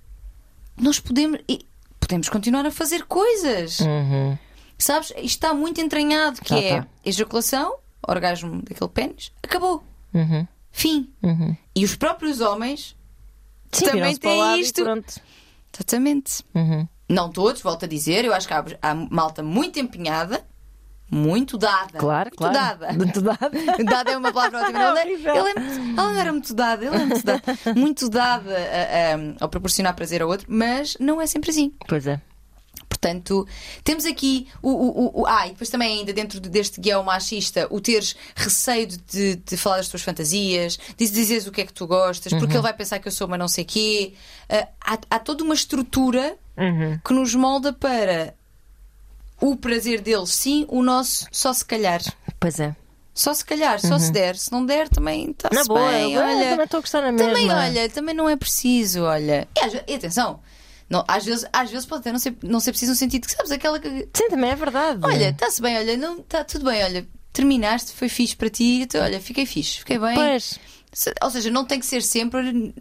nós 0.77 0.99
podemos, 0.99 1.41
podemos 2.01 2.29
continuar 2.29 2.67
a 2.67 2.71
fazer 2.71 3.05
coisas. 3.05 3.81
Uhum. 3.81 4.37
Sabes? 4.79 5.11
Isto 5.11 5.23
está 5.25 5.55
muito 5.55 5.81
entranhado, 5.81 6.41
que 6.41 6.49
Tá, 6.55 6.61
é 6.61 6.81
tá. 6.81 6.89
ejaculação, 7.05 7.77
orgasmo 8.07 8.63
daquele 8.63 8.91
pênis, 8.91 9.33
acabou. 9.43 9.85
Uhum. 10.13 10.47
Fim. 10.73 11.13
Uhum. 11.23 11.57
E 11.75 11.85
os 11.85 11.95
próprios 11.95 12.41
homens 12.41 12.97
Sim, 13.73 13.87
Também 13.87 14.19
e 14.57 14.61
isto. 14.61 14.83
Exatamente. 15.73 16.45
Uhum. 16.55 16.87
Não 17.09 17.31
todos, 17.31 17.63
volto 17.63 17.87
a 17.87 17.89
dizer, 17.89 18.25
eu 18.25 18.35
acho 18.35 18.47
que 18.47 18.55
há, 18.55 18.65
há 18.83 18.95
malta 18.95 19.43
muito 19.43 19.79
empenhada, 19.79 20.45
muito 21.13 21.59
dada. 21.59 21.99
Claro, 21.99 22.31
muito 22.31 22.39
claro. 22.39 22.55
dada. 22.55 22.93
Muito 22.97 23.21
dada. 23.21 23.51
Dada 23.85 24.11
é 24.13 24.17
uma 24.17 24.33
palavra 24.33 24.63
ótima. 24.63 24.79
Ela, 24.81 25.01
é- 25.03 25.13
ela, 25.25 25.51
é 25.51 25.55
muito- 25.61 26.01
ela 26.01 26.13
não 26.13 26.19
era 26.21 26.33
muito 26.33 26.55
dada, 26.55 26.85
ela 26.87 26.97
é 26.97 27.05
muito 27.05 27.25
dada, 27.25 27.43
muito 27.77 28.09
dada 28.09 28.51
a, 28.57 29.15
a- 29.15 29.45
ao 29.45 29.49
proporcionar 29.49 29.95
prazer 29.95 30.23
a 30.23 30.27
outro, 30.27 30.47
mas 30.49 30.97
não 30.99 31.21
é 31.21 31.27
sempre 31.27 31.51
assim. 31.51 31.73
Pois 31.87 32.07
é. 32.07 32.21
Portanto, 32.89 33.47
temos 33.83 34.05
aqui 34.05 34.47
o. 34.63 34.69
o, 34.71 35.21
o, 35.23 35.27
ah, 35.27 35.47
e 35.47 35.51
depois 35.51 35.69
também, 35.69 35.99
ainda 36.01 36.13
dentro 36.13 36.39
de- 36.41 36.49
deste 36.49 36.81
guião 36.81 37.03
machista, 37.03 37.67
o 37.71 37.81
teres 37.81 38.15
receio 38.37 38.87
de, 38.87 39.37
de 39.37 39.57
falar 39.57 39.79
das 39.79 39.89
tuas 39.89 40.03
fantasias, 40.03 40.79
de 40.97 41.11
dizeres 41.11 41.47
o 41.47 41.53
que 41.53 41.63
é 41.63 41.67
que 41.67 41.73
tu 41.73 41.87
gostas, 41.87 42.33
porque 42.33 42.55
ele 42.55 42.63
vai 42.63 42.73
pensar 42.73 42.99
que 43.01 43.09
eu 43.09 43.13
sou 43.13 43.27
uma 43.27 43.37
não 43.39 43.49
sei 43.49 43.65
quê. 43.65 44.15
Ah, 44.49 44.69
há, 44.81 44.99
há 45.11 45.19
toda 45.19 45.43
uma 45.45 45.55
estrutura 45.55 46.37
Uhum. 46.57 46.99
que 47.05 47.15
nos 47.15 47.35
molda 47.35 47.73
para 47.73 48.35
o 49.43 49.57
prazer 49.57 50.01
deles, 50.01 50.31
sim, 50.31 50.65
o 50.69 50.83
nosso, 50.83 51.27
só 51.33 51.53
se 51.53 51.65
calhar. 51.65 52.01
Pois 52.39 52.61
é. 52.61 52.77
Só 53.13 53.35
se 53.35 53.45
calhar, 53.45 53.79
só 53.79 53.99
se 53.99 54.11
der. 54.11 54.37
Se 54.37 54.51
não 54.51 54.65
der, 54.65 54.89
também 54.89 55.33
está-se 55.33 55.55
Na 55.55 55.65
boa, 55.65 55.91
bem. 55.91 56.15
eu 56.15 56.23
olha, 56.23 56.51
também 56.51 56.65
estou 56.65 56.79
a 56.79 56.81
gostar 56.81 57.03
na 57.03 57.13
mesma. 57.13 57.29
também, 57.29 57.51
olha, 57.51 57.89
também 57.91 58.15
não 58.15 58.29
é 58.29 58.37
preciso, 58.37 59.03
olha. 59.03 59.47
E, 59.87 59.95
atenção, 59.95 60.41
não, 60.89 61.05
às, 61.07 61.25
vezes, 61.25 61.45
às 61.53 61.71
vezes 61.71 61.85
pode 61.85 62.01
até 62.01 62.13
não 62.13 62.19
ser, 62.19 62.37
não 62.43 62.61
ser 62.61 62.71
preciso 62.71 62.93
no 62.93 62.97
sentido 62.97 63.27
que, 63.27 63.33
sabes, 63.33 63.51
aquela 63.51 63.79
que. 63.79 64.09
Sim, 64.15 64.29
também 64.31 64.51
é 64.51 64.57
verdade. 64.57 65.01
Olha, 65.03 65.31
está-se 65.31 65.61
bem, 65.61 65.77
olha, 65.77 65.97
não, 65.97 66.21
está 66.21 66.43
tudo 66.45 66.65
bem, 66.65 66.83
olha, 66.85 67.07
terminaste, 67.33 67.93
foi 67.93 68.09
fixe 68.09 68.37
para 68.37 68.49
ti, 68.49 68.83
então, 68.83 69.03
olha, 69.03 69.21
fiquei 69.21 69.45
fixe, 69.45 69.81
fiquei 69.81 69.99
bem. 69.99 70.15
Pois. 70.15 70.59
Ou 71.23 71.31
seja, 71.31 71.51
não 71.51 71.65
tem 71.65 71.81
que 71.81 71.87
ser 71.87 72.01
sempre. 72.03 72.73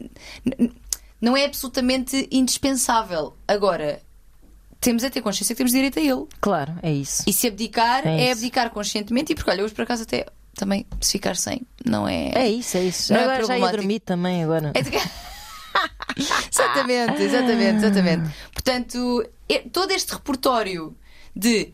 Não 1.20 1.36
é 1.36 1.45
absolutamente 1.45 2.28
indispensável. 2.32 3.36
Agora, 3.47 4.01
temos 4.82 5.04
a 5.04 5.10
ter 5.10 5.22
consciência 5.22 5.54
que 5.56 5.58
temos 5.58 5.72
direito 5.72 5.98
a 6.00 6.02
ele. 6.02 6.26
Claro, 6.42 6.74
é 6.84 6.92
isso. 6.92 7.24
E 7.28 7.32
se 7.32 7.48
abdicar, 7.48 8.06
É 8.06 8.26
é, 8.28 8.32
abdicar 8.34 8.70
conscientemente. 8.72 9.32
E 9.32 9.36
porque, 9.36 9.50
olha, 9.52 9.64
hoje 9.64 9.74
por 9.74 9.84
acaso 9.84 10.04
até 10.04 10.26
também 10.56 10.86
se 11.00 11.14
ficar 11.14 11.36
sem, 11.38 11.62
não 11.86 12.08
é. 12.08 12.32
É 12.36 12.50
isso, 12.50 12.76
é 12.78 12.84
isso. 12.84 13.14
Não 13.14 13.20
é 13.20 13.24
agora 13.24 13.46
já 13.46 13.58
ia 13.58 13.72
dormir 13.72 14.00
também 14.02 14.44
agora. 14.44 14.72
É 14.74 14.82
de- 14.82 14.92
exatamente, 16.52 17.22
exatamente, 17.22 17.78
exatamente. 17.78 18.30
Portanto, 18.54 19.26
é- 19.48 19.60
todo 19.60 19.92
este 19.92 20.14
repertório 20.14 20.96
de 21.36 21.74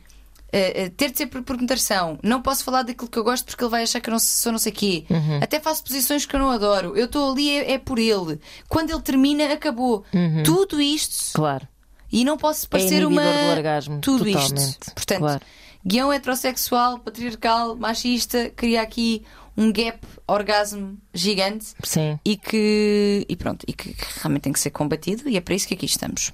eh, 0.52 0.90
ter 0.96 1.12
de 1.12 1.18
ser 1.18 1.28
por 1.28 1.42
penetração, 1.44 2.18
não 2.24 2.42
posso 2.42 2.64
falar 2.64 2.84
daquilo 2.84 3.10
que 3.10 3.18
eu 3.18 3.24
gosto 3.24 3.46
porque 3.46 3.64
ele 3.64 3.72
vai 3.72 3.84
achar 3.84 4.00
que 4.00 4.10
eu 4.10 4.14
não 4.14 4.20
sou 4.20 4.52
não 4.52 4.60
sei 4.60 4.72
quê. 4.72 5.06
Uhum. 5.10 5.40
Até 5.42 5.60
faço 5.60 5.84
posições 5.84 6.26
que 6.26 6.36
eu 6.36 6.40
não 6.40 6.50
adoro. 6.50 6.96
Eu 6.96 7.06
estou 7.06 7.32
ali 7.32 7.50
é, 7.50 7.74
é 7.74 7.78
por 7.78 8.00
ele. 8.00 8.40
Quando 8.70 8.92
ele 8.92 9.02
termina, 9.02 9.52
acabou. 9.52 10.06
Uhum. 10.14 10.44
Tudo 10.44 10.80
isto. 10.82 11.34
Claro. 11.34 11.68
E 12.12 12.24
não 12.24 12.38
posso 12.38 12.66
É 12.66 12.70
parecer 12.70 13.06
uma. 13.06 13.22
do 13.22 13.50
orgasmo. 13.52 14.00
Tudo 14.02 14.26
totalmente. 14.26 14.58
isto. 14.58 14.94
Portanto, 14.94 15.20
claro. 15.20 15.42
guião 15.86 16.12
heterossexual, 16.14 17.00
patriarcal, 17.00 17.76
machista, 17.76 18.50
cria 18.56 18.82
aqui 18.82 19.24
um 19.58 19.72
gap 19.72 20.00
orgasmo 20.28 20.98
gigante 21.14 21.74
Sim. 21.84 22.20
e 22.24 22.38
que 22.38 23.26
e 23.28 23.36
pronto 23.36 23.66
e 23.68 23.74
que, 23.74 23.94
que 23.94 24.06
realmente 24.20 24.44
tem 24.44 24.54
que 24.54 24.60
ser 24.60 24.70
combatido 24.70 25.28
e 25.28 25.36
é 25.36 25.42
para 25.42 25.56
isso 25.56 25.68
que 25.68 25.74
aqui 25.74 25.86
estamos. 25.86 26.32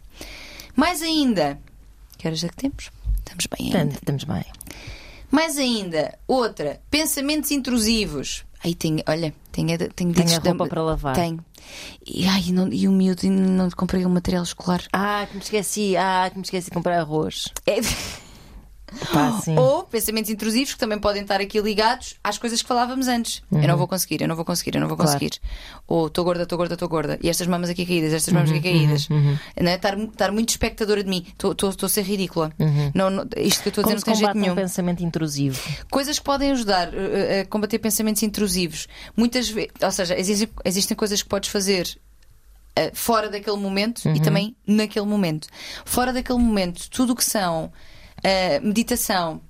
Mais 0.75 1.01
ainda, 1.01 1.59
que 2.17 2.27
horas 2.27 2.43
é 2.43 2.49
que 2.49 2.55
temos? 2.55 2.89
Estamos 3.19 3.47
bem 3.47 3.73
ainda. 3.73 3.93
Estamos 3.95 4.23
bem. 4.25 4.43
Mais 5.31 5.57
ainda, 5.57 6.17
outra, 6.27 6.79
pensamentos 6.91 7.49
intrusivos. 7.51 8.43
Aí 8.63 8.75
tem, 8.75 9.03
olha, 9.07 9.33
dedos 10.11 10.33
a 10.33 10.39
da- 10.39 10.49
roupa 10.51 10.67
para 10.67 10.83
lavar. 10.83 11.15
Tenho. 11.15 11.43
E, 12.05 12.27
ai, 12.27 12.43
não, 12.51 12.67
e 12.71 12.87
o 12.87 12.91
miúdo, 12.91 13.25
e 13.25 13.29
não 13.29 13.69
comprei 13.71 14.05
um 14.05 14.09
material 14.09 14.43
escolar. 14.43 14.81
Ah, 14.91 15.25
que 15.29 15.35
me 15.35 15.41
esqueci. 15.43 15.95
Ah, 15.97 16.29
que 16.29 16.37
me 16.37 16.43
esqueci 16.43 16.69
de 16.69 16.71
comprar 16.75 16.99
arroz. 16.99 17.45
É- 17.65 17.79
Pá. 19.11 19.41
Ou 19.59 19.83
pensamentos 19.83 20.29
intrusivos 20.29 20.73
que 20.73 20.79
também 20.79 20.99
podem 20.99 21.21
estar 21.23 21.39
aqui 21.41 21.59
ligados 21.59 22.15
às 22.23 22.37
coisas 22.37 22.61
que 22.61 22.67
falávamos 22.67 23.07
antes. 23.07 23.41
Eu 23.51 23.67
não 23.67 23.77
vou 23.77 23.87
conseguir, 23.87 24.21
eu 24.21 24.27
não 24.27 24.35
vou 24.35 24.45
conseguir, 24.45 24.75
eu 24.75 24.81
não 24.81 24.87
vou 24.87 24.97
Claro. 24.97 25.11
conseguir. 25.11 25.39
Ou 25.87 26.07
estou 26.07 26.23
gorda, 26.23 26.43
estou 26.43 26.57
gorda, 26.57 26.73
estou 26.75 26.87
gorda. 26.89 27.19
E 27.21 27.29
estas 27.29 27.47
mamas 27.47 27.69
aqui 27.69 27.85
caídas, 27.85 28.13
estas 28.13 28.33
mamas 28.33 28.49
aqui 28.51 28.61
caídas. 28.61 29.07
Não 29.09 29.71
é? 29.71 29.75
estar, 29.75 29.97
estar 29.97 30.31
muito 30.31 30.49
espectadora 30.49 31.03
de 31.03 31.09
mim. 31.09 31.25
Estou- 31.27 31.53
a 31.83 31.89
ser 31.89 32.03
ridícula. 32.03 32.51
Não, 32.93 33.09
não- 33.09 33.25
isto 33.37 33.61
que 33.63 33.67
eu 33.67 33.71
estou 33.71 33.81
a 33.83 33.85
dizer 33.85 33.95
não 33.95 34.01
tem 34.03 34.15
jeito 34.15 34.37
nenhum. 34.37 34.53
um 34.53 34.55
pensamento 34.55 35.03
intrusivo. 35.03 35.59
Coisas 35.91 36.17
que 36.19 36.23
podem 36.25 36.51
ajudar 36.51 36.89
uh, 36.89 37.41
a 37.41 37.45
combater 37.45 37.79
pensamentos 37.79 38.23
intrusivos. 38.23 38.87
Muitas 39.17 39.49
vezes, 39.49 39.71
ou 39.81 39.91
seja, 39.91 40.17
existem, 40.17 40.49
existem 40.63 40.95
coisas 40.95 41.21
que 41.21 41.29
podes 41.29 41.49
fazer 41.49 41.87
uh, 42.79 42.91
fora 42.93 43.29
daquele 43.29 43.57
momento 43.57 44.07
e 44.09 44.19
também 44.21 44.55
naquele 44.65 45.05
momento. 45.05 45.47
Fora 45.85 46.13
daquele 46.13 46.39
momento, 46.39 46.89
tudo 46.89 47.13
o 47.13 47.15
que 47.15 47.25
são 47.25 47.71
uh, 48.25 48.65
meditação. 48.65 49.41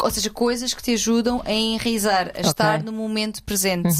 Ou 0.00 0.10
seja, 0.10 0.30
coisas 0.30 0.72
que 0.72 0.82
te 0.82 0.94
ajudam 0.94 1.42
a 1.44 1.52
enraizar, 1.52 2.32
a 2.34 2.40
estar 2.40 2.82
no 2.82 2.90
momento 2.92 3.42
presente. 3.44 3.90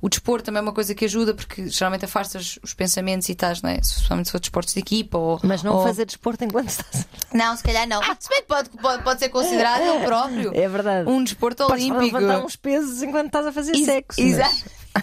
O 0.00 0.08
desporto 0.08 0.46
também 0.46 0.60
é 0.60 0.62
uma 0.62 0.72
coisa 0.72 0.94
que 0.94 1.04
ajuda, 1.04 1.34
porque 1.34 1.68
geralmente 1.68 2.06
afastas 2.06 2.58
os 2.62 2.72
pensamentos 2.72 3.28
e 3.28 3.32
estás, 3.32 3.60
não 3.60 3.68
é? 3.68 3.74
Principalmente 3.74 4.26
se 4.28 4.32
for 4.32 4.40
desportos 4.40 4.72
de 4.72 4.80
equipa 4.80 5.18
ou. 5.18 5.38
Mas 5.42 5.62
não 5.62 5.74
ou- 5.76 5.82
fazer 5.84 6.06
desporto 6.06 6.42
enquanto 6.42 6.70
estás. 6.70 7.06
Não, 7.34 7.54
se 7.54 7.62
calhar 7.62 7.86
não. 7.86 8.00
Se 8.18 8.30
bem 8.30 8.40
que 8.40 8.48
pode, 8.48 8.70
pode, 8.70 9.02
pode 9.02 9.20
ser 9.20 9.28
considerado 9.28 9.82
ele 9.82 10.06
próprio 10.06 10.52
É 10.54 10.66
verdade. 10.66 11.10
um 11.10 11.22
desporto 11.22 11.66
Podes 11.66 11.84
olímpico. 11.84 12.16
levantar 12.16 12.46
uns 12.46 12.56
pesos 12.56 13.02
enquanto 13.02 13.26
estás 13.26 13.46
a 13.46 13.52
fazer 13.52 13.72
Ex- 13.76 13.84
sexo. 13.84 14.20
Exato. 14.22 14.56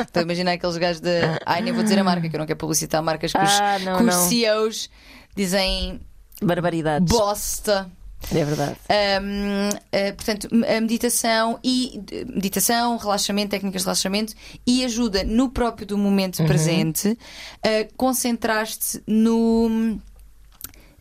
Estou 0.00 0.20
a 0.20 0.22
imaginar 0.22 0.52
aqueles 0.52 0.76
gajos 0.78 1.00
de. 1.00 1.10
Ai, 1.46 1.60
nem 1.62 1.72
vou 1.72 1.84
dizer 1.84 1.98
a 2.00 2.02
marca, 2.02 2.28
que 2.28 2.34
eu 2.34 2.38
não 2.40 2.46
quero 2.46 2.58
publicitar 2.58 3.00
marcas 3.04 3.30
que 3.32 3.38
os, 3.38 3.60
Ah, 3.60 3.78
não, 3.78 3.98
que 3.98 4.04
os. 4.04 4.14
CEOs 4.16 4.90
dizem 5.36 6.00
Barbaridades. 6.42 7.08
bosta. 7.08 7.88
É 8.34 8.44
verdade. 8.44 8.76
Hum, 9.22 9.68
eh, 9.92 10.12
portanto, 10.12 10.48
a 10.52 10.80
meditação 10.80 11.60
e 11.62 12.00
meditação, 12.28 12.96
relaxamento, 12.96 13.50
técnicas 13.50 13.82
de 13.82 13.86
relaxamento 13.86 14.34
e 14.66 14.84
ajuda 14.84 15.22
no 15.22 15.48
próprio 15.50 15.86
do 15.86 15.96
momento 15.98 16.40
Uhum. 16.40 16.46
presente 16.46 17.16
a 17.62 17.86
concentrar-te 17.96 19.02
no. 19.06 19.98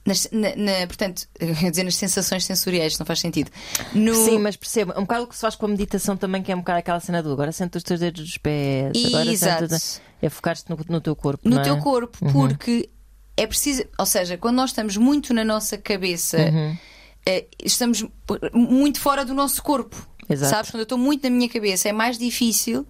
Nas, 0.05 0.29
na, 0.31 0.55
na- 0.55 0.85
portanto, 0.85 1.27
eu 1.39 1.47
ia 1.63 1.71
dizer 1.71 1.83
nas 1.83 1.95
sensações 1.95 2.45
sensoriais, 2.45 2.99
não 2.99 3.07
faz 3.07 3.19
sentido. 3.19 3.49
No, 3.91 4.13
Sim, 4.13 4.37
mas 4.37 4.55
perceba, 4.55 4.93
um 4.95 5.01
bocado 5.01 5.23
o 5.23 5.27
que 5.27 5.33
se 5.33 5.41
faz 5.41 5.55
com 5.55 5.65
a 5.65 5.69
meditação 5.69 6.15
também, 6.15 6.43
que 6.43 6.51
é 6.51 6.55
um 6.55 6.59
bocado 6.59 6.77
aquela 6.79 6.99
cena 6.99 7.23
do 7.23 7.31
agora 7.31 7.51
senta 7.51 7.79
os 7.79 7.83
teus 7.83 7.99
dedos 7.99 8.21
dos 8.23 8.37
pés, 8.37 8.91
agora 9.07 9.31
Exato. 9.31 9.67
senta- 9.67 10.01
é 10.21 10.29
focar-te 10.29 10.69
no, 10.69 10.77
no 10.87 11.01
teu 11.01 11.15
corpo. 11.15 11.49
no 11.49 11.59
é? 11.59 11.63
teu 11.63 11.77
corpo, 11.79 12.19
porque 12.31 12.87
é 13.35 13.47
preciso, 13.47 13.83
ou 13.97 14.05
seja, 14.05 14.37
quando 14.37 14.57
nós 14.57 14.69
estamos 14.69 14.95
muito 14.95 15.33
na 15.33 15.43
nossa 15.43 15.75
cabeça, 15.75 16.37
Uhum. 16.37 16.77
Eh, 17.25 17.45
estamos 17.63 18.05
muito 18.53 18.99
fora 18.99 19.23
do 19.25 19.33
nosso 19.33 19.61
corpo. 19.63 19.95
Exato. 20.27 20.49
Sabes? 20.49 20.71
Quando 20.71 20.79
eu 20.79 20.83
estou 20.85 20.97
muito 20.97 21.23
na 21.23 21.29
minha 21.29 21.47
cabeça, 21.47 21.87
é 21.87 21.91
mais 21.91 22.17
difícil 22.17 22.83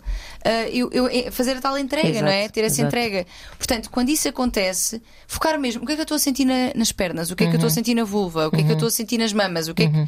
eh, 0.43 0.69
eu, 0.71 0.89
eu, 0.93 1.07
eh, 1.07 1.29
fazer 1.31 1.57
a 1.57 1.61
tal 1.61 1.77
entrega, 1.77 2.07
Exato, 2.07 2.23
não 2.25 2.31
é? 2.31 2.47
Ter 2.47 2.61
essa 2.61 2.75
exato. 2.75 2.87
entrega. 2.87 3.25
Portanto, 3.57 3.89
quando 3.89 4.07
isso 4.09 4.29
acontece, 4.29 5.01
focar 5.27 5.59
mesmo. 5.59 5.83
O 5.83 5.85
que 5.85 5.91
é 5.91 5.95
que 5.95 6.01
eu 6.01 6.03
estou 6.03 6.15
a 6.15 6.19
sentir 6.19 6.45
na- 6.45 6.71
nas 6.73 6.93
pernas? 6.93 7.31
O 7.31 7.35
que 7.35 7.43
é 7.43 7.47
que 7.47 7.49
eu 7.55 7.59
Uhum. 7.59 7.67
estou 7.67 7.67
a 7.67 7.71
sentir 7.73 7.93
na 7.93 8.05
vulva? 8.05 8.47
O 8.47 8.51
que 8.51 8.61
é 8.61 8.63
que 8.63 8.69
eu 8.69 8.73
estou 8.75 8.87
a 8.87 8.91
sentir 8.91 9.17
nas 9.17 9.33
mamas? 9.33 9.67
O 9.67 9.73
que 9.75 9.83
é 9.83 9.87
que. 9.89 10.07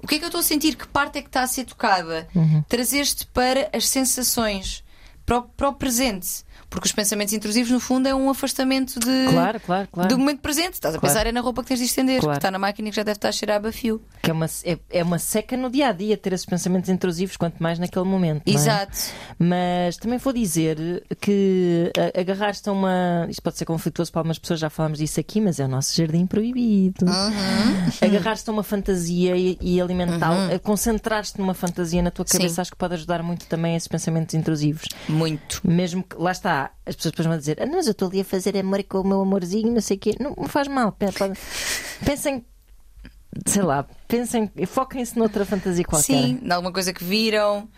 O 0.00 0.06
que 0.06 0.14
é 0.14 0.18
que 0.18 0.24
eu 0.24 0.28
estou 0.28 0.40
a 0.40 0.44
sentir? 0.44 0.76
Que 0.76 0.86
parte 0.86 1.18
é 1.18 1.22
que 1.22 1.26
está 1.28 1.42
a 1.42 1.46
ser 1.48 1.64
tocada? 1.64 2.28
Uhum. 2.32 2.62
Trazer-te 2.68 3.26
para 3.26 3.68
as 3.72 3.88
sensações, 3.88 4.84
para 5.26 5.38
o, 5.38 5.42
para 5.42 5.68
o 5.68 5.74
presente. 5.74 6.44
Porque 6.70 6.86
os 6.86 6.92
pensamentos 6.92 7.32
intrusivos, 7.32 7.70
no 7.70 7.80
fundo, 7.80 8.06
é 8.06 8.14
um 8.14 8.28
afastamento 8.28 9.00
de, 9.00 9.26
Claro, 9.30 9.58
claro, 9.60 9.88
claro. 9.90 10.08
do 10.10 10.18
momento 10.18 10.40
presente. 10.40 10.74
Estás 10.74 10.94
a 10.94 10.98
Claro. 10.98 11.14
pensar 11.14 11.26
é 11.26 11.32
na 11.32 11.40
roupa 11.40 11.62
que 11.62 11.68
tens 11.68 11.80
de 11.80 11.86
estender, 11.86 12.20
Claro. 12.20 12.32
que 12.32 12.38
está 12.38 12.50
na 12.50 12.58
máquina 12.58 12.88
e 12.88 12.90
que 12.90 12.96
já 12.96 13.02
deve 13.02 13.16
estar 13.16 13.30
a 13.30 13.32
cheirar 13.32 13.56
a 13.56 13.60
bafio. 13.60 14.02
Que 14.22 14.30
é 14.30 14.34
uma, 14.34 14.46
é, 14.64 14.78
é 14.90 15.02
uma 15.02 15.18
seca 15.18 15.56
no 15.56 15.70
dia 15.70 15.88
a 15.88 15.92
dia 15.92 16.16
ter 16.16 16.32
esses 16.34 16.44
pensamentos 16.44 16.90
intrusivos, 16.90 17.36
quanto 17.38 17.62
mais 17.62 17.78
naquele 17.78 18.04
momento. 18.04 18.42
é? 18.46 18.50
Exato. 18.50 18.98
Mas 19.38 19.96
também 19.96 20.18
vou 20.18 20.32
dizer 20.32 21.02
que 21.20 21.90
a- 21.96 22.20
agarrar-te 22.20 22.68
a 22.68 22.72
uma. 22.72 23.26
Isto 23.30 23.42
pode 23.42 23.56
ser 23.56 23.64
conflituoso 23.64 24.12
para 24.12 24.20
algumas 24.20 24.38
pessoas, 24.38 24.60
já 24.60 24.68
falámos 24.68 24.98
disso 24.98 25.18
aqui, 25.20 25.40
mas 25.40 25.58
é 25.60 25.64
o 25.64 25.68
nosso 25.68 25.94
jardim 25.96 26.26
proibido. 26.26 27.06
Uhum. 27.06 28.06
Agarrar-te 28.08 28.48
a 28.48 28.52
uma 28.52 28.62
fantasia 28.62 29.36
e, 29.36 29.56
e 29.60 29.80
alimentá-la, 29.80 30.54
a 30.54 30.58
concentrar-te 30.58 31.38
numa 31.38 31.54
fantasia 31.54 32.02
na 32.02 32.10
tua 32.10 32.24
cabeça, 32.24 32.56
Sim. 32.56 32.60
acho 32.60 32.70
que 32.72 32.76
pode 32.76 32.94
ajudar 32.94 33.22
muito 33.22 33.46
também 33.46 33.74
a 33.74 33.76
esses 33.76 33.88
pensamentos 33.88 34.34
intrusivos. 34.34 34.84
Muito. 35.08 35.60
Mesmo 35.64 36.02
que, 36.02 36.16
lá 36.16 36.32
está, 36.32 36.57
as 36.86 36.96
pessoas 36.96 37.12
depois 37.12 37.26
vão 37.28 37.38
dizer, 37.38 37.58
ah, 37.62 37.66
mas 37.66 37.86
eu 37.86 37.92
estou 37.92 38.08
ali 38.08 38.20
a 38.20 38.24
fazer 38.24 38.56
amor 38.56 38.82
com 38.84 39.00
o 39.00 39.06
meu 39.06 39.20
amorzinho, 39.20 39.72
não 39.72 39.80
sei 39.80 39.96
o 39.96 40.00
quê. 40.00 40.14
Não, 40.20 40.34
não 40.36 40.48
faz 40.48 40.68
mal. 40.68 40.96
Pensem, 42.04 42.44
sei 43.46 43.62
lá, 43.62 43.86
pensem, 44.06 44.50
foquem-se 44.66 45.18
noutra 45.18 45.44
fantasia 45.44 45.84
qualquer. 45.84 46.04
Sim, 46.22 46.40
em 46.42 46.50
alguma 46.52 46.72
coisa 46.72 46.92
que 46.92 47.04
viram. 47.04 47.68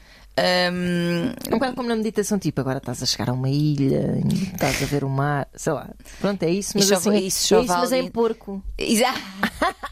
Hum, 0.72 1.32
Um 1.48 1.58
bocado 1.58 1.74
como 1.76 1.88
na 1.88 1.96
meditação, 1.96 2.38
tipo, 2.38 2.60
agora 2.60 2.78
estás 2.78 3.02
a 3.02 3.06
chegar 3.06 3.28
a 3.28 3.32
uma 3.32 3.50
ilha, 3.50 4.22
estás 4.52 4.82
a 4.82 4.86
ver 4.86 5.04
o 5.04 5.08
mar, 5.08 5.46
sei 5.54 5.72
lá. 5.72 5.90
Pronto, 6.20 6.42
é 6.44 6.48
isso, 6.50 6.72
mas 6.76 6.86
chove- 6.86 7.16
assim, 7.16 7.26
isso 7.26 7.44
é 7.44 7.48
chove 7.48 7.64
isso, 7.66 7.74
mas 7.78 7.92
é 7.92 7.98
em 7.98 8.10
porco. 8.10 8.62
exa- 8.78 9.12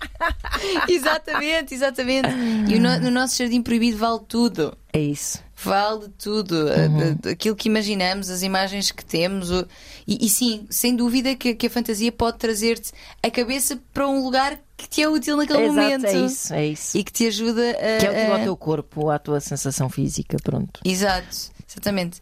exatamente, 0.89 1.75
exatamente. 1.75 2.29
E 2.69 2.79
no, 2.79 2.99
no 3.01 3.11
nosso 3.11 3.37
jardim 3.37 3.61
proibido 3.63 3.99
vale 3.99 4.21
tudo. 4.27 4.77
É 4.93 5.01
isso. 5.01 5.43
Vale 5.65 6.09
tudo. 6.19 6.55
Uhum. 6.67 7.19
Aquilo 7.33 7.57
que 7.57 7.69
imaginamos, 7.69 8.31
as 8.31 8.43
imagens 8.43 8.91
que 8.93 9.05
temos. 9.05 9.51
o- 9.51 9.67
E, 10.07 10.25
e 10.27 10.29
sim, 10.29 10.67
sem 10.71 10.95
dúvida 10.95 11.35
que, 11.35 11.55
que 11.55 11.67
a 11.67 11.71
fantasia 11.71 12.13
pode 12.13 12.39
trazer-te 12.39 12.93
a 13.23 13.31
cabeça 13.31 13.79
para 13.93 14.07
um 14.09 14.23
lugar 14.23 14.59
que 14.77 14.89
te 14.89 15.03
é 15.03 15.09
útil 15.09 15.37
naquele 15.37 15.65
Exato, 15.65 15.81
momento. 15.81 16.07
é 16.07 16.13
isso, 16.27 16.55
é 16.55 16.67
isso. 16.67 16.97
E 16.97 17.03
que 17.03 17.13
te 17.13 17.27
ajuda 17.27 17.71
a. 17.73 17.99
Que 17.99 18.07
é 18.07 18.11
útil 18.11 18.33
ao 18.35 18.39
teu 18.43 18.57
corpo, 18.57 19.11
à 19.11 19.19
tua 19.19 19.41
sensação 19.41 19.89
física, 19.89 20.37
pronto. 20.43 20.81
Exato, 20.85 21.51
exatamente. 21.69 22.21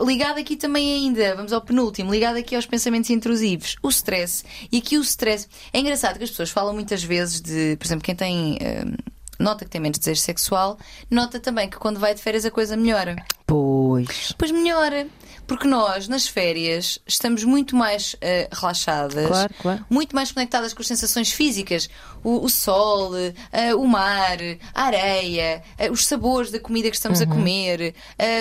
Ligado 0.00 0.38
aqui 0.40 0.56
também 0.56 0.90
ainda, 0.94 1.36
vamos 1.36 1.52
ao 1.52 1.60
penúltimo, 1.60 2.10
ligado 2.10 2.36
aqui 2.38 2.56
aos 2.56 2.66
pensamentos 2.66 3.10
intrusivos, 3.10 3.76
o 3.82 3.88
stress. 3.90 4.42
E 4.72 4.78
aqui 4.78 4.96
o 4.98 5.02
stress. 5.02 5.46
É 5.72 5.78
engraçado 5.78 6.16
que 6.18 6.24
as 6.24 6.30
pessoas 6.30 6.50
falam 6.50 6.72
muitas 6.74 7.02
vezes 7.04 7.40
de, 7.40 7.76
por 7.76 7.86
exemplo, 7.86 8.02
quem 8.04 8.14
tem. 8.16 8.54
hum, 8.54 8.94
nota 9.38 9.64
que 9.64 9.70
tem 9.70 9.80
menos 9.80 9.98
desejo 9.98 10.20
sexual, 10.20 10.78
nota 11.10 11.38
também 11.40 11.68
que 11.68 11.76
quando 11.78 11.98
vai 12.00 12.14
de 12.14 12.20
férias 12.22 12.44
a 12.44 12.50
coisa 12.50 12.76
melhora. 12.76 13.16
Pois. 13.46 14.32
Pois 14.36 14.50
melhora. 14.50 15.06
Porque 15.46 15.68
nós, 15.68 16.08
nas 16.08 16.26
férias, 16.26 16.98
estamos 17.06 17.44
muito 17.44 17.76
mais 17.76 18.16
eh, 18.20 18.48
relaxadas, 18.52 19.28
Claro, 19.28 19.54
claro. 19.62 19.86
muito 19.88 20.12
mais 20.12 20.32
conectadas 20.32 20.74
com 20.74 20.82
as 20.82 20.88
sensações 20.88 21.30
físicas. 21.30 21.88
O, 22.24 22.44
o 22.44 22.48
sol, 22.48 23.12
eh, 23.52 23.72
o 23.76 23.86
mar, 23.86 24.38
a 24.74 24.82
areia, 24.82 25.62
eh, 25.78 25.88
os 25.88 26.04
sabores 26.04 26.50
da 26.50 26.58
comida 26.58 26.90
que 26.90 26.96
estamos 26.96 27.20
a 27.20 27.26
comer, 27.26 27.94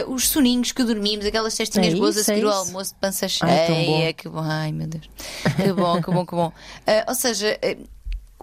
os 0.07 0.29
soninhos 0.29 0.71
que 0.71 0.83
dormimos, 0.83 1.27
aquelas 1.27 1.53
cestinhas 1.53 1.89
Uhum. 1.93 1.97
É 1.97 1.99
boas 1.99 2.17
a 2.17 2.21
isso, 2.21 2.31
é 2.31 2.33
seguir 2.33 2.45
o 2.47 2.51
almoço 2.51 2.93
de 2.95 2.99
pança 2.99 3.25
Ai, 3.25 3.29
cheia. 3.29 4.13
que 4.13 4.27
bom. 4.27 4.41
Ai, 4.41 4.71
meu 4.71 4.87
Deus. 4.87 5.07
Que 5.57 5.73
bom, 5.73 6.01
que 6.01 6.09
bom, 6.09 6.25
que 6.25 6.35
bom. 6.35 6.51
Ou 7.07 7.13
seja. 7.13 7.55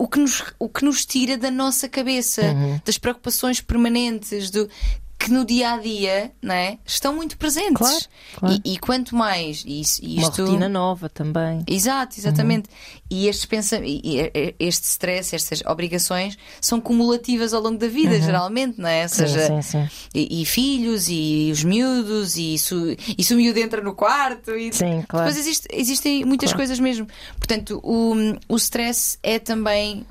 O 0.02 0.08
que, 0.08 0.18
nos, 0.18 0.42
o 0.58 0.68
que 0.68 0.84
nos 0.84 1.06
tira 1.06 1.36
da 1.38 1.50
nossa 1.50 1.88
cabeça, 1.88 2.42
Uhum. 2.42 2.80
das 2.84 2.98
preocupações 2.98 3.60
permanentes, 3.60 4.50
do, 4.50 4.68
que 5.24 5.30
no 5.30 5.44
dia 5.44 5.72
a 5.74 5.78
dia 5.78 6.32
não 6.42 6.54
é, 6.54 6.78
estão 6.84 7.14
muito 7.14 7.36
presentes. 7.38 7.76
Claro, 7.76 8.04
claro. 8.36 8.60
E, 8.64 8.72
e 8.74 8.78
quanto 8.78 9.14
mais 9.14 9.62
e 9.66 9.80
isso- 9.80 10.00
e 10.04 10.14
Uma 10.18 10.22
isto. 10.28 10.44
rotina 10.44 10.68
nova 10.68 11.08
também. 11.08 11.62
Exato, 11.66 12.18
exatamente. 12.18 12.68
Uhum. 12.68 13.00
E 13.10 13.28
estes 13.28 13.46
pensa... 13.46 13.80
este 14.58 14.84
stress, 14.86 15.34
estas 15.34 15.62
obrigações 15.66 16.36
são 16.60 16.80
cumulativas 16.80 17.52
ao 17.54 17.62
longo 17.62 17.78
da 17.78 17.86
vida, 17.88 18.20
geralmente, 18.20 18.80
não 18.80 18.88
é? 18.88 19.02
Ou 19.04 19.08
Sim, 19.08 19.16
seja, 19.16 19.46
sim, 19.46 19.62
sim. 19.62 19.88
E, 20.14 20.42
e 20.42 20.46
filhos, 20.46 21.06
e 21.08 21.50
os 21.52 21.62
miúdos, 21.62 22.36
e 22.36 22.54
e 22.54 22.58
se 23.24 23.34
o 23.34 23.36
miúdo 23.36 23.58
entra 23.58 23.80
no 23.82 23.94
quarto. 23.94 24.50
E... 24.52 24.72
Sim, 24.72 25.02
claro. 25.08 25.26
Depois 25.26 25.36
existe- 25.36 25.68
existem 25.72 26.24
muitas 26.24 26.50
Claro. 26.50 26.58
coisas 26.58 26.80
mesmo. 26.80 27.06
Portanto, 27.38 27.80
o, 27.84 28.14
o 28.48 28.56
stress 28.56 29.18
é 29.22 29.38
também. 29.38 30.06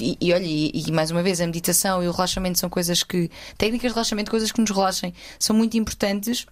E, 0.00 0.16
e 0.20 0.32
olha, 0.32 0.44
e, 0.44 0.70
e 0.86 0.92
mais 0.92 1.10
uma 1.10 1.22
vez, 1.22 1.40
a 1.40 1.46
meditação 1.46 2.02
e 2.02 2.08
o 2.08 2.12
relaxamento 2.12 2.58
são 2.58 2.68
coisas 2.70 3.02
que. 3.02 3.30
Técnicas 3.56 3.90
de 3.90 3.94
relaxamento, 3.94 4.30
coisas 4.30 4.50
que 4.52 4.60
nos 4.60 4.70
relaxem, 4.70 5.12
são 5.38 5.54
muito 5.56 5.76
importantes 5.76 6.46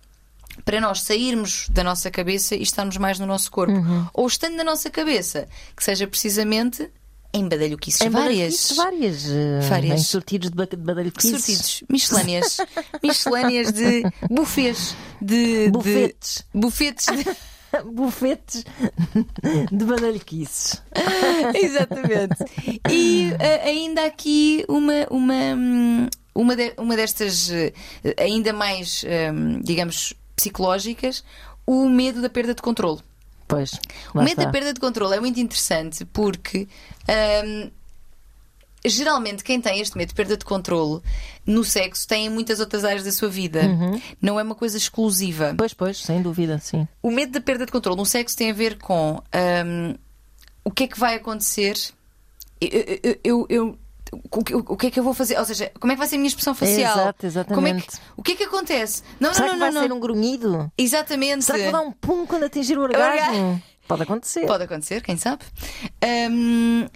para 0.65 0.81
nós 0.81 1.03
sairmos 1.03 1.69
da 1.71 1.85
nossa 1.85 2.11
cabeça 2.11 2.55
e 2.55 2.63
estarmos 2.63 2.97
mais 2.97 3.19
no 3.19 3.27
nosso 3.27 3.51
corpo. 3.51 3.73
Uhum. 3.75 4.07
Ou 4.15 4.27
estando 4.27 4.57
na 4.57 4.65
nossa 4.65 4.89
cabeça, 4.91 5.47
que 5.77 5.85
seja 5.85 6.07
precisamente 6.07 6.89
em 7.35 7.47
badalhoquices 7.47 8.01
Em 8.01 8.09
várias. 8.09 8.73
várias. 8.75 9.27
eh, 9.29 9.61
Várias. 9.69 10.01
Em 10.01 10.03
sortidos 10.05 10.49
de, 10.51 10.57
ba- 10.57 10.65
de 10.65 10.77
badalhoquices. 10.77 11.31
Sortidos, 11.45 11.85
miscelâneas, 11.91 12.57
miscelâneas 13.03 13.73
de 13.73 14.03
bufês, 14.31 14.97
de, 15.21 15.65
de- 15.67 15.71
Bufetes. 15.71 16.45
bufetes, 16.55 17.07
de- 17.07 17.37
Bufetes 17.93 18.65
de 19.73 19.85
badalhoquices. 19.85 20.83
exatamente. 21.55 22.45
E 22.91 23.33
eh, 23.39 23.63
ainda 23.69 24.05
aqui 24.07 24.65
uma 24.69 25.07
uma 25.11 25.35
hum, 25.35 26.09
uma, 26.35 26.55
de- 26.57 26.75
uma 26.79 26.97
destas 26.97 27.51
eh, 27.51 27.73
ainda 28.19 28.53
mais, 28.53 29.05
hum, 29.33 29.61
digamos, 29.63 30.15
psicológicas, 30.35 31.25
o 31.67 31.89
medo 31.89 32.21
da 32.21 32.29
perda 32.29 32.55
de 32.55 32.63
controle. 32.63 33.01
Pois. 33.49 33.73
O 34.15 34.19
medo 34.19 34.37
da 34.37 34.43
está. 34.43 34.51
perda 34.51 34.73
de 34.75 34.81
controle 34.81 35.15
é 35.17 35.21
muito 35.21 35.39
interessante 35.41 36.05
porque 36.07 36.67
hum, 37.45 37.71
geralmente 38.89 39.43
quem 39.45 39.61
tem 39.61 39.81
este 39.81 39.97
medo 39.97 40.09
de 40.09 40.15
perda 40.15 40.37
de 40.37 40.45
controle 40.45 41.01
no 41.45 41.63
sexo 41.65 42.07
tem 42.07 42.27
em 42.27 42.29
muitas 42.31 42.61
outras 42.61 42.85
áreas 42.85 43.05
da 43.05 43.13
sua 43.13 43.29
vida. 43.29 43.63
Uhum. 43.63 44.01
Não 44.21 44.39
é 44.39 44.43
uma 44.43 44.55
coisa 44.55 44.77
exclusiva. 44.77 45.55
Pois, 45.57 45.73
pois, 45.75 45.99
sem 45.99 46.21
dúvida, 46.23 46.59
sim. 46.59 46.87
O 47.03 47.11
medo 47.11 47.33
da 47.33 47.41
perda 47.41 47.67
de 47.67 47.73
controle 47.73 47.99
no 47.99 48.07
sexo 48.07 48.37
tem 48.37 48.51
a 48.51 48.55
ver 48.55 48.79
com 48.79 49.23
hum, 49.67 49.95
o 50.65 50.71
que 50.71 50.85
é 50.85 50.87
que 50.89 50.99
vai 50.99 51.15
acontecer. 51.15 51.77
Eu, 52.61 52.69
eu- 53.03 53.17
eu- 53.25 53.47
eu- 53.51 53.79
o, 54.31 54.43
que- 54.45 54.77
que 54.79 54.87
é 54.87 54.91
que 54.91 55.01
eu 55.01 55.05
vou 55.05 55.13
fazer? 55.13 55.39
Ou 55.39 55.45
seja, 55.45 55.71
como 55.81 55.93
é 55.93 55.95
que 55.95 55.99
vai 55.99 56.09
ser 56.09 56.15
a 56.15 56.19
minha 56.19 56.29
expressão 56.29 56.55
facial? 56.55 56.97
Exato, 56.99 57.27
exatamente. 57.27 57.55
Como 57.55 57.67
é 57.67 57.81
que, 57.81 57.97
o 58.17 58.23
que 58.23 58.33
é 58.33 58.37
que 58.37 58.45
acontece? 58.45 59.03
Não, 59.21 59.35
Será 59.35 59.47
não, 59.49 59.55
que 59.55 59.59
não, 59.61 59.67
vai 59.67 59.75
não, 59.75 59.83
ser 59.83 59.89
não. 59.89 59.97
um 59.97 60.01
grunhido? 60.01 60.73
Exatamente. 60.79 61.45
Será 61.45 61.59
que 61.59 61.65
vou 61.65 61.73
dar 61.73 61.81
um 61.83 61.93
pum 61.93 62.25
quando 62.27 62.45
atingir 62.45 62.79
o 62.79 62.83
orgasmo? 62.83 63.61
Pode 63.89 64.03
acontecer. 64.03 64.47
Pode 64.47 64.65
acontecer, 64.65 65.03
quem 65.03 65.17
sabe? 65.17 65.45
Hum, 66.31 66.87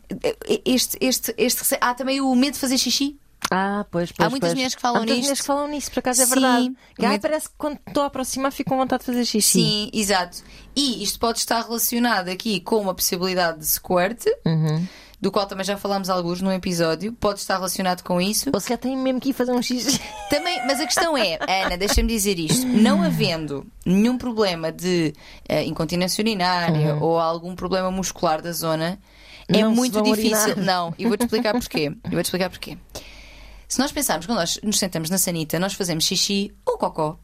este, 0.65 0.99
este, 1.01 1.35
este, 1.37 1.79
há 1.81 1.95
também 1.95 2.21
o 2.21 2.35
medo 2.35 2.55
de 2.55 2.59
fazer 2.61 2.79
xixi. 2.79 3.19
Ah, 3.51 3.85
pois, 3.91 4.13
pois. 4.13 4.27
Há 4.27 4.31
muitas 4.31 4.49
pois. 4.49 4.55
mulheres 4.55 4.75
que 4.75 4.81
falam 4.83 4.97
Há 4.97 4.99
muitas 5.01 5.17
nisto. 5.17 5.25
mulheres 5.27 5.41
que 5.41 5.47
falam 5.47 5.69
nisso, 5.69 5.91
por 5.91 5.99
acaso 6.01 6.23
é 6.23 6.27
Sim, 6.27 6.31
verdade. 6.33 6.73
Que, 6.97 7.07
ai, 7.07 7.19
parece 7.19 7.49
que 7.49 7.55
quando 7.59 7.79
estou 7.89 8.03
a 8.03 8.07
aproximar 8.07 8.53
fico 8.53 8.71
com 8.71 8.77
vontade 8.77 9.01
de 9.01 9.07
fazer 9.07 9.25
xixi. 9.25 9.61
Sim, 9.61 9.91
exato. 9.93 10.39
E 10.77 11.03
isto 11.03 11.19
pode 11.19 11.39
estar 11.39 11.63
relacionado 11.63 12.29
aqui 12.29 12.61
com 12.61 12.77
uma 12.77 12.95
possibilidade 12.95 13.59
de 13.59 13.67
squirt, 13.67 14.25
Uhum. 14.47 14.87
Do 15.21 15.31
qual 15.31 15.47
também 15.47 15.65
já 15.65 15.77
falámos 15.77 16.09
alguns 16.09 16.41
num 16.41 16.51
episódio. 16.53 17.13
Pode 17.13 17.41
estar 17.41 17.57
relacionado 17.57 18.03
com 18.03 18.21
isso. 18.21 18.51
Ou 18.53 18.59
se 18.61 18.71
já 18.71 18.77
tem 18.79 18.97
mesmo 18.97 19.21
que 19.21 19.31
ir 19.31 19.33
fazer 19.33 19.53
um 19.53 19.63
xixi. 19.63 20.01
Também, 20.31 20.65
mas 20.67 20.81
a 20.81 20.87
questão 20.87 21.17
é, 21.17 21.39
Ana, 21.65 21.77
deixa-me 21.77 22.09
dizer 22.09 22.39
isto: 22.39 22.67
não 22.67 23.03
havendo 23.03 23.67
nenhum 23.85 24.17
problema 24.17 24.73
de 24.73 25.13
eh, 25.49 25.65
incontinência 25.65 26.23
urinária 26.23 26.95
ou 26.97 27.19
algum 27.19 27.55
problema 27.55 27.91
muscular 27.91 28.41
da 28.41 28.53
zona, 28.53 28.99
é 29.49 29.57
Uhum. 29.57 29.63
Não 29.63 29.73
muito 29.73 30.01
difícil. 30.03 30.39
urinar. 30.53 30.57
Não, 30.65 30.95
e 30.97 31.07
vou-te 31.07 31.25
explicar 31.25 31.53
porquê. 31.53 31.93
Eu 32.05 32.11
vou-te 32.13 32.27
explicar 32.27 32.49
porquê. 32.51 32.79
Se 33.69 33.79
nós 33.79 33.93
pensarmos, 33.93 34.27
quando 34.27 34.39
nós 34.39 34.59
nos 34.63 34.79
sentamos 34.79 35.11
na 35.11 35.19
sanita, 35.19 35.59
nós 35.59 35.75
fazemos 35.75 36.05
xixi 36.05 36.53
ou 36.67 36.77
cocó, 36.79 37.19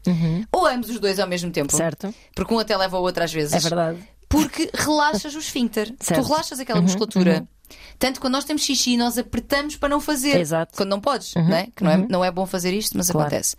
ou 0.51 0.65
ambos 0.67 0.89
os 0.89 0.99
dois 0.99 1.19
ao 1.19 1.27
mesmo 1.27 1.51
tempo, 1.51 1.71
Uhum. 1.73 1.77
Certo. 1.77 2.13
porque 2.35 2.53
um 2.53 2.59
até 2.59 2.75
leva 2.77 2.97
o 2.97 3.01
outro 3.01 3.23
às 3.23 3.33
vezes. 3.33 3.53
É 3.53 3.59
verdade. 3.59 3.99
Porque 4.29 4.69
relaxas 4.73 5.35
o 5.35 5.39
esfíncter. 5.39 5.93
Certo. 5.99 6.21
Tu 6.21 6.27
relaxas 6.27 6.59
aquela 6.59 6.81
musculatura. 6.81 7.47
Tanto 7.99 8.19
quando 8.19 8.33
nós 8.33 8.45
temos 8.45 8.61
xixi, 8.63 8.95
nós 8.97 9.17
apertamos 9.17 9.75
para 9.75 9.89
não 9.89 9.99
fazer. 9.99 10.39
Exato. 10.39 10.73
Quando 10.75 10.89
não 10.89 10.99
podes, 11.01 11.33
não 11.35 11.55
é? 11.55 11.67
Que 11.75 11.83
não, 11.83 11.91
é, 11.91 11.97
não 12.09 12.25
é 12.25 12.31
bom 12.31 12.45
fazer 12.45 12.73
isto, 12.73 12.95
mas 12.97 13.09
Claro. 13.09 13.27
acontece. 13.27 13.55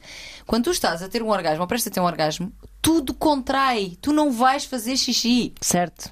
Quando 0.47 0.65
tu 0.65 0.71
estás 0.71 1.03
a 1.03 1.09
ter 1.09 1.23
um 1.23 1.29
orgasmo, 1.29 1.61
ou 1.63 1.67
prestes 1.67 1.91
a 1.91 1.95
ter 1.95 2.01
um 2.01 2.05
orgasmo, 2.05 2.53
tudo 2.81 3.13
contrai. 3.15 3.97
Tu 4.01 4.13
não 4.13 4.31
vais 4.31 4.65
fazer 4.65 4.97
xixi. 4.97 5.53
Certo. 5.61 6.11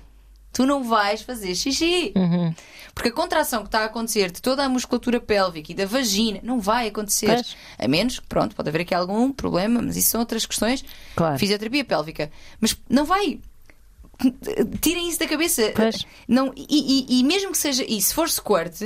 Tu 0.52 0.64
não 0.64 0.82
vais 0.82 1.20
fazer 1.22 1.54
xixi. 1.54 2.12
Uhum. 2.16 2.54
Porque 2.94 3.10
a 3.10 3.12
contração 3.12 3.60
que 3.60 3.68
está 3.68 3.80
a 3.80 3.84
acontecer 3.84 4.30
de 4.30 4.40
toda 4.40 4.64
a 4.64 4.68
musculatura 4.70 5.20
pélvica 5.20 5.70
e 5.70 5.74
da 5.74 5.84
vagina 5.84 6.40
não 6.42 6.58
vai 6.60 6.88
acontecer. 6.88 7.26
Pois. 7.26 7.56
A 7.78 7.86
menos 7.86 8.18
que, 8.18 8.26
pronto, 8.26 8.56
pode 8.56 8.68
haver 8.70 8.80
aqui 8.80 8.94
algum 8.94 9.30
problema, 9.30 9.82
mas 9.82 9.98
isso 9.98 10.08
são 10.10 10.20
outras 10.20 10.46
questões. 10.46 10.82
Claro. 11.14 11.38
Fisioterapia 11.38 11.84
pélvica. 11.84 12.30
Mas 12.58 12.74
não 12.88 13.04
vai. 13.04 13.38
Tirem 14.80 15.08
isso 15.08 15.18
da 15.18 15.26
cabeça. 15.28 15.72
Pois. 15.74 16.04
Não, 16.26 16.52
e, 16.56 16.66
e- 17.08 17.20
e 17.20 17.24
mesmo 17.24 17.52
que 17.52 17.58
seja 17.58 17.84
isso, 17.84 18.08
se 18.08 18.14
for 18.14 18.28
squirt, 18.28 18.80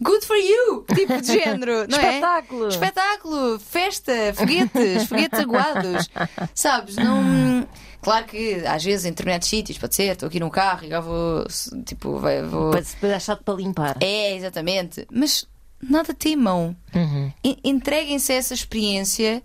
good 0.00 0.26
for 0.26 0.36
you! 0.36 0.84
Tipo 0.94 1.20
de 1.20 1.26
género, 1.26 1.86
não 1.90 1.98
é? 1.98 2.14
Espetáculo. 2.16 2.68
Espetáculo! 2.68 3.58
Festa! 3.58 4.12
Foguetes! 4.34 5.04
foguetes 5.08 5.40
aguados! 5.40 6.08
Sabes? 6.54 6.96
Não. 6.96 7.66
Claro 8.02 8.26
que 8.26 8.54
às 8.66 8.84
vezes 8.84 9.04
em 9.06 9.10
determinados 9.10 9.48
sítios, 9.48 9.78
pode 9.78 9.94
ser, 9.94 10.12
estou 10.12 10.28
aqui 10.28 10.38
num 10.38 10.50
carro 10.50 10.84
e 10.84 10.86
agora 10.92 11.00
vou. 11.02 11.44
Tipo, 11.84 12.20
vou. 12.48 12.70
Achar 13.14 13.36
para 13.36 13.54
limpar. 13.54 13.96
É, 14.00 14.36
exatamente. 14.36 15.06
Mas 15.10 15.46
nada 15.82 16.14
temam. 16.14 16.76
Uhum. 16.94 17.32
En- 17.42 17.56
Entreguem-se 17.64 18.32
a 18.32 18.36
essa 18.36 18.54
experiência. 18.54 19.42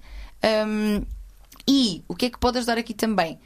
hum, 0.68 1.04
e 1.68 2.04
o 2.08 2.16
que 2.16 2.26
é 2.26 2.30
que 2.30 2.38
pode 2.40 2.58
ajudar 2.58 2.78
aqui 2.78 2.94
também? 2.94 3.40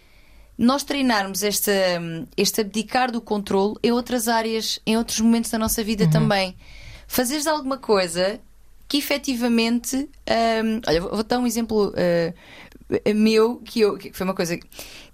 Nós 0.57 0.83
treinarmos 0.83 1.43
esta, 1.43 1.71
hum, 1.99 2.25
este 2.37 2.61
abdicar 2.61 3.11
do 3.11 3.19
controle 3.19 3.75
em 3.83 3.91
outras 3.91 4.27
áreas, 4.27 4.79
em 4.85 4.97
outros 4.97 5.19
momentos 5.19 5.51
da 5.51 5.57
nossa 5.57 5.83
vida 5.83 6.09
também. 6.09 6.55
Fazeres 7.07 7.45
alguma 7.45 7.77
coisa 7.77 8.39
que 8.87 8.97
efetivamente. 8.97 9.97
hum, 9.97 10.81
olha, 10.87 11.01
vou 11.01 11.11
vou 11.11 11.23
dar 11.23 11.39
um 11.39 11.47
exemplo 11.47 11.89
uh, 11.89 13.13
meu, 13.15 13.57
que, 13.57 13.79
eu, 13.79 13.97
que 13.97 14.13
foi 14.13 14.25
uma 14.25 14.35
coisa 14.35 14.57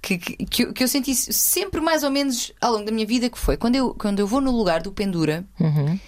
que, 0.01 0.17
que, 0.17 0.45
que 0.45 0.63
eu, 0.63 0.73
que 0.73 0.83
eu 0.83 0.87
senti 0.87 1.15
sempre 1.15 1.79
mais 1.79 2.03
ou 2.03 2.11
menos 2.11 2.51
ao 2.59 2.73
longo 2.73 2.85
da 2.85 2.91
minha 2.91 3.05
vida, 3.05 3.29
que 3.29 3.39
foi 3.39 3.55
quando 3.55 3.75
eu, 3.75 3.93
quando 3.93 4.19
eu 4.19 4.27
vou 4.27 4.41
no 4.41 4.51
lugar 4.51 4.81
do 4.81 4.91
pendura. 4.91 5.45
Uhum. 5.59 5.99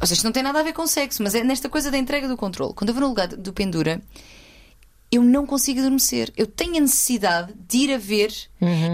Ou 0.00 0.06
seja, 0.06 0.14
isto 0.14 0.24
não 0.24 0.32
tem 0.32 0.42
nada 0.42 0.60
a 0.60 0.62
ver 0.62 0.72
com 0.72 0.86
sexo, 0.86 1.22
mas 1.22 1.34
é 1.34 1.42
nesta 1.42 1.68
coisa 1.68 1.90
da 1.90 1.96
entrega 1.96 2.28
do 2.28 2.36
controle. 2.36 2.74
Quando 2.74 2.90
eu 2.90 2.94
vou 2.94 3.02
no 3.02 3.08
lugar 3.08 3.28
do 3.28 3.52
pendura, 3.52 4.02
eu 5.10 5.22
não 5.22 5.46
consigo 5.46 5.80
adormecer. 5.80 6.32
Eu 6.36 6.46
tenho 6.46 6.76
a 6.76 6.80
necessidade 6.80 7.54
de 7.68 7.76
ir 7.78 7.94
a 7.94 7.98
ver. 7.98 8.32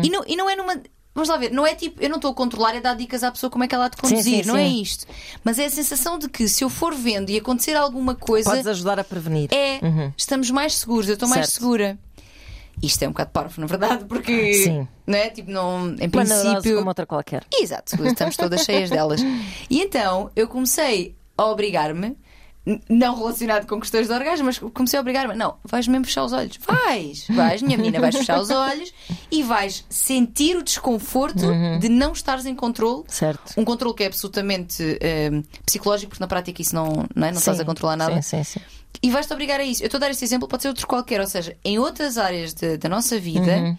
E, 0.03 0.09
não, 0.11 0.25
e 0.27 0.37
não 0.37 0.49
é 0.49 0.57
numa. 0.57 0.81
Vamos 1.15 1.29
lá 1.29 1.37
ver, 1.37 1.53
não 1.53 1.65
é 1.65 1.77
tipo, 1.77 2.03
eu 2.03 2.09
não 2.09 2.17
estou 2.17 2.33
a 2.33 2.35
controlar 2.35 2.75
e 2.75 2.79
a 2.79 2.81
dar 2.81 2.95
dicas 2.97 3.23
à 3.23 3.31
pessoa 3.31 3.49
como 3.49 3.63
é 3.63 3.69
que 3.69 3.75
ela 3.75 3.85
há 3.85 3.89
de 3.89 3.97
conduzir, 3.97 4.43
sim, 4.43 4.49
não 4.51 4.57
é 4.57 4.69
sim. 4.69 4.83
isto. 4.83 5.07
Mas 5.45 5.61
é 5.61 5.67
a 5.67 5.71
sensação 5.71 6.19
de 6.19 6.29
que 6.29 6.49
se 6.49 6.65
eu 6.65 6.69
for 6.69 6.93
vendo 6.93 7.31
e 7.31 7.37
acontecer 7.39 7.77
alguma 7.77 8.17
coisa, 8.17 8.51
Podes 8.51 8.67
ajudar 8.67 8.99
a 8.99 9.05
prevenir. 9.05 9.49
é, 9.55 9.79
Uhum. 9.81 10.13
estamos 10.17 10.51
mais 10.51 10.75
seguros, 10.75 11.07
eu 11.07 11.15
estou 11.15 11.29
mais 11.29 11.51
segura. 11.51 11.97
Isto 12.83 13.05
é 13.05 13.07
um 13.07 13.13
bocado 13.13 13.31
parvo, 13.31 13.61
na 13.61 13.67
verdade, 13.69 14.05
porque. 14.07 14.55
Sim. 14.55 14.89
Não 15.07 15.17
é? 15.17 15.31
Tipo, 15.31 15.53
não, 15.53 15.91
em 15.91 16.01
Uma 16.01 16.09
princípio. 16.09 16.77
como 16.79 16.89
outra 16.89 17.07
qualquer. 17.07 17.45
Exato, 17.53 17.95
estamos 18.05 18.37
todas 18.37 18.63
cheias 18.65 18.91
delas. 18.91 19.21
E 19.71 19.81
então 19.81 20.33
eu 20.35 20.49
comecei 20.49 21.15
a 21.39 21.45
obrigar-me, 21.47 22.17
não 22.89 23.15
relacionado 23.17 23.67
com 23.67 23.79
questões 23.79 24.07
de 24.09 24.13
orgasmo, 24.15 24.47
mas 24.47 24.59
comecei 24.59 24.97
a 24.99 25.01
obrigar-me. 25.01 25.35
Não, 25.35 25.57
vais 25.65 25.87
mesmo 25.87 26.07
fechar 26.07 26.25
os 26.25 26.33
olhos. 26.33 26.59
Vais, 26.67 27.27
vais, 27.29 27.61
minha 27.61 27.77
menina, 27.77 28.01
vais 28.01 28.17
fechar 28.17 28.41
os 28.41 28.49
olhos 28.51 28.93
e 29.31 29.43
vais 29.43 29.85
sentir 29.91 30.57
o 30.57 30.63
desconforto 30.63 31.45
Uhum. 31.47 31.79
de 31.79 31.89
não 31.91 32.13
estares 32.13 32.47
em 32.47 32.55
controle. 32.55 33.05
Certo. 33.09 33.53
Um 33.59 33.65
controle 33.65 33.95
que 33.95 34.03
é 34.05 34.07
absolutamente 34.07 34.97
eh, 35.01 35.31
psicológico, 35.67 36.11
porque 36.11 36.23
na 36.23 36.29
prática 36.29 36.63
isso 36.63 36.75
não, 36.75 37.07
não, 37.15 37.27
é? 37.27 37.31
não 37.33 37.39
estás 37.39 37.61
a 37.61 37.65
controlar 37.65 37.97
nada. 37.97 38.23
Sim, 38.23 38.43
sim, 38.43 38.59
sim. 38.59 38.61
E 39.03 39.11
vais-te 39.11 39.33
obrigar 39.33 39.61
a 39.61 39.65
isso. 39.65 39.83
Eu 39.83 39.87
estou 39.87 39.99
a 39.99 40.01
dar 40.01 40.11
este 40.11 40.25
exemplo, 40.25 40.49
pode 40.49 40.63
ser 40.63 40.69
outro 40.69 40.87
qualquer, 40.87 41.21
ou 41.21 41.27
seja, 41.27 41.57
em 41.65 41.79
outras 41.79 42.17
áreas 42.17 42.55
de- 42.55 42.79
da 42.79 42.89
nossa 42.89 43.19
vida, 43.19 43.57
Uhum. 43.59 43.77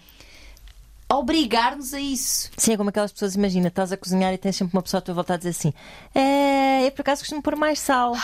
obrigar-nos 1.08 1.94
a 1.94 2.00
isso. 2.00 2.50
Sim, 2.56 2.72
é 2.72 2.76
como 2.76 2.90
aquelas 2.90 3.12
pessoas, 3.12 3.34
imagina, 3.34 3.68
estás 3.68 3.92
a 3.92 3.96
cozinhar 3.96 4.32
e 4.32 4.38
tens 4.38 4.56
sempre 4.56 4.76
uma 4.76 4.82
pessoa 4.82 4.98
à 4.98 5.02
tua 5.02 5.14
volta 5.14 5.34
a 5.34 5.36
dizer 5.36 5.50
assim: 5.50 5.72
É, 6.14 6.86
eu 6.86 6.92
por 6.92 7.00
acaso 7.02 7.22
costumo 7.22 7.42
pôr 7.42 7.56
mais 7.56 7.78
sal. 7.78 8.14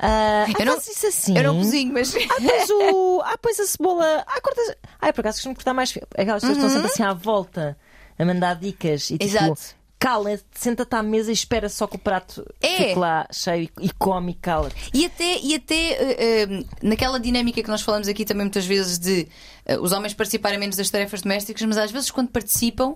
Ah, 0.00 0.46
Eu 0.58 0.64
não- 0.66 0.78
isso 0.78 1.06
assim. 1.06 1.36
Eu 1.36 1.42
não 1.44 1.58
cozinho, 1.58 1.92
mas. 1.92 2.14
Ah, 2.14 2.36
pois 2.40 2.70
o. 2.70 3.20
Ah, 3.24 3.38
pois 3.42 3.58
a 3.60 3.66
cebola. 3.66 4.24
Ah, 4.26 4.40
cortas. 4.40 4.76
Ah, 5.00 5.08
eu 5.08 5.12
por 5.12 5.20
acaso 5.20 5.36
costumo 5.38 5.54
cortar 5.54 5.74
mais. 5.74 5.90
Aquelas 6.16 6.40
pessoas 6.42 6.56
estão 6.58 6.70
sempre 6.70 6.86
assim 6.86 7.02
à 7.02 7.12
volta 7.12 7.76
a 8.18 8.24
mandar 8.24 8.54
dicas 8.54 9.10
e 9.10 9.18
tipo. 9.18 9.24
Uhum. 9.24 9.44
Exato. 9.52 9.78
Cala, 10.00 10.38
senta-te 10.54 10.94
à 10.94 11.02
mesa 11.02 11.30
e 11.30 11.34
espera 11.34 11.68
só 11.68 11.84
que 11.88 11.96
o 11.96 11.98
prato 11.98 12.46
É. 12.62 12.68
fique 12.76 12.94
lá 12.94 13.26
cheio 13.32 13.68
e, 13.80 13.90
come 13.90 14.30
e 14.30 14.34
cala-te. 14.36 14.76
E 14.94 15.04
até, 15.04 15.38
e 15.40 15.56
até 15.56 15.74
eh, 15.74 16.16
eh, 16.44 16.64
naquela 16.80 17.18
dinâmica 17.18 17.60
que 17.60 17.68
nós 17.68 17.82
falamos 17.82 18.06
aqui 18.06 18.24
também 18.24 18.44
muitas 18.44 18.64
vezes 18.64 18.96
de 18.96 19.26
eh, 19.66 19.76
os 19.76 19.90
homens 19.90 20.14
participarem 20.14 20.56
menos 20.56 20.76
das 20.76 20.88
tarefas 20.88 21.20
domésticas, 21.22 21.60
mas 21.66 21.76
às 21.76 21.90
vezes 21.90 22.12
quando 22.12 22.28
participam, 22.28 22.94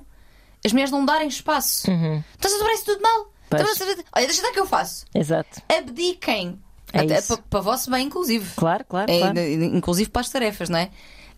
as 0.64 0.70
mulheres 0.70 0.92
não 0.92 1.04
darem 1.04 1.26
espaço. 1.26 1.90
Estás 2.34 2.54
a 2.54 2.58
dobrar 2.58 2.74
isso 2.74 2.84
tudo 2.84 3.02
mal. 3.02 3.18
Uhum. 3.22 3.58
Estás 3.58 3.80
Olha, 4.14 4.26
deixa 4.26 4.40
estar 4.40 4.52
que 4.52 4.60
eu 4.60 4.66
faço. 4.66 5.04
Exato. 5.12 5.60
Abdiquem. 5.68 6.56
É 6.92 7.00
Até 7.00 7.18
isso. 7.18 7.28
para, 7.36 7.42
para 7.48 7.60
o 7.60 7.62
vosso 7.62 7.90
bem, 7.90 8.06
inclusive. 8.06 8.52
Claro, 8.56 8.84
claro, 8.88 9.10
É, 9.10 9.18
claro. 9.18 9.38
Inclusive 9.40 10.10
para 10.10 10.20
as 10.20 10.28
tarefas, 10.28 10.68
não 10.68 10.78
é? 10.78 10.90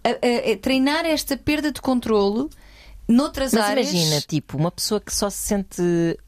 A- 0.02 0.09
a- 0.11 0.52
a 0.52 0.57
treinar 0.59 1.05
esta 1.07 1.36
perda 1.36 1.70
de 1.72 1.80
controlo 1.80 2.50
noutras 3.09 3.52
Mas 3.52 3.64
áreas. 3.64 3.90
imagina, 3.92 4.20
tipo, 4.22 4.57
uma 4.57 4.70
pessoa 4.70 5.00
que 5.00 5.14
só 5.14 5.30
se 5.30 5.38
sente. 5.38 5.82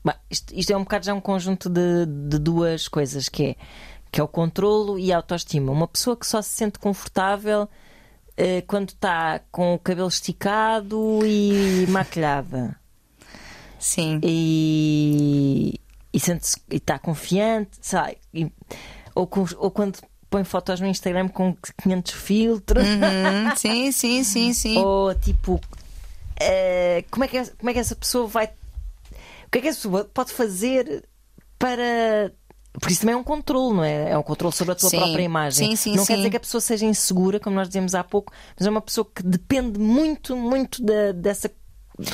Bah, 0.05 0.17
isto, 0.31 0.55
isto 0.55 0.71
é 0.73 0.77
um 0.77 0.83
bocado 0.85 1.05
já 1.07 1.15
um 1.15 1.21
conjunto 1.21 1.69
de, 1.69 2.07
de 2.07 2.39
duas 2.39 2.87
coisas, 2.89 3.29
que 3.29 3.45
é, 3.45 3.57
que 4.13 4.21
é 4.21 4.25
o 4.25 4.29
controlo 4.29 4.99
e 4.99 5.13
a 5.13 5.17
autoestima. 5.17 5.73
Uma 5.73 5.89
pessoa 5.89 6.17
que 6.17 6.27
só 6.27 6.41
se 6.41 6.51
sente 6.51 6.79
confortável 6.79 7.69
eh, 8.37 8.63
quando 8.67 8.91
está 8.91 9.41
com 9.51 9.75
o 9.75 9.79
cabelo 9.79 10.09
esticado 10.09 11.19
e 11.25 11.87
maquilhada. 11.91 12.79
Sim. 13.79 14.21
E, 14.23 15.81
e 16.13 16.21
sente-se 16.21 16.57
e 16.71 16.77
está 16.77 16.99
confiante, 16.99 17.77
sabe? 17.81 18.17
E- 18.33 18.51
ou, 19.17 19.27
com- 19.27 19.47
ou 19.59 19.71
quando 19.71 19.99
põe 20.31 20.45
fotos 20.45 20.81
no 20.81 20.87
Instagram 20.87 21.29
com 21.29 21.57
500 21.83 22.13
filtros, 22.13 22.85
Uhum, 22.87 23.57
sim, 23.57 23.91
sim, 23.93 24.23
sim, 24.23 24.53
sim. 24.53 24.79
ou 24.79 25.15
tipo, 25.15 25.61
eh, 26.41 27.05
como, 27.11 27.25
é 27.25 27.29
que, 27.29 27.37
essa- 27.37 27.53
como 27.59 27.71
é 27.71 27.73
que 27.73 27.79
essa 27.79 27.97
pessoa 27.97 28.27
vai. 28.27 28.47
O 29.47 29.51
que 29.51 29.59
é 29.59 29.61
que 29.63 29.69
essa 29.69 29.79
pessoa 29.79 30.05
pode 30.13 30.33
fazer 30.33 31.05
para. 31.59 32.33
Porque 32.73 32.93
isso 32.93 33.01
também 33.01 33.15
é 33.15 33.17
um 33.17 33.25
controle, 33.25 33.75
não 33.75 33.85
é? 33.85 34.11
É 34.11 34.19
um 34.19 34.23
controle 34.23 34.55
sobre 34.55 34.73
a 34.73 34.75
tua 34.75 34.91
Sim. 34.91 34.99
própria 34.99 35.23
imagem. 35.23 35.71
Sim, 35.71 35.77
sim, 35.77 35.97
não 35.97 36.05
quer 36.05 36.17
dizer 36.17 36.29
que 36.31 36.37
a 36.37 36.41
pessoa 36.41 36.61
seja 36.61 36.85
insegura, 36.85 37.41
como 37.41 37.57
nós 37.57 37.69
dizemos 37.69 37.95
há 37.95 38.05
pouco, 38.05 38.31
mas 38.59 38.67
é 38.67 38.71
uma 38.71 38.83
pessoa 38.83 39.09
que 39.15 39.23
depende 39.23 39.79
muito, 39.81 40.37
muito 40.37 40.83
da- 40.83 41.13
dessa 41.13 41.51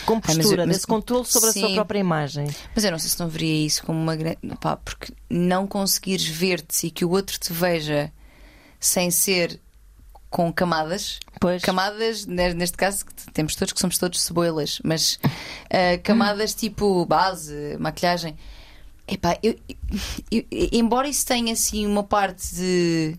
compostura, 0.06 0.66
mas- 0.66 0.76
desse 0.76 0.86
controle 0.86 1.24
sobre 1.26 1.50
a 1.50 1.52
sua 1.52 1.68
sim. 1.68 1.74
própria 1.74 1.98
imagem. 1.98 2.46
Mas 2.74 2.84
eu 2.84 2.90
não 2.92 2.98
sei 2.98 3.08
se 3.10 3.18
não 3.20 3.28
veria 3.28 3.66
isso 3.66 3.84
como 3.84 3.98
uma 4.00 4.14
grande. 4.16 4.38
Pá, 4.60 4.76
porque 4.76 5.12
não 5.28 5.66
conseguires 5.66 6.26
ver-te 6.26 6.86
e 6.86 6.90
que 6.90 7.04
o 7.04 7.10
outro 7.10 7.38
te 7.38 7.52
veja 7.52 8.12
sem 8.80 9.10
ser 9.10 9.60
com 10.30 10.52
camadas. 10.52 11.18
Pois. 11.40 11.62
Camadas, 11.62 12.24
ne- 12.26 12.54
neste 12.54 12.76
caso, 12.76 13.04
que 13.04 13.12
temos 13.32 13.54
todos 13.54 13.72
que 13.72 13.80
somos 13.80 13.98
todos 13.98 14.20
cebolas, 14.22 14.80
mas 14.84 15.18
ah, 15.70 15.98
camadas 16.02 16.54
tipo 16.54 17.04
base, 17.04 17.76
maquilhagem. 17.78 18.36
Epá, 19.06 19.36
eu, 19.42 19.58
eu- 20.30 20.44
eu- 20.50 20.68
embora 20.72 21.08
isso 21.08 21.26
tenha 21.26 21.52
assim 21.52 21.84
uma 21.86 22.04
parte 22.04 22.54
de 22.54 23.16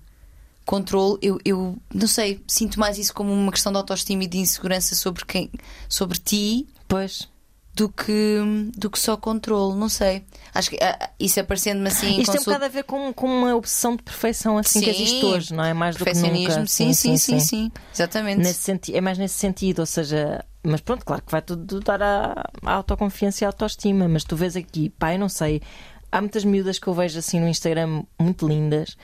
controle, 0.66 1.18
eu, 1.22 1.40
eu 1.44 1.78
não 1.94 2.08
sei, 2.08 2.42
sinto 2.48 2.80
mais 2.80 2.98
isso 2.98 3.14
como 3.14 3.32
uma 3.32 3.52
questão 3.52 3.72
de 3.72 3.78
autoestima 3.78 4.24
e 4.24 4.28
de 4.28 4.38
insegurança 4.38 4.96
sobre 4.96 5.26
quem, 5.26 5.50
sobre 5.90 6.18
ti 6.20 6.68
Pois. 6.88 7.28
do 7.74 7.90
que, 7.90 8.38
do 8.78 8.90
que 8.90 9.00
só 9.00 9.18
controle, 9.18 9.78
não 9.78 9.90
sei. 9.90 10.24
Acho 10.54 10.70
que 10.70 10.78
ah, 10.82 11.10
isso 11.20 11.40
aparecendo-me 11.40 11.88
assim 11.88 12.20
Isto 12.20 12.32
tem 12.32 12.42
um 12.42 12.44
bocado 12.44 12.66
a 12.66 12.70
ver 12.70 12.84
com, 12.84 13.12
com 13.14 13.26
uma 13.28 13.56
obsessão 13.56 13.96
de 13.96 14.04
perfeição 14.04 14.58
assim 14.58 14.80
que 14.80 14.86
Sim. 14.86 14.92
existe 15.02 15.26
hoje, 15.26 15.54
não 15.54 15.64
é? 15.64 15.74
Mais 15.74 15.96
do 15.96 16.06
que 16.06 16.14
nunca. 16.14 16.66
Sim 16.68 16.94
sim 16.94 17.18
sim, 17.18 17.40
sim, 17.40 17.72
Exatamente. 17.94 18.40
Nesse 18.42 18.60
senti- 18.60 18.96
é 18.96 19.02
mais 19.02 19.18
nesse 19.18 19.36
sentido, 19.36 19.80
ou 19.80 19.86
seja, 19.86 20.46
mas 20.64 20.80
pronto, 20.82 21.04
claro 21.06 21.22
que 21.22 21.32
vai 21.32 21.42
tudo 21.42 21.80
dar 21.82 22.02
à, 22.02 22.50
autoconfiança 22.64 23.44
e 23.44 23.46
à 23.46 23.50
autoestima, 23.50 24.08
mas 24.08 24.24
tu 24.24 24.36
vês 24.36 24.56
aqui, 24.56 24.94
eu 25.12 25.20
não 25.20 25.28
sei. 25.30 25.62
Há 26.16 26.22
muitas 26.22 26.44
miúdas 26.46 26.78
que 26.78 26.88
eu 26.88 26.94
vejo 26.94 27.18
assim 27.18 27.40
no 27.40 27.48
Instagram 27.48 28.04
muito 28.22 28.48
lindas 28.48 28.96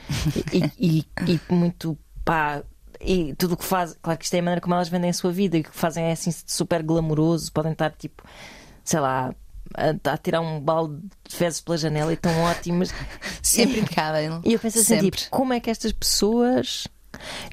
e, 0.52 0.64
e- 0.78 1.06
e 1.26 1.52
muito 1.52 1.98
pá. 2.24 2.62
E 3.00 3.34
tudo 3.34 3.54
o 3.54 3.56
que 3.56 3.64
faz, 3.64 3.96
claro 4.00 4.18
que 4.18 4.24
isto 4.26 4.34
é 4.34 4.38
a 4.38 4.42
maneira 4.42 4.60
como 4.60 4.74
elas 4.74 4.88
vendem 4.88 5.10
a 5.10 5.12
sua 5.12 5.32
vida 5.32 5.56
e 5.56 5.62
o 5.62 5.64
que 5.64 5.70
fazem 5.74 6.04
é 6.04 6.12
assim 6.12 6.30
super 6.46 6.82
glamouroso, 6.82 7.50
podem 7.50 7.72
estar 7.72 7.90
tipo, 7.92 8.22
sei 8.84 9.00
lá, 9.00 9.34
a, 9.74 10.10
a 10.12 10.16
tirar 10.18 10.40
um 10.40 10.60
balde 10.60 11.00
de 11.28 11.34
fezes 11.34 11.60
pela 11.60 11.78
janela 11.78 12.10
e 12.12 12.14
estão 12.14 12.30
ótimas. 12.42 12.92
Sempre 13.42 13.80
impecável. 13.80 14.40
E 14.44 14.52
eu 14.52 14.58
penso 14.60 14.78
assim, 14.78 14.86
Sempre. 15.00 15.10
tipo, 15.18 15.30
como 15.30 15.52
é 15.52 15.58
que 15.60 15.70
estas 15.70 15.92
pessoas. 15.92 16.86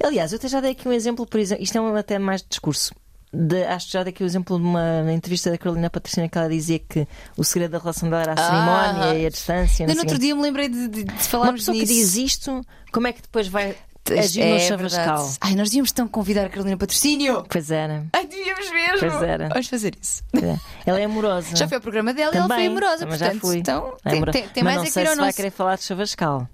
Aliás, 0.04 0.32
eu 0.34 0.38
até 0.38 0.48
já 0.48 0.60
dei 0.62 0.72
aqui 0.72 0.88
um 0.88 0.92
exemplo, 0.94 1.26
por 1.26 1.40
exemplo, 1.40 1.64
isto 1.64 1.78
é 1.78 1.82
um 1.82 1.96
até 1.96 2.20
mais 2.20 2.44
discurso. 2.48 2.94
De- 3.34 3.64
acho 3.66 3.88
que 3.88 3.94
já 3.94 4.04
dei 4.04 4.12
aqui 4.12 4.24
o 4.24 4.26
exemplo 4.26 4.58
de 4.58 4.64
uma 4.66 5.12
entrevista 5.12 5.52
da 5.52 5.58
Carolina 5.58 5.90
Patrocina 5.90 6.30
que 6.30 6.38
ela 6.38 6.48
dizia 6.50 6.80
que 6.80 7.06
o 7.36 7.44
segredo 7.44 7.72
da 7.72 7.78
relação 7.80 8.10
dela 8.10 8.22
era 8.22 8.32
a 8.32 8.36
Ah. 8.36 8.48
cerimónia 8.96 9.20
e 9.22 9.26
a 9.26 9.30
distância. 9.30 9.86
Não 9.86 9.94
no 9.96 10.02
outro 10.02 10.18
dia 10.18 10.34
me 10.36 10.42
lembrei 10.42 10.70
de, 10.70 10.88
de, 10.88 11.04
de 11.04 11.12
Uma 11.12 11.20
falarmos 11.20 11.62
pessoa 11.62 11.76
nisso. 11.78 11.88
que 11.92 11.94
diz 12.00 12.16
isto, 12.16 12.62
como 12.92 13.08
é 13.08 13.14
que 13.14 13.22
depois 13.22 13.48
vai 13.50 13.76
agir 14.18 14.42
é 14.42 14.46
no 14.46 14.78
verdade. 14.78 14.94
chavascal? 14.94 15.32
Ai, 15.42 15.56
nós 15.56 15.68
devíamos 15.70 15.92
então 15.92 16.08
convidar 16.08 16.46
a 16.46 16.50
Carolina 16.50 16.78
Patrocínio. 16.78 17.46
Pois 17.50 17.70
era. 17.70 18.06
Ai, 18.14 18.26
devíamos 18.26 18.72
mesmo. 18.72 19.00
Pois 19.10 19.22
era. 19.22 19.50
Vamos 19.50 19.68
fazer 19.68 19.94
isso. 20.02 20.24
é. 20.42 20.58
Ela 20.86 21.00
é 21.02 21.04
amorosa. 21.04 21.54
Já 21.54 21.68
foi 21.68 21.76
ao 21.76 21.82
programa 21.82 22.14
dela 22.14 22.34
e 22.34 22.38
ela 22.38 22.48
foi 22.48 22.66
amorosa, 22.68 23.00
já 23.00 23.08
portanto. 23.08 23.42
fui. 23.42 23.58
Então, 23.58 23.94
É 24.06 24.10
tem, 24.12 24.22
tem, 24.24 24.32
tem 24.48 24.64
Mas 24.64 24.64
mais 24.64 24.76
não 24.78 24.84
a 24.84 24.86
que 24.86 24.92
sei 24.92 25.04
ir 25.04 25.08
ao 25.08 25.12
se 25.12 25.18
vai 25.18 25.26
nosso. 25.26 25.36
querer 25.36 25.52
falar 25.52 25.76
de 25.76 25.84
chavascal. 25.84 26.48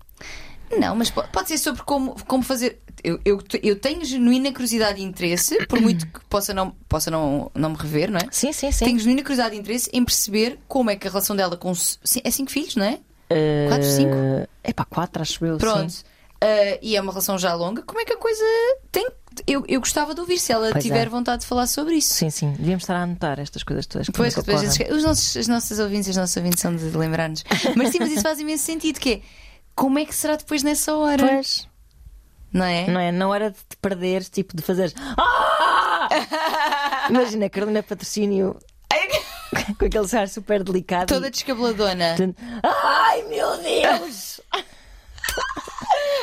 Não, 0.75 0.95
mas 0.95 1.11
po- 1.11 1.23
pode 1.31 1.49
ser 1.49 1.59
sobre 1.59 1.83
como, 1.83 2.15
como 2.25 2.41
fazer. 2.41 2.81
Eu, 3.03 3.19
eu, 3.25 3.39
eu 3.61 3.75
tenho 3.79 4.03
genuína 4.05 4.51
curiosidade 4.53 5.01
e 5.01 5.03
interesse, 5.03 5.57
por 5.65 5.79
muito 5.81 6.07
que 6.07 6.23
possa 6.29 6.53
não, 6.53 6.71
possa 6.87 7.11
não, 7.11 7.51
não 7.53 7.71
me 7.71 7.75
rever, 7.77 8.09
não 8.09 8.17
é? 8.17 8.27
Sim, 8.31 8.53
sim, 8.53 8.71
sim. 8.71 8.85
Tenho 8.85 8.99
genuína 8.99 9.21
curiosidade 9.21 9.55
e 9.55 9.59
interesse 9.59 9.89
em 9.91 10.03
perceber 10.05 10.57
como 10.67 10.89
é 10.89 10.95
que 10.95 11.07
a 11.07 11.09
relação 11.11 11.35
dela 11.35 11.57
com. 11.57 11.71
É 12.23 12.31
cinco 12.31 12.49
filhos, 12.51 12.75
não 12.75 12.85
é? 12.85 12.99
Eh, 13.29 13.65
Quatro, 13.67 13.87
cinco? 13.89 14.15
É 14.63 14.71
pá, 14.73 14.85
quatro, 14.85 15.21
acho 15.21 15.45
eu. 15.45 15.57
Pronto. 15.57 15.91
Sim. 15.91 16.03
Ah, 16.41 16.77
e 16.81 16.95
é 16.95 17.01
uma 17.01 17.11
relação 17.11 17.37
já 17.37 17.53
longa. 17.53 17.81
Como 17.83 17.99
é 18.01 18.05
que 18.05 18.13
a 18.13 18.17
coisa 18.17 18.43
tem. 18.91 19.07
Eu, 19.47 19.63
eu 19.67 19.79
gostava 19.79 20.13
de 20.13 20.21
ouvir 20.21 20.37
se 20.37 20.51
ela 20.51 20.71
Pois 20.71 20.83
tiver 20.83 21.07
é. 21.07 21.09
vontade 21.09 21.41
de 21.41 21.47
falar 21.47 21.65
sobre 21.67 21.95
isso. 21.95 22.13
Sim, 22.13 22.29
sim. 22.29 22.51
Devíamos 22.51 22.83
estar 22.83 22.95
a 22.95 23.03
anotar 23.03 23.39
estas 23.39 23.63
coisas 23.63 23.85
todas. 23.87 24.07
Pois, 24.13 24.35
depois 24.35 24.61
esses- 24.61 24.89
os 24.91 25.03
nossos, 25.03 25.35
os 25.35 25.47
nossos 25.47 25.79
ouvintes 25.79 26.09
os 26.09 26.15
nossos 26.17 26.37
ouvintes 26.37 26.59
são 26.61 26.75
de 26.75 26.83
lembrar-nos. 26.95 27.43
Mas 27.75 27.89
sim, 27.89 27.97
mas 27.99 28.11
isso 28.11 28.21
faz 28.21 28.39
imenso 28.39 28.63
sentido, 28.63 28.99
que 28.99 29.09
é 29.13 29.21
como 29.75 29.97
é 29.97 30.05
que 30.05 30.13
será 30.13 30.35
depois 30.35 30.61
nessa 30.63 30.93
hora? 30.95 31.25
Pois. 31.27 31.67
Não 32.53 32.65
é? 32.65 32.87
Não 32.87 32.99
é? 32.99 33.11
Na 33.11 33.27
hora 33.27 33.49
de 33.49 33.57
te 33.57 33.75
perderes, 33.81 34.29
tipo, 34.29 34.55
de 34.55 34.61
fazeres. 34.61 34.93
Ah! 35.17 36.07
Imagina 37.09 37.49
Carolina 37.49 37.81
Patrocínio 37.83 38.59
com 39.77 39.85
aquele 39.85 40.17
ar 40.17 40.27
super 40.27 40.63
delicado. 40.63 41.07
Toda 41.07 41.29
descabeladona. 41.29 42.15
Ai 42.63 43.23
meu 43.23 43.57
Deus! 43.57 44.41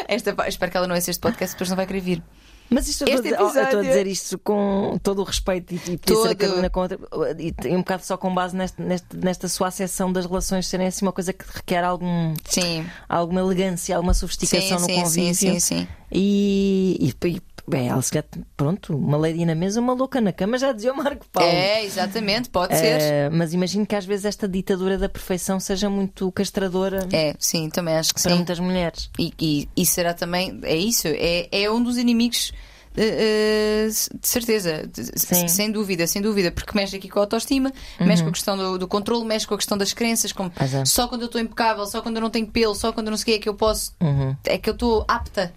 Esta, 0.08 0.34
espero 0.48 0.70
que 0.70 0.76
ela 0.76 0.86
não 0.86 0.94
ouça 0.94 1.10
este 1.10 1.20
podcast, 1.20 1.54
depois 1.54 1.70
não 1.70 1.76
vai 1.76 1.86
querer 1.86 2.00
vir. 2.00 2.22
Mas 2.70 2.86
isto 2.88 3.02
Este 3.04 3.14
estou 3.16 3.18
a 3.18 3.22
dizer- 3.22 3.40
eu 3.40 3.46
estou 3.48 3.60
a 3.60 3.64
episódio- 3.64 3.88
dizer 3.88 4.06
isto 4.06 4.38
com 4.38 4.98
todo 5.02 5.20
o 5.20 5.24
respeito 5.24 5.74
e, 5.74 5.76
e 5.76 6.14
ser 6.14 6.28
a 6.28 6.34
Carolina 6.36 6.70
contra, 6.70 6.98
e, 7.38 7.52
e 7.68 7.74
um 7.74 7.78
bocado 7.78 8.04
só 8.04 8.16
com 8.16 8.32
base 8.32 8.56
neste, 8.56 8.80
neste- 8.80 9.16
nesta 9.16 9.48
sua 9.48 9.68
acessão 9.68 10.12
das 10.12 10.24
relações 10.26 10.66
serem 10.68 10.86
assim 10.86 11.04
uma 11.04 11.12
coisa 11.12 11.32
que 11.32 11.44
requer 11.52 11.82
algum, 11.82 12.32
Sim. 12.44 12.86
alguma 13.08 13.40
elegância, 13.40 13.96
alguma 13.96 14.14
sofisticação 14.14 14.78
Sim, 14.78 14.82
no 14.82 14.86
sim, 14.86 15.02
convívio. 15.02 15.34
sim, 15.34 15.60
sim, 15.60 15.60
sim. 15.60 15.88
E, 16.12 16.96
e, 17.22 17.28
e 17.28 17.40
bem, 17.70 17.88
ela 17.88 18.02
se 18.02 18.12
pronto, 18.56 18.96
uma 18.96 19.16
lady 19.16 19.44
na 19.46 19.54
mesa, 19.54 19.80
uma 19.80 19.92
louca 19.94 20.20
na 20.20 20.32
cama, 20.32 20.58
já 20.58 20.72
dizia 20.72 20.92
o 20.92 20.96
Marco 20.96 21.24
Paulo. 21.32 21.48
É, 21.50 21.84
exatamente, 21.84 22.50
pode 22.50 22.76
ser. 22.76 23.00
Eh, 23.00 23.30
mas 23.30 23.54
imagino 23.54 23.86
que 23.86 23.94
às 23.96 24.04
vezes 24.04 24.24
esta 24.26 24.46
ditadura 24.48 24.98
da 24.98 25.08
perfeição 25.08 25.58
seja 25.58 25.88
muito 25.88 26.30
castradora 26.32 27.08
É, 27.12 27.34
sim, 27.38 27.70
também 27.70 27.96
acho 27.96 28.12
que 28.14 28.20
para 28.20 28.30
sim. 28.32 28.36
muitas 28.36 28.58
mulheres. 28.60 29.08
E, 29.18 29.32
e, 29.40 29.68
e 29.76 29.86
será 29.86 30.12
também, 30.12 30.60
é 30.64 30.76
isso, 30.76 31.06
é, 31.08 31.48
é 31.50 31.70
um 31.70 31.82
dos 31.82 31.96
inimigos. 31.96 32.52
eh, 32.96 33.86
eh, 33.86 33.88
de 33.88 34.26
certeza, 34.28 34.84
de-. 34.92 35.02
Uhum. 35.02 35.48
sem 35.48 35.70
dúvida, 35.70 36.06
sem 36.08 36.20
dúvida, 36.20 36.50
porque 36.50 36.76
mexe 36.76 36.96
aqui 36.96 37.08
com 37.08 37.20
a 37.20 37.22
autoestima, 37.22 37.72
mexe 38.00 38.22
com 38.22 38.28
a 38.30 38.32
questão 38.32 38.56
do, 38.56 38.78
do 38.78 38.88
controle, 38.88 39.24
mexe 39.24 39.46
com 39.46 39.54
a 39.54 39.56
questão 39.56 39.78
das 39.78 39.92
crenças, 39.92 40.32
como 40.32 40.52
é. 40.58 40.84
só 40.84 41.06
quando 41.06 41.22
eu 41.22 41.26
estou 41.26 41.40
impecável, 41.40 41.86
só 41.86 42.02
quando 42.02 42.16
eu 42.16 42.22
não 42.22 42.30
tenho 42.30 42.48
pelo, 42.48 42.74
só 42.74 42.92
quando 42.92 43.06
eu 43.06 43.10
não 43.12 43.16
sei 43.18 43.22
o 43.22 43.26
que 43.26 43.32
é 43.32 43.38
que 43.38 43.48
eu 43.48 43.54
posso, 43.54 43.92
Uhum. 44.00 44.34
é 44.44 44.58
que 44.58 44.68
eu 44.68 44.74
estou 44.74 45.04
apta 45.06 45.52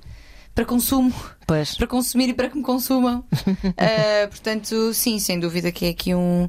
para 0.54 0.66
consumo, 0.66 1.14
Pois. 1.48 1.76
para 1.76 1.88
consumir 1.88 2.30
e 2.30 2.34
para 2.34 2.50
que 2.50 2.56
me 2.56 2.64
consumam. 2.64 3.26
Ah, 3.78 4.28
portanto, 4.30 4.94
sim, 4.94 5.18
sem 5.20 5.40
dúvida 5.40 5.72
que 5.72 5.86
é 5.86 5.90
aqui 5.90 6.14
um. 6.14 6.48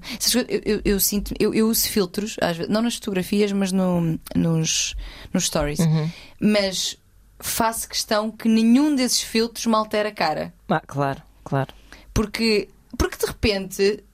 Eu, 0.49 0.61
eu, 0.65 0.81
eu 0.85 1.01
sinto, 1.01 1.35
eu, 1.39 1.55
eu 1.55 1.69
uso 1.69 1.89
filtros, 1.89 2.37
às 2.41 2.57
vezes, 2.57 2.71
não 2.71 2.83
nas 2.83 2.97
fotografias, 2.97 3.51
mas 3.53 3.73
no, 3.73 4.19
nos, 4.37 4.95
nos 5.33 5.47
stories. 5.47 5.79
Uhum. 5.81 6.11
Mas 6.41 6.99
faço 7.41 7.89
questão 7.89 8.31
que 8.31 8.49
nenhum 8.49 8.95
desses 8.95 9.21
filtros 9.21 9.67
me 9.67 9.75
altera 9.75 10.11
a 10.11 10.13
cara. 10.13 10.53
Ah, 10.69 10.83
claro, 10.87 11.23
claro. 11.43 11.73
Porque, 12.13 12.69
porque 12.99 13.17
de 13.17 13.27
repente. 13.27 14.05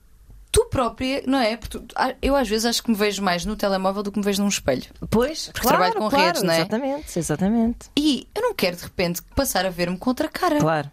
Tu 0.51 0.65
própria, 0.65 1.23
não 1.25 1.39
é? 1.39 1.55
Porque 1.55 1.79
ah, 1.95 2.13
eu 2.21 2.35
às 2.35 2.47
vezes 2.49 2.65
acho 2.65 2.83
que 2.83 2.89
me 2.91 2.95
vejo 2.97 3.23
mais 3.23 3.45
no 3.45 3.55
telemóvel 3.55 4.03
do 4.03 4.11
que 4.11 4.19
me 4.19 4.25
vejo 4.25 4.41
num 4.41 4.49
espelho. 4.49 4.83
Pois, 5.09 5.45
Porque 5.45 5.61
claro, 5.61 5.77
trabalho 5.77 5.93
com 6.01 6.09
claro, 6.09 6.25
redes, 6.25 6.43
não 6.43 6.53
é? 6.53 6.57
Exatamente, 6.57 7.19
exatamente. 7.19 7.77
E 7.97 8.27
eu 8.35 8.41
não 8.41 8.53
quero 8.53 8.75
de 8.75 8.83
repente 8.83 9.21
passar 9.35 9.65
a 9.65 9.69
ver-me 9.69 9.97
com 9.97 10.09
outra 10.09 10.27
cara. 10.27 10.59
Claro. 10.59 10.91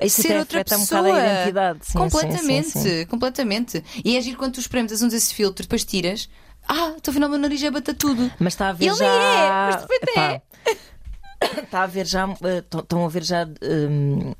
Isso 0.00 0.22
ser 0.22 0.38
outra 0.38 0.60
um 0.60 0.64
pessoa. 0.64 1.16
a 1.16 1.34
identidade. 1.42 1.78
Sim, 1.82 1.98
completamente, 1.98 2.70
sim, 2.70 2.80
sim, 2.80 2.88
sim. 3.00 3.06
completamente. 3.06 3.84
E 4.04 4.16
é 4.16 4.18
agir 4.18 4.36
quando 4.36 4.54
tu 4.54 4.60
espremes 4.60 5.00
uns 5.02 5.12
esse 5.12 5.34
filtro, 5.34 5.62
depois 5.64 5.84
tiras. 5.84 6.28
Ah, 6.66 6.94
estou 6.96 7.12
afinal 7.12 7.28
o 7.28 7.32
meu 7.32 7.40
nariz 7.40 7.62
é 7.62 7.70
bata 7.70 7.92
tudo. 7.92 8.32
Mas 8.38 8.54
está 8.54 8.68
a 8.70 8.72
ver 8.72 8.86
Ele 8.86 8.94
já. 8.96 9.04
é, 9.04 9.48
mas 9.50 9.76
de 9.76 9.82
repente 9.82 10.18
é. 10.18 10.42
Epá, 11.42 11.62
Está 11.62 11.82
a 11.82 11.86
ver 11.86 12.06
já. 12.06 12.24
eh, 12.44 12.64
Estão 12.78 13.04
a 13.04 13.08
ver 13.08 13.24
já. 13.24 13.44
hum, 13.62 14.32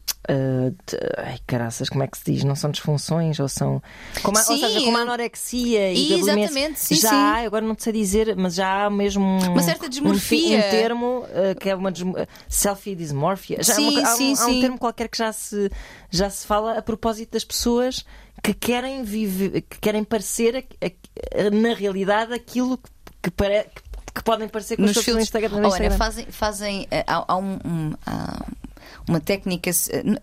de- 0.87 0.99
ai, 1.19 1.39
caraças, 1.47 1.89
como 1.89 2.03
é 2.03 2.07
que 2.07 2.17
se 2.19 2.25
diz? 2.33 2.45
Não 2.45 2.55
são 2.55 2.71
disfunções 2.71 3.39
ou 3.41 3.49
são. 3.49 3.83
Como 4.23 4.37
a, 4.37 4.41
ou 4.41 4.47
Sim, 4.47 4.61
seja, 4.61 4.81
como 4.85 4.97
a 4.99 5.01
anorexia 5.03 5.93
e 5.93 6.13
Exatamente, 6.15 6.81
sim, 6.81 6.95
já 6.97 7.09
sim. 7.11 7.15
há, 7.15 7.35
agora 7.47 7.65
não 7.65 7.75
te 7.75 7.83
sei 7.85 7.93
dizer, 7.93 8.35
mas 8.37 8.55
já 8.55 8.85
há 8.87 8.91
mesmo 8.91 9.25
um, 9.25 9.53
Uma 9.53 9.63
certa 9.63 9.83
um 9.83 9.85
fi- 9.85 9.91
dismorfia. 9.91 10.59
Um, 10.59 10.71
termo 10.71 11.27
eh, 11.31 11.55
que 11.55 11.69
é 11.71 11.75
uma 11.75 11.91
desmo- 11.93 12.15
selfie 12.49 12.95
dysmorphia. 12.95 13.63
Já 13.63 13.75
Sim, 13.75 13.91
uma- 13.99 14.09
há, 14.09 14.15
um, 14.15 14.17
sim, 14.17 14.29
há 14.31 14.33
um 14.47 14.51
sim. 14.51 14.61
termo 14.61 14.79
qualquer 14.79 15.09
que 15.09 15.19
já 15.19 15.33
se, 15.33 15.71
já 16.11 16.29
se 16.31 16.47
fala 16.47 16.79
a 16.79 16.83
propósito 16.83 17.33
das 17.33 17.45
pessoas 17.45 18.05
que 18.43 18.55
querem 18.55 19.03
viver, 19.05 19.63
que 19.63 19.79
querem 19.81 20.03
parecer 20.05 20.65
a- 20.81 20.87
a- 20.87 21.51
na 21.51 21.75
realidade 21.75 22.33
aquilo 22.33 22.77
que, 22.79 22.91
que, 23.23 23.31
pare- 23.31 23.65
que- 23.75 23.83
que 24.15 24.23
podem 24.25 24.49
parecer 24.49 24.77
com 24.77 24.83
os 24.83 24.89
Nos 24.89 24.95
seus 24.95 25.05
filtros. 25.05 25.25
Instagram. 25.25 25.51
no 25.51 25.59
Ana, 25.59 25.69
Instagram. 25.69 25.97
fazem. 25.97 26.27
fazem 26.31 26.87
eh, 26.91 27.05
há, 27.07 27.25
há 27.29 27.37
um- 27.37 27.59
um- 27.65 27.93
há 28.07 28.45
uma 29.09 29.21
técnica, 29.21 29.71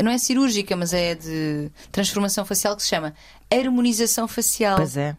não 0.02 0.12
é 0.12 0.18
cirúrgica, 0.18 0.76
mas 0.76 0.94
é 0.94 1.16
de 1.16 1.70
transformação 1.92 2.46
facial 2.46 2.76
que 2.76 2.84
se 2.84 2.90
chama 2.90 3.14
harmonização 3.52 4.28
facial. 4.28 4.78
Pois 4.78 4.96
é. 4.98 5.16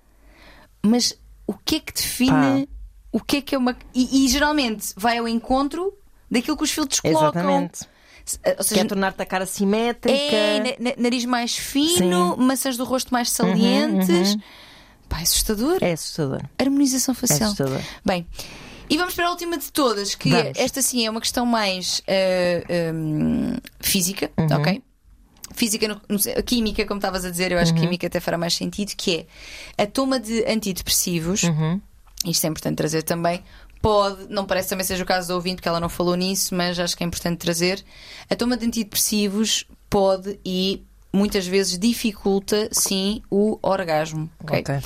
Mas 0.83 1.15
o 1.47 1.55
que 1.55 1.77
é 1.77 1.81
que 1.81 1.93
define 1.93 2.69
o 3.13 3.21
que 3.21 3.39
é 3.39 3.41
que 3.43 3.55
é 3.55 3.59
uma. 3.59 3.77
E, 3.95 4.25
e 4.25 4.29
geralmente 4.29 4.93
vai 4.97 5.19
ao 5.19 5.27
encontro 5.29 5.93
daquilo 6.31 6.57
que 6.57 6.63
os 6.63 6.71
filtros 6.71 7.01
colocam. 7.01 7.29
Exatamente. 7.43 7.81
Eh, 8.45 8.55
Ou 8.59 8.63
seja, 8.65 8.81
Quer 8.83 8.87
tornar-te 8.89 9.21
a 9.21 9.27
cara 9.27 9.45
simétrica. 9.47 10.17
é, 10.17 10.59
na- 10.79 10.91
na- 10.91 10.97
nariz 10.97 11.25
mais 11.25 11.57
fino, 11.57 12.37
maçãs 12.37 12.77
do 12.77 12.85
rosto 12.85 13.13
mais 13.13 13.31
salientes. 13.31 14.37
Pá, 15.09 15.19
é 15.19 15.23
assustador. 15.23 15.79
É 15.81 15.93
assustador. 15.93 16.41
Harmonização 16.57 17.13
É 17.13 17.17
facial. 17.17 17.49
assustador. 17.49 17.81
Bem, 18.05 18.25
e 18.91 18.99
vamos 18.99 19.15
para 19.15 19.27
a 19.29 19.31
última 19.31 19.57
de 19.57 19.71
todas, 19.73 20.15
que 20.15 20.31
Vamos. 20.31 20.59
esta 20.59 20.83
sim 20.83 21.07
é 21.07 21.11
uma 21.11 21.21
questão 21.21 21.47
mais 21.47 22.03
ah, 22.09 22.93
hum, 22.95 23.57
física, 23.81 24.31
Uhum. 24.37 24.47
ok? 24.59 24.83
Física, 25.55 25.89
no- 25.89 26.01
no- 26.09 26.43
química, 26.45 26.85
como 26.87 26.99
estavas 26.99 27.25
a 27.25 27.31
dizer, 27.31 27.51
eu 27.53 27.59
acho 27.59 27.73
Uhum. 27.73 27.77
que 27.79 27.83
química 27.85 28.07
até 28.07 28.21
fará 28.21 28.37
mais 28.39 28.55
sentido, 28.55 28.93
que 28.97 29.27
é 29.77 29.83
a 29.83 29.87
toma 29.87 30.19
de 30.21 30.45
antidepressivos, 30.47 31.43
Uhum. 31.45 31.81
isto 32.27 32.45
é 32.45 32.49
importante 32.49 32.77
trazer 32.77 33.03
também, 33.03 33.43
pode, 33.83 34.27
não 34.29 34.45
parece 34.45 34.69
também 34.69 34.85
seja 34.85 35.03
o 35.03 35.07
caso 35.07 35.29
do 35.29 35.35
ouvinte, 35.35 35.57
porque 35.57 35.69
ela 35.69 35.81
não 35.81 35.89
falou 35.89 36.15
nisso, 36.15 36.55
mas 36.55 36.79
acho 36.79 36.97
que 36.97 37.03
é 37.03 37.07
importante 37.07 37.39
trazer, 37.39 37.83
a 38.29 38.37
toma 38.37 38.57
de 38.57 38.67
antidepressivos 38.67 39.65
pode 39.89 40.39
e 40.45 40.85
muitas 41.13 41.47
vezes 41.47 41.79
dificulta, 41.79 42.69
sim, 42.73 43.23
o 43.31 43.59
orgasmo, 43.63 44.31
ok? 44.43 44.61
Ok. 44.61 44.75
Uh, 44.77 44.83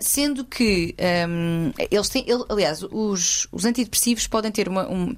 sendo 0.00 0.44
que 0.44 0.94
um, 1.28 1.72
eles 1.90 2.08
têm, 2.08 2.24
ele- 2.28 2.44
aliás, 2.48 2.82
os, 2.90 3.48
os 3.50 3.64
antidepressivos 3.64 4.26
podem 4.26 4.50
ter 4.52 4.68
uma- 4.68 4.88
um, 4.88 5.10
uh, 5.10 5.16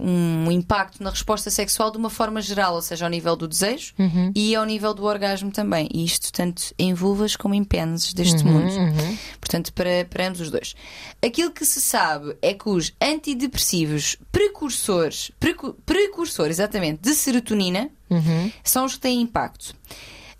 um 0.00 0.50
impacto 0.50 1.02
na 1.02 1.10
resposta 1.10 1.50
sexual 1.50 1.90
de 1.90 1.98
uma 1.98 2.08
forma 2.08 2.40
geral, 2.40 2.74
ou 2.76 2.80
seja, 2.82 3.04
ao 3.04 3.10
nível 3.10 3.36
do 3.36 3.46
desejo 3.46 3.92
e 4.34 4.54
ao 4.54 4.64
nível 4.64 4.94
do 4.94 5.04
orgasmo 5.04 5.50
também. 5.50 5.88
E 5.92 6.02
isto 6.04 6.32
tanto 6.32 6.72
em 6.78 6.94
vulvas 6.94 7.36
como 7.36 7.54
em 7.54 7.62
pênis 7.64 8.14
deste 8.14 8.42
mundo. 8.44 8.72
Uhum. 8.72 9.18
Portanto, 9.40 9.72
para, 9.74 10.06
para 10.08 10.28
ambos 10.28 10.40
os 10.40 10.50
dois. 10.50 10.74
Aquilo 11.22 11.50
que 11.50 11.64
se 11.66 11.80
sabe 11.80 12.34
é 12.40 12.54
que 12.54 12.68
os 12.68 12.92
antidepressivos 13.02 14.16
precursores, 14.32 15.30
precu- 15.38 15.74
precursores 15.84 16.58
exatamente, 16.58 17.00
de 17.02 17.14
serotonina 17.14 17.90
Uhum. 18.10 18.50
são 18.62 18.84
os 18.84 18.94
que 18.94 19.00
têm 19.00 19.20
impacto. 19.22 19.74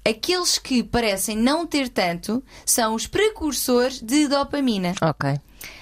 Aqueles 0.07 0.59
que 0.59 0.83
parecem 0.83 1.37
não 1.37 1.67
ter 1.67 1.89
tanto 1.89 2.43
são 2.67 2.95
os 2.95 3.07
precursores 3.07 4.01
de 4.03 4.29
dopamina. 4.29 4.95
Ok. 5.01 5.35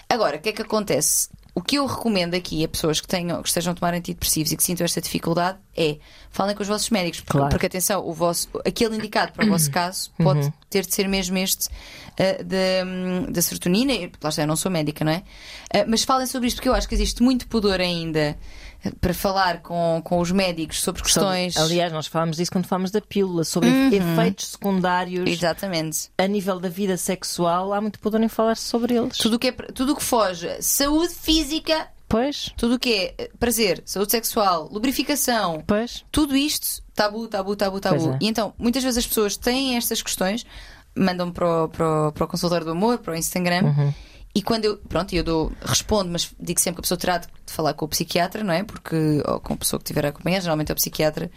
Agora, 0.08 0.36
o 0.36 0.40
que 0.40 0.50
é 0.50 0.52
que 0.52 0.62
acontece? 0.62 1.28
O 1.54 1.60
que 1.60 1.76
eu 1.76 1.84
recomendo 1.84 2.34
aqui 2.34 2.64
a 2.64 2.68
pessoas 2.68 2.98
que, 3.00 3.06
tenham, 3.06 3.42
que 3.42 3.48
estejam 3.48 3.72
a 3.72 3.74
tomar 3.74 3.92
antidepressivos 3.92 4.52
e 4.52 4.56
que 4.56 4.62
sintam 4.62 4.84
esta 4.86 5.02
dificuldade 5.02 5.58
é 5.76 5.98
falem 6.30 6.54
com 6.56 6.62
os 6.62 6.68
vossos 6.68 6.88
médicos. 6.88 7.20
Porque, 7.20 7.32
Claro. 7.36 7.50
porque, 7.50 7.66
atenção, 7.66 8.06
o 8.06 8.12
vosso, 8.14 8.48
aquele 8.64 8.96
indicado 8.96 9.32
para 9.32 9.44
o 9.44 9.48
vosso 9.50 9.70
caso 9.70 10.10
pode 10.22 10.50
ter 10.70 10.86
de 10.86 10.94
ser 10.94 11.08
mesmo 11.08 11.36
este 11.36 11.68
ah, 12.18 12.42
da, 12.42 12.86
hum, 12.86 13.30
da 13.30 13.42
serotonina. 13.42 13.92
Lá 14.22 14.30
está, 14.30 14.42
eu 14.42 14.46
não 14.46 14.56
sou 14.56 14.70
médica, 14.70 15.04
não 15.04 15.12
é? 15.12 15.22
Ah, 15.74 15.84
mas 15.86 16.04
falem 16.04 16.26
sobre 16.26 16.46
isto 16.48 16.56
porque 16.56 16.68
eu 16.70 16.74
acho 16.74 16.88
que 16.88 16.94
existe 16.94 17.22
muito 17.22 17.46
pudor 17.48 17.80
ainda 17.80 18.38
para 19.00 19.14
falar 19.14 19.60
com, 19.60 20.00
com 20.04 20.18
os 20.20 20.30
médicos 20.30 20.82
sobre 20.82 21.02
questões. 21.02 21.56
Aliás, 21.56 21.92
nós 21.92 22.06
falámos 22.06 22.36
disso 22.36 22.50
quando 22.50 22.66
falámos 22.66 22.90
da 22.90 23.00
pílula, 23.00 23.44
sobre 23.44 23.68
efeitos 23.92 24.48
secundários 24.48 25.28
Exatamente. 25.28 26.10
a 26.18 26.26
nível 26.26 26.58
da 26.58 26.68
vida 26.68 26.96
sexual. 26.96 27.72
Há 27.72 27.80
muito 27.80 27.98
poder 27.98 28.20
em 28.20 28.28
falar 28.28 28.56
sobre 28.56 28.94
eles. 28.94 29.18
Tudo 29.18 29.36
o 29.36 29.38
que, 29.38 29.48
é, 29.48 29.52
tudo 29.52 29.96
que 29.96 30.02
foge, 30.02 30.48
saúde 30.60 31.14
física, 31.14 31.88
Pois, 32.08 32.52
tudo 32.58 32.74
o 32.74 32.78
que 32.78 32.92
é 32.92 33.14
eh, 33.16 33.30
prazer, 33.38 33.82
saúde 33.86 34.10
sexual, 34.10 34.68
lubrificação, 34.70 35.64
pois. 35.66 36.04
tudo 36.12 36.36
isto, 36.36 36.82
tabu, 36.94 37.26
tabu, 37.26 37.56
tabu, 37.56 37.80
tabu. 37.80 38.10
É. 38.12 38.18
E 38.20 38.28
então, 38.28 38.52
muitas 38.58 38.82
vezes 38.82 38.98
as 38.98 39.06
pessoas 39.06 39.34
têm 39.34 39.78
estas 39.78 40.02
questões, 40.02 40.44
mandam-me 40.94 41.32
para 41.32 41.64
o, 41.64 41.68
para, 41.70 42.08
o, 42.08 42.12
para 42.12 42.24
o 42.24 42.28
consultório 42.28 42.66
do 42.66 42.72
amor, 42.72 42.98
para 42.98 43.14
o 43.14 43.16
Instagram. 43.16 43.64
Uhum. 43.64 43.94
E 44.34 44.40
quando 44.42 44.64
eu, 44.64 44.78
pronto, 44.78 45.14
eu 45.14 45.22
dou, 45.22 45.52
respondo, 45.62 46.10
mas 46.10 46.30
digo 46.40 46.58
sempre 46.58 46.76
que 46.76 46.80
a 46.80 46.82
pessoa 46.82 46.98
terá 46.98 47.18
de 47.18 47.28
falar 47.46 47.74
com 47.74 47.84
o 47.84 47.88
psiquiatra, 47.88 48.42
não 48.42 48.52
é? 48.54 48.62
Porque, 48.64 49.22
ou 49.26 49.40
com 49.40 49.52
a 49.52 49.56
pessoa 49.56 49.78
que 49.78 49.84
tiver 49.84 50.06
a 50.06 50.08
acompanhar, 50.08 50.40
geralmente 50.40 50.70
é 50.70 50.72
o 50.72 50.76
psiquiatra. 50.76 51.30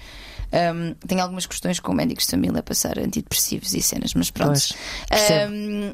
Um, 0.54 0.94
tem 1.06 1.20
algumas 1.20 1.46
questões 1.46 1.80
com 1.80 1.92
médicos 1.94 2.26
de 2.26 2.32
família 2.32 2.60
a 2.60 2.64
passar 2.64 2.98
antidepressivos 2.98 3.74
e 3.74 3.82
cenas, 3.82 4.14
mas 4.14 4.32
pronto. 4.32 4.52
Pois. 4.52 4.74
Um, 5.52 5.94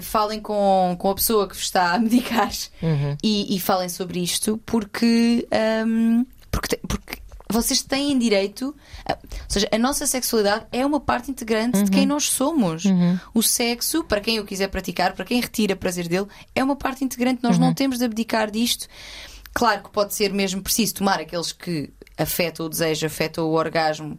falem 0.00 0.40
com, 0.40 0.96
com 0.98 1.10
a 1.10 1.14
pessoa 1.14 1.46
que 1.46 1.54
vos 1.54 1.64
está 1.64 1.92
a 1.92 1.98
medicar 1.98 2.50
Uhum. 2.82 3.16
e, 3.22 3.54
e 3.54 3.60
falem 3.60 3.88
sobre 3.88 4.20
isto 4.22 4.58
porque, 4.64 5.46
um, 5.86 6.24
porque, 6.50 6.76
porque 6.88 7.18
vocês 7.52 7.82
têm 7.82 8.18
direito. 8.18 8.74
a- 9.06 9.12
ou 9.22 9.28
seja, 9.48 9.68
a 9.72 9.78
nossa 9.78 10.06
sexualidade 10.06 10.66
é 10.72 10.84
uma 10.84 11.00
parte 11.00 11.30
integrante 11.30 11.82
de 11.82 11.90
quem 11.90 12.06
nós 12.06 12.24
somos. 12.24 12.84
O 13.34 13.42
sexo, 13.42 14.04
para 14.04 14.20
quem 14.20 14.38
o 14.40 14.44
quiser 14.44 14.68
praticar, 14.68 15.14
para 15.14 15.24
quem 15.24 15.40
retira 15.40 15.74
prazer 15.76 16.08
dele, 16.08 16.26
é 16.54 16.62
uma 16.62 16.76
parte 16.76 17.04
integrante. 17.04 17.42
Nós 17.42 17.58
não 17.58 17.74
temos 17.74 17.98
de 17.98 18.04
abdicar 18.04 18.50
disto. 18.50 18.86
Claro 19.52 19.82
que 19.84 19.90
pode 19.90 20.14
ser 20.14 20.32
mesmo 20.32 20.62
preciso 20.62 20.94
tomar 20.94 21.20
aqueles 21.20 21.52
que 21.52 21.90
afetam 22.16 22.66
o 22.66 22.68
desejo, 22.68 23.06
afetam 23.06 23.44
o 23.44 23.52
orgasmo 23.52 24.18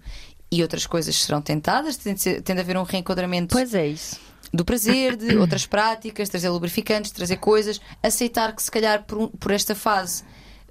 e 0.51 0.61
outras 0.61 0.85
coisas 0.85 1.15
serão 1.15 1.41
tentadas. 1.41 1.95
Tem 1.97 2.13
de, 2.13 2.21
ser- 2.21 2.41
tem 2.41 2.53
de 2.55 2.61
haver 2.61 2.77
um 2.77 2.83
reenquadramento 2.83 3.55
Pois 3.55 3.73
é 3.73 3.87
isso. 3.87 4.19
do 4.53 4.65
prazer, 4.65 5.15
de 5.15 5.37
outras 5.39 5.65
práticas, 5.65 6.27
trazer 6.27 6.49
lubrificantes, 6.49 7.11
trazer 7.11 7.37
coisas, 7.37 7.79
aceitar 8.03 8.53
que 8.53 8.61
se 8.61 8.69
calhar 8.69 9.03
por, 9.05 9.29
por 9.29 9.51
esta 9.51 9.73
fase 9.73 10.23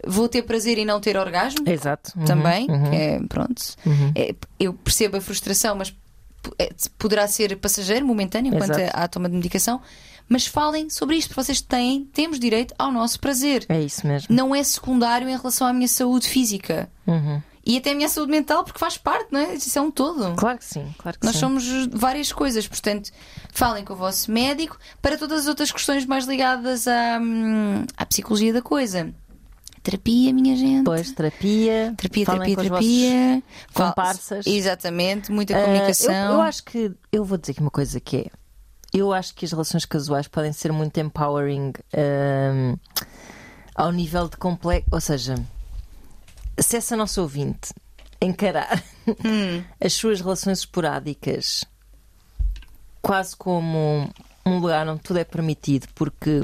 vou 0.07 0.29
ter 0.29 0.43
prazer 0.43 0.79
e 0.79 0.85
não 0.85 1.01
ter 1.01 1.17
orgasmo 1.17 1.69
Exato. 1.69 2.13
Uhum, 2.17 2.25
também, 2.25 2.71
uhum. 2.71 2.93
é 2.93 3.21
pronto. 3.29 3.63
É, 4.15 4.35
eu 4.59 4.73
percebo 4.73 5.17
a 5.17 5.21
frustração, 5.21 5.75
mas 5.75 5.95
é, 6.59 6.71
poderá 6.99 7.27
ser 7.27 7.57
passageiro, 7.57 8.07
momentâneo, 8.07 8.55
enquanto 8.55 8.79
Exato. 8.79 8.97
a 8.97 9.09
toma 9.09 9.29
de 9.29 9.37
medicação. 9.37 9.81
Mas 10.29 10.47
falem 10.47 10.89
sobre 10.89 11.17
isto, 11.17 11.29
porque 11.31 11.43
vocês 11.43 11.61
têm, 11.61 12.05
temos 12.13 12.39
direito 12.39 12.73
ao 12.79 12.93
nosso 12.93 13.19
prazer. 13.19 13.67
É 13.69 13.81
isso 13.81 14.07
mesmo. 14.07 14.35
Não 14.35 14.55
é 14.55 14.63
secundário 14.63 15.29
em 15.29 15.37
relação 15.37 15.67
à 15.67 15.73
minha 15.73 15.89
saúde 15.89 16.29
física. 16.29 16.89
Uhum. 17.05 17.43
E 17.67 17.77
até 17.77 17.91
a 17.91 17.95
minha 17.95 18.09
saúde 18.09 18.31
mental, 18.31 18.65
porque 18.65 18.79
faz 18.79 18.97
parte, 18.97 19.27
não 19.31 19.41
é? 19.41 19.55
Isso 19.55 19.79
é 19.79 19.83
um 19.83 19.91
todo. 19.91 20.35
Claro 20.37 20.59
que 20.59 20.65
sim, 20.65 20.87
claro 20.99 21.19
que 21.19 21.27
Nós 21.27 21.35
sim. 21.35 21.41
somos 21.41 21.87
várias 21.93 22.33
coisas, 22.33 22.67
portanto, 22.67 23.11
falem 23.53 23.85
com 23.85 23.93
o 23.93 23.97
vosso 23.97 24.31
médico 24.31 24.79
para 25.03 25.19
todas 25.19 25.43
as 25.43 25.47
outras 25.47 25.71
questões 25.71 26.07
mais 26.07 26.27
ligadas 26.27 26.89
à, 26.89 27.19
hum, 27.21 27.85
à 27.97 28.07
psicologia 28.07 28.53
da 28.53 28.63
coisa. 28.63 29.13
Terapia, 29.83 30.33
minha 30.35 30.55
gente. 30.57 30.85
Pois, 30.85 31.11
terapia. 31.13 31.95
Terapia, 31.97 32.27
terapia, 32.27 32.57
com 32.57 32.63
terapia. 32.63 33.43
Fal- 33.71 33.89
comparsas. 33.89 34.47
Exatamente, 34.47 35.33
muita 35.33 35.57
Ah, 35.57 35.65
comunicação. 35.65 36.13
eu, 36.15 36.33
eu 36.33 36.41
acho 36.43 36.65
que. 36.65 36.93
Eu 37.11 37.25
vou 37.25 37.39
dizer 37.39 37.53
aqui 37.53 37.61
uma 37.61 37.71
coisa 37.71 37.99
que 37.99 38.17
é. 38.19 38.27
Eu 38.93 39.13
acho 39.13 39.35
que 39.35 39.45
as 39.45 39.53
relações 39.53 39.85
casuais 39.85 40.27
podem 40.29 40.53
ser 40.53 40.71
muito 40.73 40.99
empowering 41.01 41.73
ahm, 41.95 42.77
ao 43.75 43.91
nível 43.93 44.29
de 44.29 44.37
complexo. 44.37 44.89
Ou 44.93 45.01
seja, 45.01 45.35
se 46.59 46.77
essa 46.77 46.97
nossa 46.97 47.23
ouvinte 47.23 47.73
encarar 48.21 48.83
Hum. 49.09 49.63
as 49.83 49.95
suas 49.95 50.21
relações 50.21 50.59
esporádicas 50.59 51.65
quase 53.01 53.35
como 53.35 54.11
um 54.45 54.59
lugar 54.59 54.87
onde 54.89 55.01
tudo 55.03 55.19
é 55.21 55.25
permitido, 55.25 55.87
porque. 55.95 56.43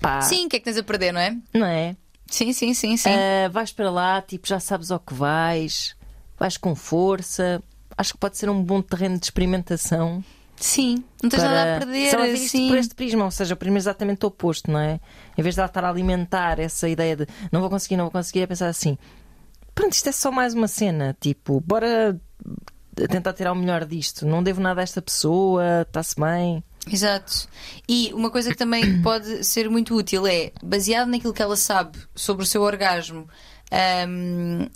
Pá, 0.00 0.20
Sim, 0.22 0.46
o 0.46 0.48
que 0.48 0.56
é 0.56 0.58
que 0.58 0.64
tens 0.64 0.76
a 0.76 0.82
perder, 0.82 1.12
não 1.12 1.20
é? 1.20 1.36
não 1.52 1.66
é? 1.66 1.96
Sim, 2.26 2.52
sim, 2.52 2.74
sim, 2.74 2.96
sim. 2.96 3.08
Ah, 3.08 3.48
vais 3.48 3.72
para 3.72 3.90
lá, 3.90 4.20
tipo, 4.20 4.46
já 4.46 4.60
sabes 4.60 4.90
ao 4.90 5.00
que 5.00 5.14
vais, 5.14 5.96
vais 6.38 6.56
com 6.56 6.74
força. 6.74 7.62
Acho 7.96 8.12
que 8.12 8.18
pode 8.18 8.36
ser 8.36 8.50
um 8.50 8.62
bom 8.62 8.82
terreno 8.82 9.18
de 9.18 9.24
experimentação. 9.24 10.22
sim, 10.56 11.02
não 11.22 11.30
tens 11.30 11.42
para... 11.42 11.50
nada 11.50 11.76
a 11.76 11.78
perder. 11.78 12.10
Se 12.10 12.14
ela 12.14 12.36
sim. 12.36 12.68
por 12.68 12.78
este 12.78 12.94
prisma, 12.94 13.24
ou 13.24 13.30
seja, 13.30 13.54
o 13.54 13.56
prisma 13.56 13.78
é 13.78 13.80
exatamente 13.80 14.24
o 14.24 14.28
oposto, 14.28 14.70
não 14.70 14.78
é? 14.78 15.00
Em 15.36 15.42
vez 15.42 15.54
de 15.54 15.60
ela 15.60 15.68
estar 15.68 15.84
a 15.84 15.88
alimentar 15.88 16.60
essa 16.60 16.88
ideia 16.88 17.16
de 17.16 17.26
não 17.50 17.60
vou 17.60 17.70
conseguir, 17.70 17.96
não 17.96 18.04
vou 18.04 18.12
conseguir, 18.12 18.42
é 18.42 18.46
pensar 18.46 18.68
assim: 18.68 18.98
pronto, 19.74 19.94
isto 19.94 20.08
é 20.08 20.12
só 20.12 20.30
mais 20.30 20.54
uma 20.54 20.68
cena, 20.68 21.16
tipo, 21.18 21.60
bora 21.60 22.20
tentar 23.06 23.32
tirar 23.32 23.52
o 23.52 23.56
melhor 23.56 23.84
disto. 23.84 24.26
Não 24.26 24.42
devo 24.42 24.60
nada 24.60 24.80
a 24.80 24.84
esta 24.84 25.00
pessoa, 25.00 25.82
está-se 25.82 26.14
bem. 26.18 26.62
Exato. 26.92 27.48
E 27.88 28.10
uma 28.14 28.30
coisa 28.30 28.50
que 28.50 28.56
também 28.56 29.00
pode 29.02 29.44
ser 29.44 29.68
muito 29.70 29.94
útil 29.94 30.26
é, 30.26 30.52
baseado 30.62 31.08
naquilo 31.08 31.32
que 31.32 31.42
ela 31.42 31.56
sabe 31.56 31.98
sobre 32.14 32.42
o 32.42 32.46
seu 32.46 32.62
orgasmo 32.62 33.26
ahm, 33.72 34.66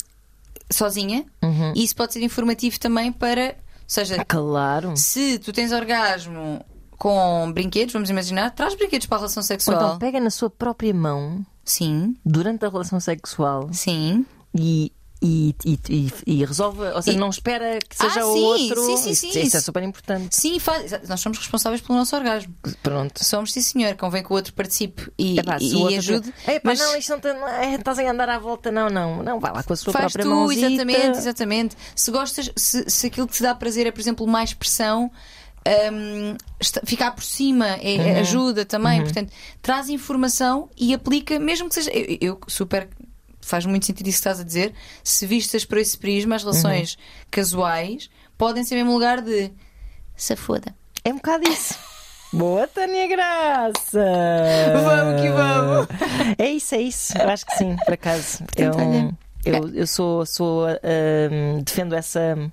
sozinha, 0.70 1.24
Uhum. 1.42 1.72
e 1.76 1.84
isso 1.84 1.94
pode 1.96 2.12
ser 2.12 2.22
informativo 2.22 2.78
também 2.80 3.12
para. 3.12 3.48
Ou 3.48 3.54
seja, 3.86 4.24
Claro. 4.24 4.96
se 4.96 5.38
tu 5.38 5.52
tens 5.52 5.70
orgasmo 5.72 6.64
com 6.96 7.50
brinquedos, 7.52 7.92
vamos 7.92 8.08
imaginar, 8.10 8.50
traz 8.52 8.74
brinquedos 8.74 9.06
para 9.06 9.16
a 9.16 9.20
relação 9.20 9.40
Ou 9.42 9.46
sexual. 9.46 9.76
então 9.86 9.98
pega 9.98 10.20
na 10.20 10.30
sua 10.30 10.48
própria 10.48 10.94
mão 10.94 11.44
Sim, 11.64 12.16
durante 12.24 12.64
a 12.64 12.68
relação 12.68 12.98
sexual 13.00 13.68
sim. 13.72 14.24
e. 14.54 14.92
E, 15.24 15.54
e, 15.64 15.78
e- 15.88 16.12
e 16.26 16.44
resolve, 16.44 16.82
ou 16.82 17.00
seja, 17.00 17.16
E- 17.16 17.20
não 17.20 17.30
espera 17.30 17.78
que 17.88 17.96
seja 17.96 18.20
Ah, 18.22 18.26
o 18.26 18.32
sim, 18.34 18.40
outro. 18.42 18.82
sim, 18.84 18.96
sim, 18.96 19.10
isso, 19.10 19.20
sim, 19.32 19.40
isso 19.42 19.56
é 19.56 19.60
super 19.60 19.82
importante. 19.84 20.34
Sim, 20.34 20.58
faz, 20.58 20.90
nós 21.08 21.20
somos 21.20 21.38
responsáveis 21.38 21.80
pelo 21.80 21.96
nosso 21.96 22.16
orgasmo. 22.16 22.52
Pronto. 22.82 23.24
Somos, 23.24 23.52
sim, 23.52 23.60
senhor. 23.62 23.94
Convém 23.94 24.22
que 24.24 24.32
o 24.32 24.34
outro 24.34 24.52
participe 24.52 25.12
e, 25.16 25.38
Epá, 25.38 25.58
e 25.60 25.76
outro 25.76 25.96
ajude. 25.98 26.20
dizer, 26.32 26.34
Epá, 26.56 26.60
mas 26.64 26.78
não, 26.80 26.96
isto 26.96 27.10
não, 27.10 27.20
tem, 27.20 27.30
é, 27.30 27.74
estás 27.76 27.98
a 28.00 28.10
andar 28.10 28.28
à 28.28 28.38
volta, 28.38 28.72
não, 28.72 28.90
não, 28.90 29.22
não, 29.22 29.38
vai 29.38 29.52
lá 29.52 29.62
com 29.62 29.72
a 29.72 29.76
sua 29.76 29.92
faz 29.92 30.12
própria 30.12 30.24
tu, 30.24 30.30
mãozita. 30.34 30.66
exatamente, 30.66 31.18
exatamente. 31.18 31.76
Se 31.94 32.10
gostas, 32.10 32.50
se, 32.56 32.90
se 32.90 33.06
aquilo 33.06 33.28
que 33.28 33.34
te 33.34 33.42
dá 33.44 33.54
prazer 33.54 33.86
é, 33.86 33.92
por 33.92 34.00
exemplo, 34.00 34.26
mais 34.26 34.52
pressão, 34.52 35.08
Um, 35.64 36.36
ficar 36.84 37.12
por 37.12 37.22
cima 37.22 37.66
é, 37.80 37.94
uhum. 38.14 38.18
ajuda 38.20 38.64
também, 38.64 38.98
uhum. 38.98 39.04
portanto, 39.04 39.32
traz 39.62 39.88
informação 39.88 40.68
e 40.76 40.92
aplica, 40.92 41.38
mesmo 41.38 41.68
que 41.68 41.76
seja. 41.76 41.90
Eu, 41.92 42.18
eu, 42.20 42.40
super. 42.48 42.88
Faz 43.42 43.66
muito 43.66 43.84
sentido 43.84 44.06
isso 44.06 44.18
que 44.18 44.20
estás 44.20 44.40
a 44.40 44.44
dizer. 44.44 44.72
Se 45.02 45.26
vistas 45.26 45.64
por 45.64 45.78
esse 45.78 45.98
prisma, 45.98 46.36
as 46.36 46.42
relações 46.42 46.94
uhum. 46.94 47.00
casuais 47.30 48.08
podem 48.38 48.64
ser 48.64 48.76
mesmo 48.76 48.92
lugar 48.92 49.20
de 49.20 49.52
se 50.16 50.36
foda. 50.36 50.74
É 51.04 51.10
um 51.10 51.16
bocado 51.16 51.48
isso. 51.48 51.74
Boa, 52.32 52.66
Tânia 52.66 53.06
Graça! 53.08 54.04
Vamos 54.82 55.20
que 55.20 55.28
vamos! 55.28 55.86
É 56.38 56.48
isso, 56.48 56.74
é 56.74 56.80
isso. 56.80 57.18
Eu 57.18 57.28
acho 57.28 57.44
que 57.44 57.56
sim, 57.56 57.76
por 57.84 57.92
acaso. 57.92 58.42
Eu, 58.56 58.72
eu, 59.44 59.68
eu 59.74 59.86
sou, 59.86 60.24
sou 60.24 60.66
uh, 60.66 61.62
defendo 61.62 61.94
essa 61.94 62.50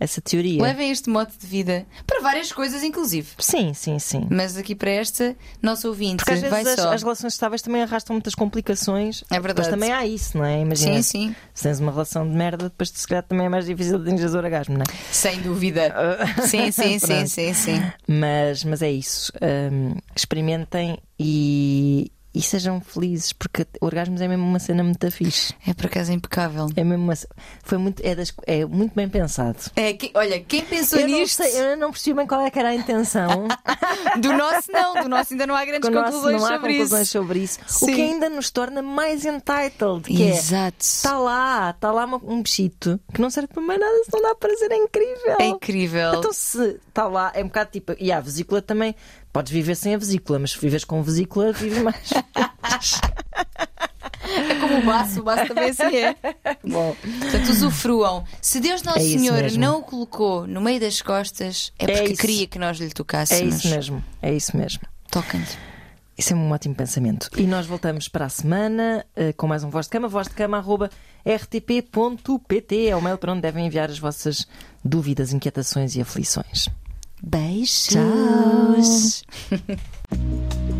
essa 0.00 0.20
teoria. 0.22 0.62
Levem 0.62 0.90
este 0.90 1.10
modo 1.10 1.30
de 1.38 1.46
vida 1.46 1.86
para 2.06 2.22
várias 2.22 2.50
coisas, 2.50 2.82
inclusive. 2.82 3.28
Sim, 3.38 3.74
sim, 3.74 3.98
sim. 3.98 4.26
Mas 4.30 4.56
aqui 4.56 4.74
para 4.74 4.90
esta, 4.90 5.36
nosso 5.62 5.86
ouvinte, 5.88 6.16
Porque 6.24 6.32
às 6.32 6.40
vezes 6.40 6.66
as, 6.66 6.78
as 6.78 7.02
relações 7.02 7.34
estáveis 7.34 7.60
também 7.60 7.82
arrastam 7.82 8.14
muitas 8.14 8.34
complicações. 8.34 9.22
É 9.30 9.38
verdade. 9.38 9.68
Mas 9.68 9.68
também 9.68 9.92
há 9.92 10.06
isso, 10.06 10.38
não 10.38 10.44
é? 10.44 10.62
Imagina. 10.62 11.02
Sim, 11.02 11.02
sim. 11.02 11.36
Se 11.52 11.64
tens 11.64 11.80
uma 11.80 11.92
relação 11.92 12.26
de 12.26 12.34
merda, 12.34 12.64
depois 12.64 12.88
se 12.88 13.06
calhar 13.06 13.22
também 13.22 13.46
é 13.46 13.48
mais 13.50 13.66
difícil 13.66 13.98
de 13.98 14.08
atingir 14.08 14.34
o 14.34 14.38
orgasmo, 14.38 14.74
não 14.78 14.82
é? 14.82 15.12
Sem 15.12 15.42
dúvida. 15.42 15.94
sim, 16.48 16.72
sim, 16.72 16.98
sim, 16.98 17.26
sim, 17.26 17.52
sim. 17.52 17.82
Mas, 18.08 18.64
mas 18.64 18.80
é 18.80 18.90
isso. 18.90 19.30
Um, 19.42 19.96
experimentem 20.16 20.98
e, 21.18 22.10
e 22.32 22.40
sejam 22.40 22.80
felizes, 22.80 23.32
porque 23.32 23.66
orgasmos 23.80 24.20
é 24.20 24.28
mesmo 24.28 24.44
uma 24.44 24.58
cena 24.58 24.84
muito 24.84 25.10
fixe. 25.10 25.52
É 25.66 25.74
por 25.74 25.86
acaso 25.86 26.12
impecável. 26.12 26.68
É 26.76 26.84
mesmo 26.84 27.04
uma, 27.04 27.14
foi 27.62 27.78
muito, 27.78 28.00
é, 28.04 28.14
das, 28.14 28.32
é 28.46 28.64
muito 28.64 28.94
bem 28.94 29.08
pensado. 29.08 29.58
É, 29.74 29.92
que, 29.92 30.12
olha, 30.14 30.38
quem 30.40 30.64
pensou 30.64 31.00
eu 31.00 31.08
nisto? 31.08 31.42
Não 31.42 31.50
sei, 31.50 31.60
eu 31.60 31.76
não 31.76 31.90
percebi 31.90 32.16
bem 32.16 32.26
qual 32.26 32.42
é 32.42 32.50
que 32.50 32.58
era 32.58 32.68
a 32.68 32.74
intenção. 32.74 33.48
do 34.20 34.32
nosso, 34.32 34.70
não, 34.70 35.02
do 35.02 35.08
nosso 35.08 35.32
ainda 35.32 35.46
não 35.46 35.56
há 35.56 35.64
grandes 35.64 35.88
conclusões, 35.88 36.40
não 36.40 36.46
há 36.46 36.52
sobre, 36.52 36.72
conclusões 36.72 37.02
isso. 37.02 37.12
sobre 37.12 37.38
isso. 37.40 37.58
Sim. 37.66 37.92
O 37.92 37.94
que 37.94 38.02
ainda 38.02 38.28
nos 38.28 38.50
torna 38.50 38.80
mais 38.80 39.24
entitled. 39.24 40.02
Que 40.04 40.22
é, 40.22 40.30
Exato. 40.30 40.76
É, 40.78 40.78
está 40.78 41.18
lá, 41.18 41.70
está 41.70 41.90
lá 41.90 42.06
um 42.06 42.42
bichito 42.42 43.00
que 43.12 43.20
não 43.20 43.30
serve 43.30 43.48
para 43.48 43.62
mais 43.62 43.80
nada, 43.80 44.04
se 44.04 44.10
não 44.12 44.22
dá 44.22 44.34
prazer, 44.36 44.70
é 44.70 44.76
incrível. 44.76 45.36
É 45.40 45.46
incrível. 45.46 46.14
Então 46.14 46.32
se 46.32 46.78
está 46.88 47.08
lá, 47.08 47.32
é 47.34 47.42
um 47.42 47.48
bocado 47.48 47.70
tipo. 47.72 47.94
E 47.98 48.12
a 48.12 48.20
vesícula 48.20 48.62
também 48.62 48.94
Podes 49.32 49.52
viver 49.52 49.74
sem 49.76 49.94
a 49.94 49.98
vesícula, 49.98 50.38
mas 50.38 50.52
se 50.52 50.58
vives 50.58 50.84
com 50.84 51.02
vesícula, 51.02 51.52
vives 51.52 51.82
mais. 51.82 52.10
É 54.32 54.54
como 54.60 54.78
o 54.78 54.82
baço, 54.84 55.20
o 55.20 55.24
baço 55.24 55.46
também 55.48 55.70
assim 55.70 55.96
é. 55.96 56.14
Bom. 56.62 56.94
Portanto, 57.20 57.48
usufruam. 57.50 58.24
Se 58.40 58.60
Deus 58.60 58.80
Nosso 58.82 58.98
É 58.98 59.02
Senhor 59.02 59.42
mesmo. 59.42 59.60
não 59.60 59.80
o 59.80 59.82
colocou 59.82 60.46
no 60.46 60.60
meio 60.60 60.78
das 60.78 61.02
costas, 61.02 61.72
é 61.78 61.84
É 61.84 61.86
porque 61.96 62.12
isso. 62.12 62.20
queria 62.20 62.46
que 62.46 62.56
nós 62.58 62.78
lhe 62.78 62.86
É 62.86 62.90
tocássemos. 62.90 63.56
isso 63.56 63.68
mesmo, 63.74 64.04
é 64.22 64.32
isso 64.32 64.56
mesmo. 64.56 64.82
Toquem-lhe. 65.10 65.46
Isso 66.16 66.32
é 66.32 66.36
um 66.36 66.50
ótimo 66.52 66.76
pensamento. 66.76 67.28
E 67.36 67.42
nós 67.42 67.66
voltamos 67.66 68.06
para 68.06 68.26
a 68.26 68.28
semana 68.28 69.04
eh, 69.16 69.32
com 69.32 69.48
mais 69.48 69.64
um 69.64 69.70
Voz 69.70 69.86
de 69.86 69.90
Cama, 69.90 70.06
vozdecama.rtp.pt 70.06 72.86
é 72.88 72.94
o 72.96 73.02
mail 73.02 73.18
para 73.18 73.32
onde 73.32 73.42
devem 73.42 73.66
enviar 73.66 73.90
as 73.90 73.98
vossas 73.98 74.46
dúvidas, 74.84 75.32
inquietações 75.32 75.96
e 75.96 76.00
aflições. 76.00 76.68
Beijos. 77.22 77.88
Tchau. 77.88 79.26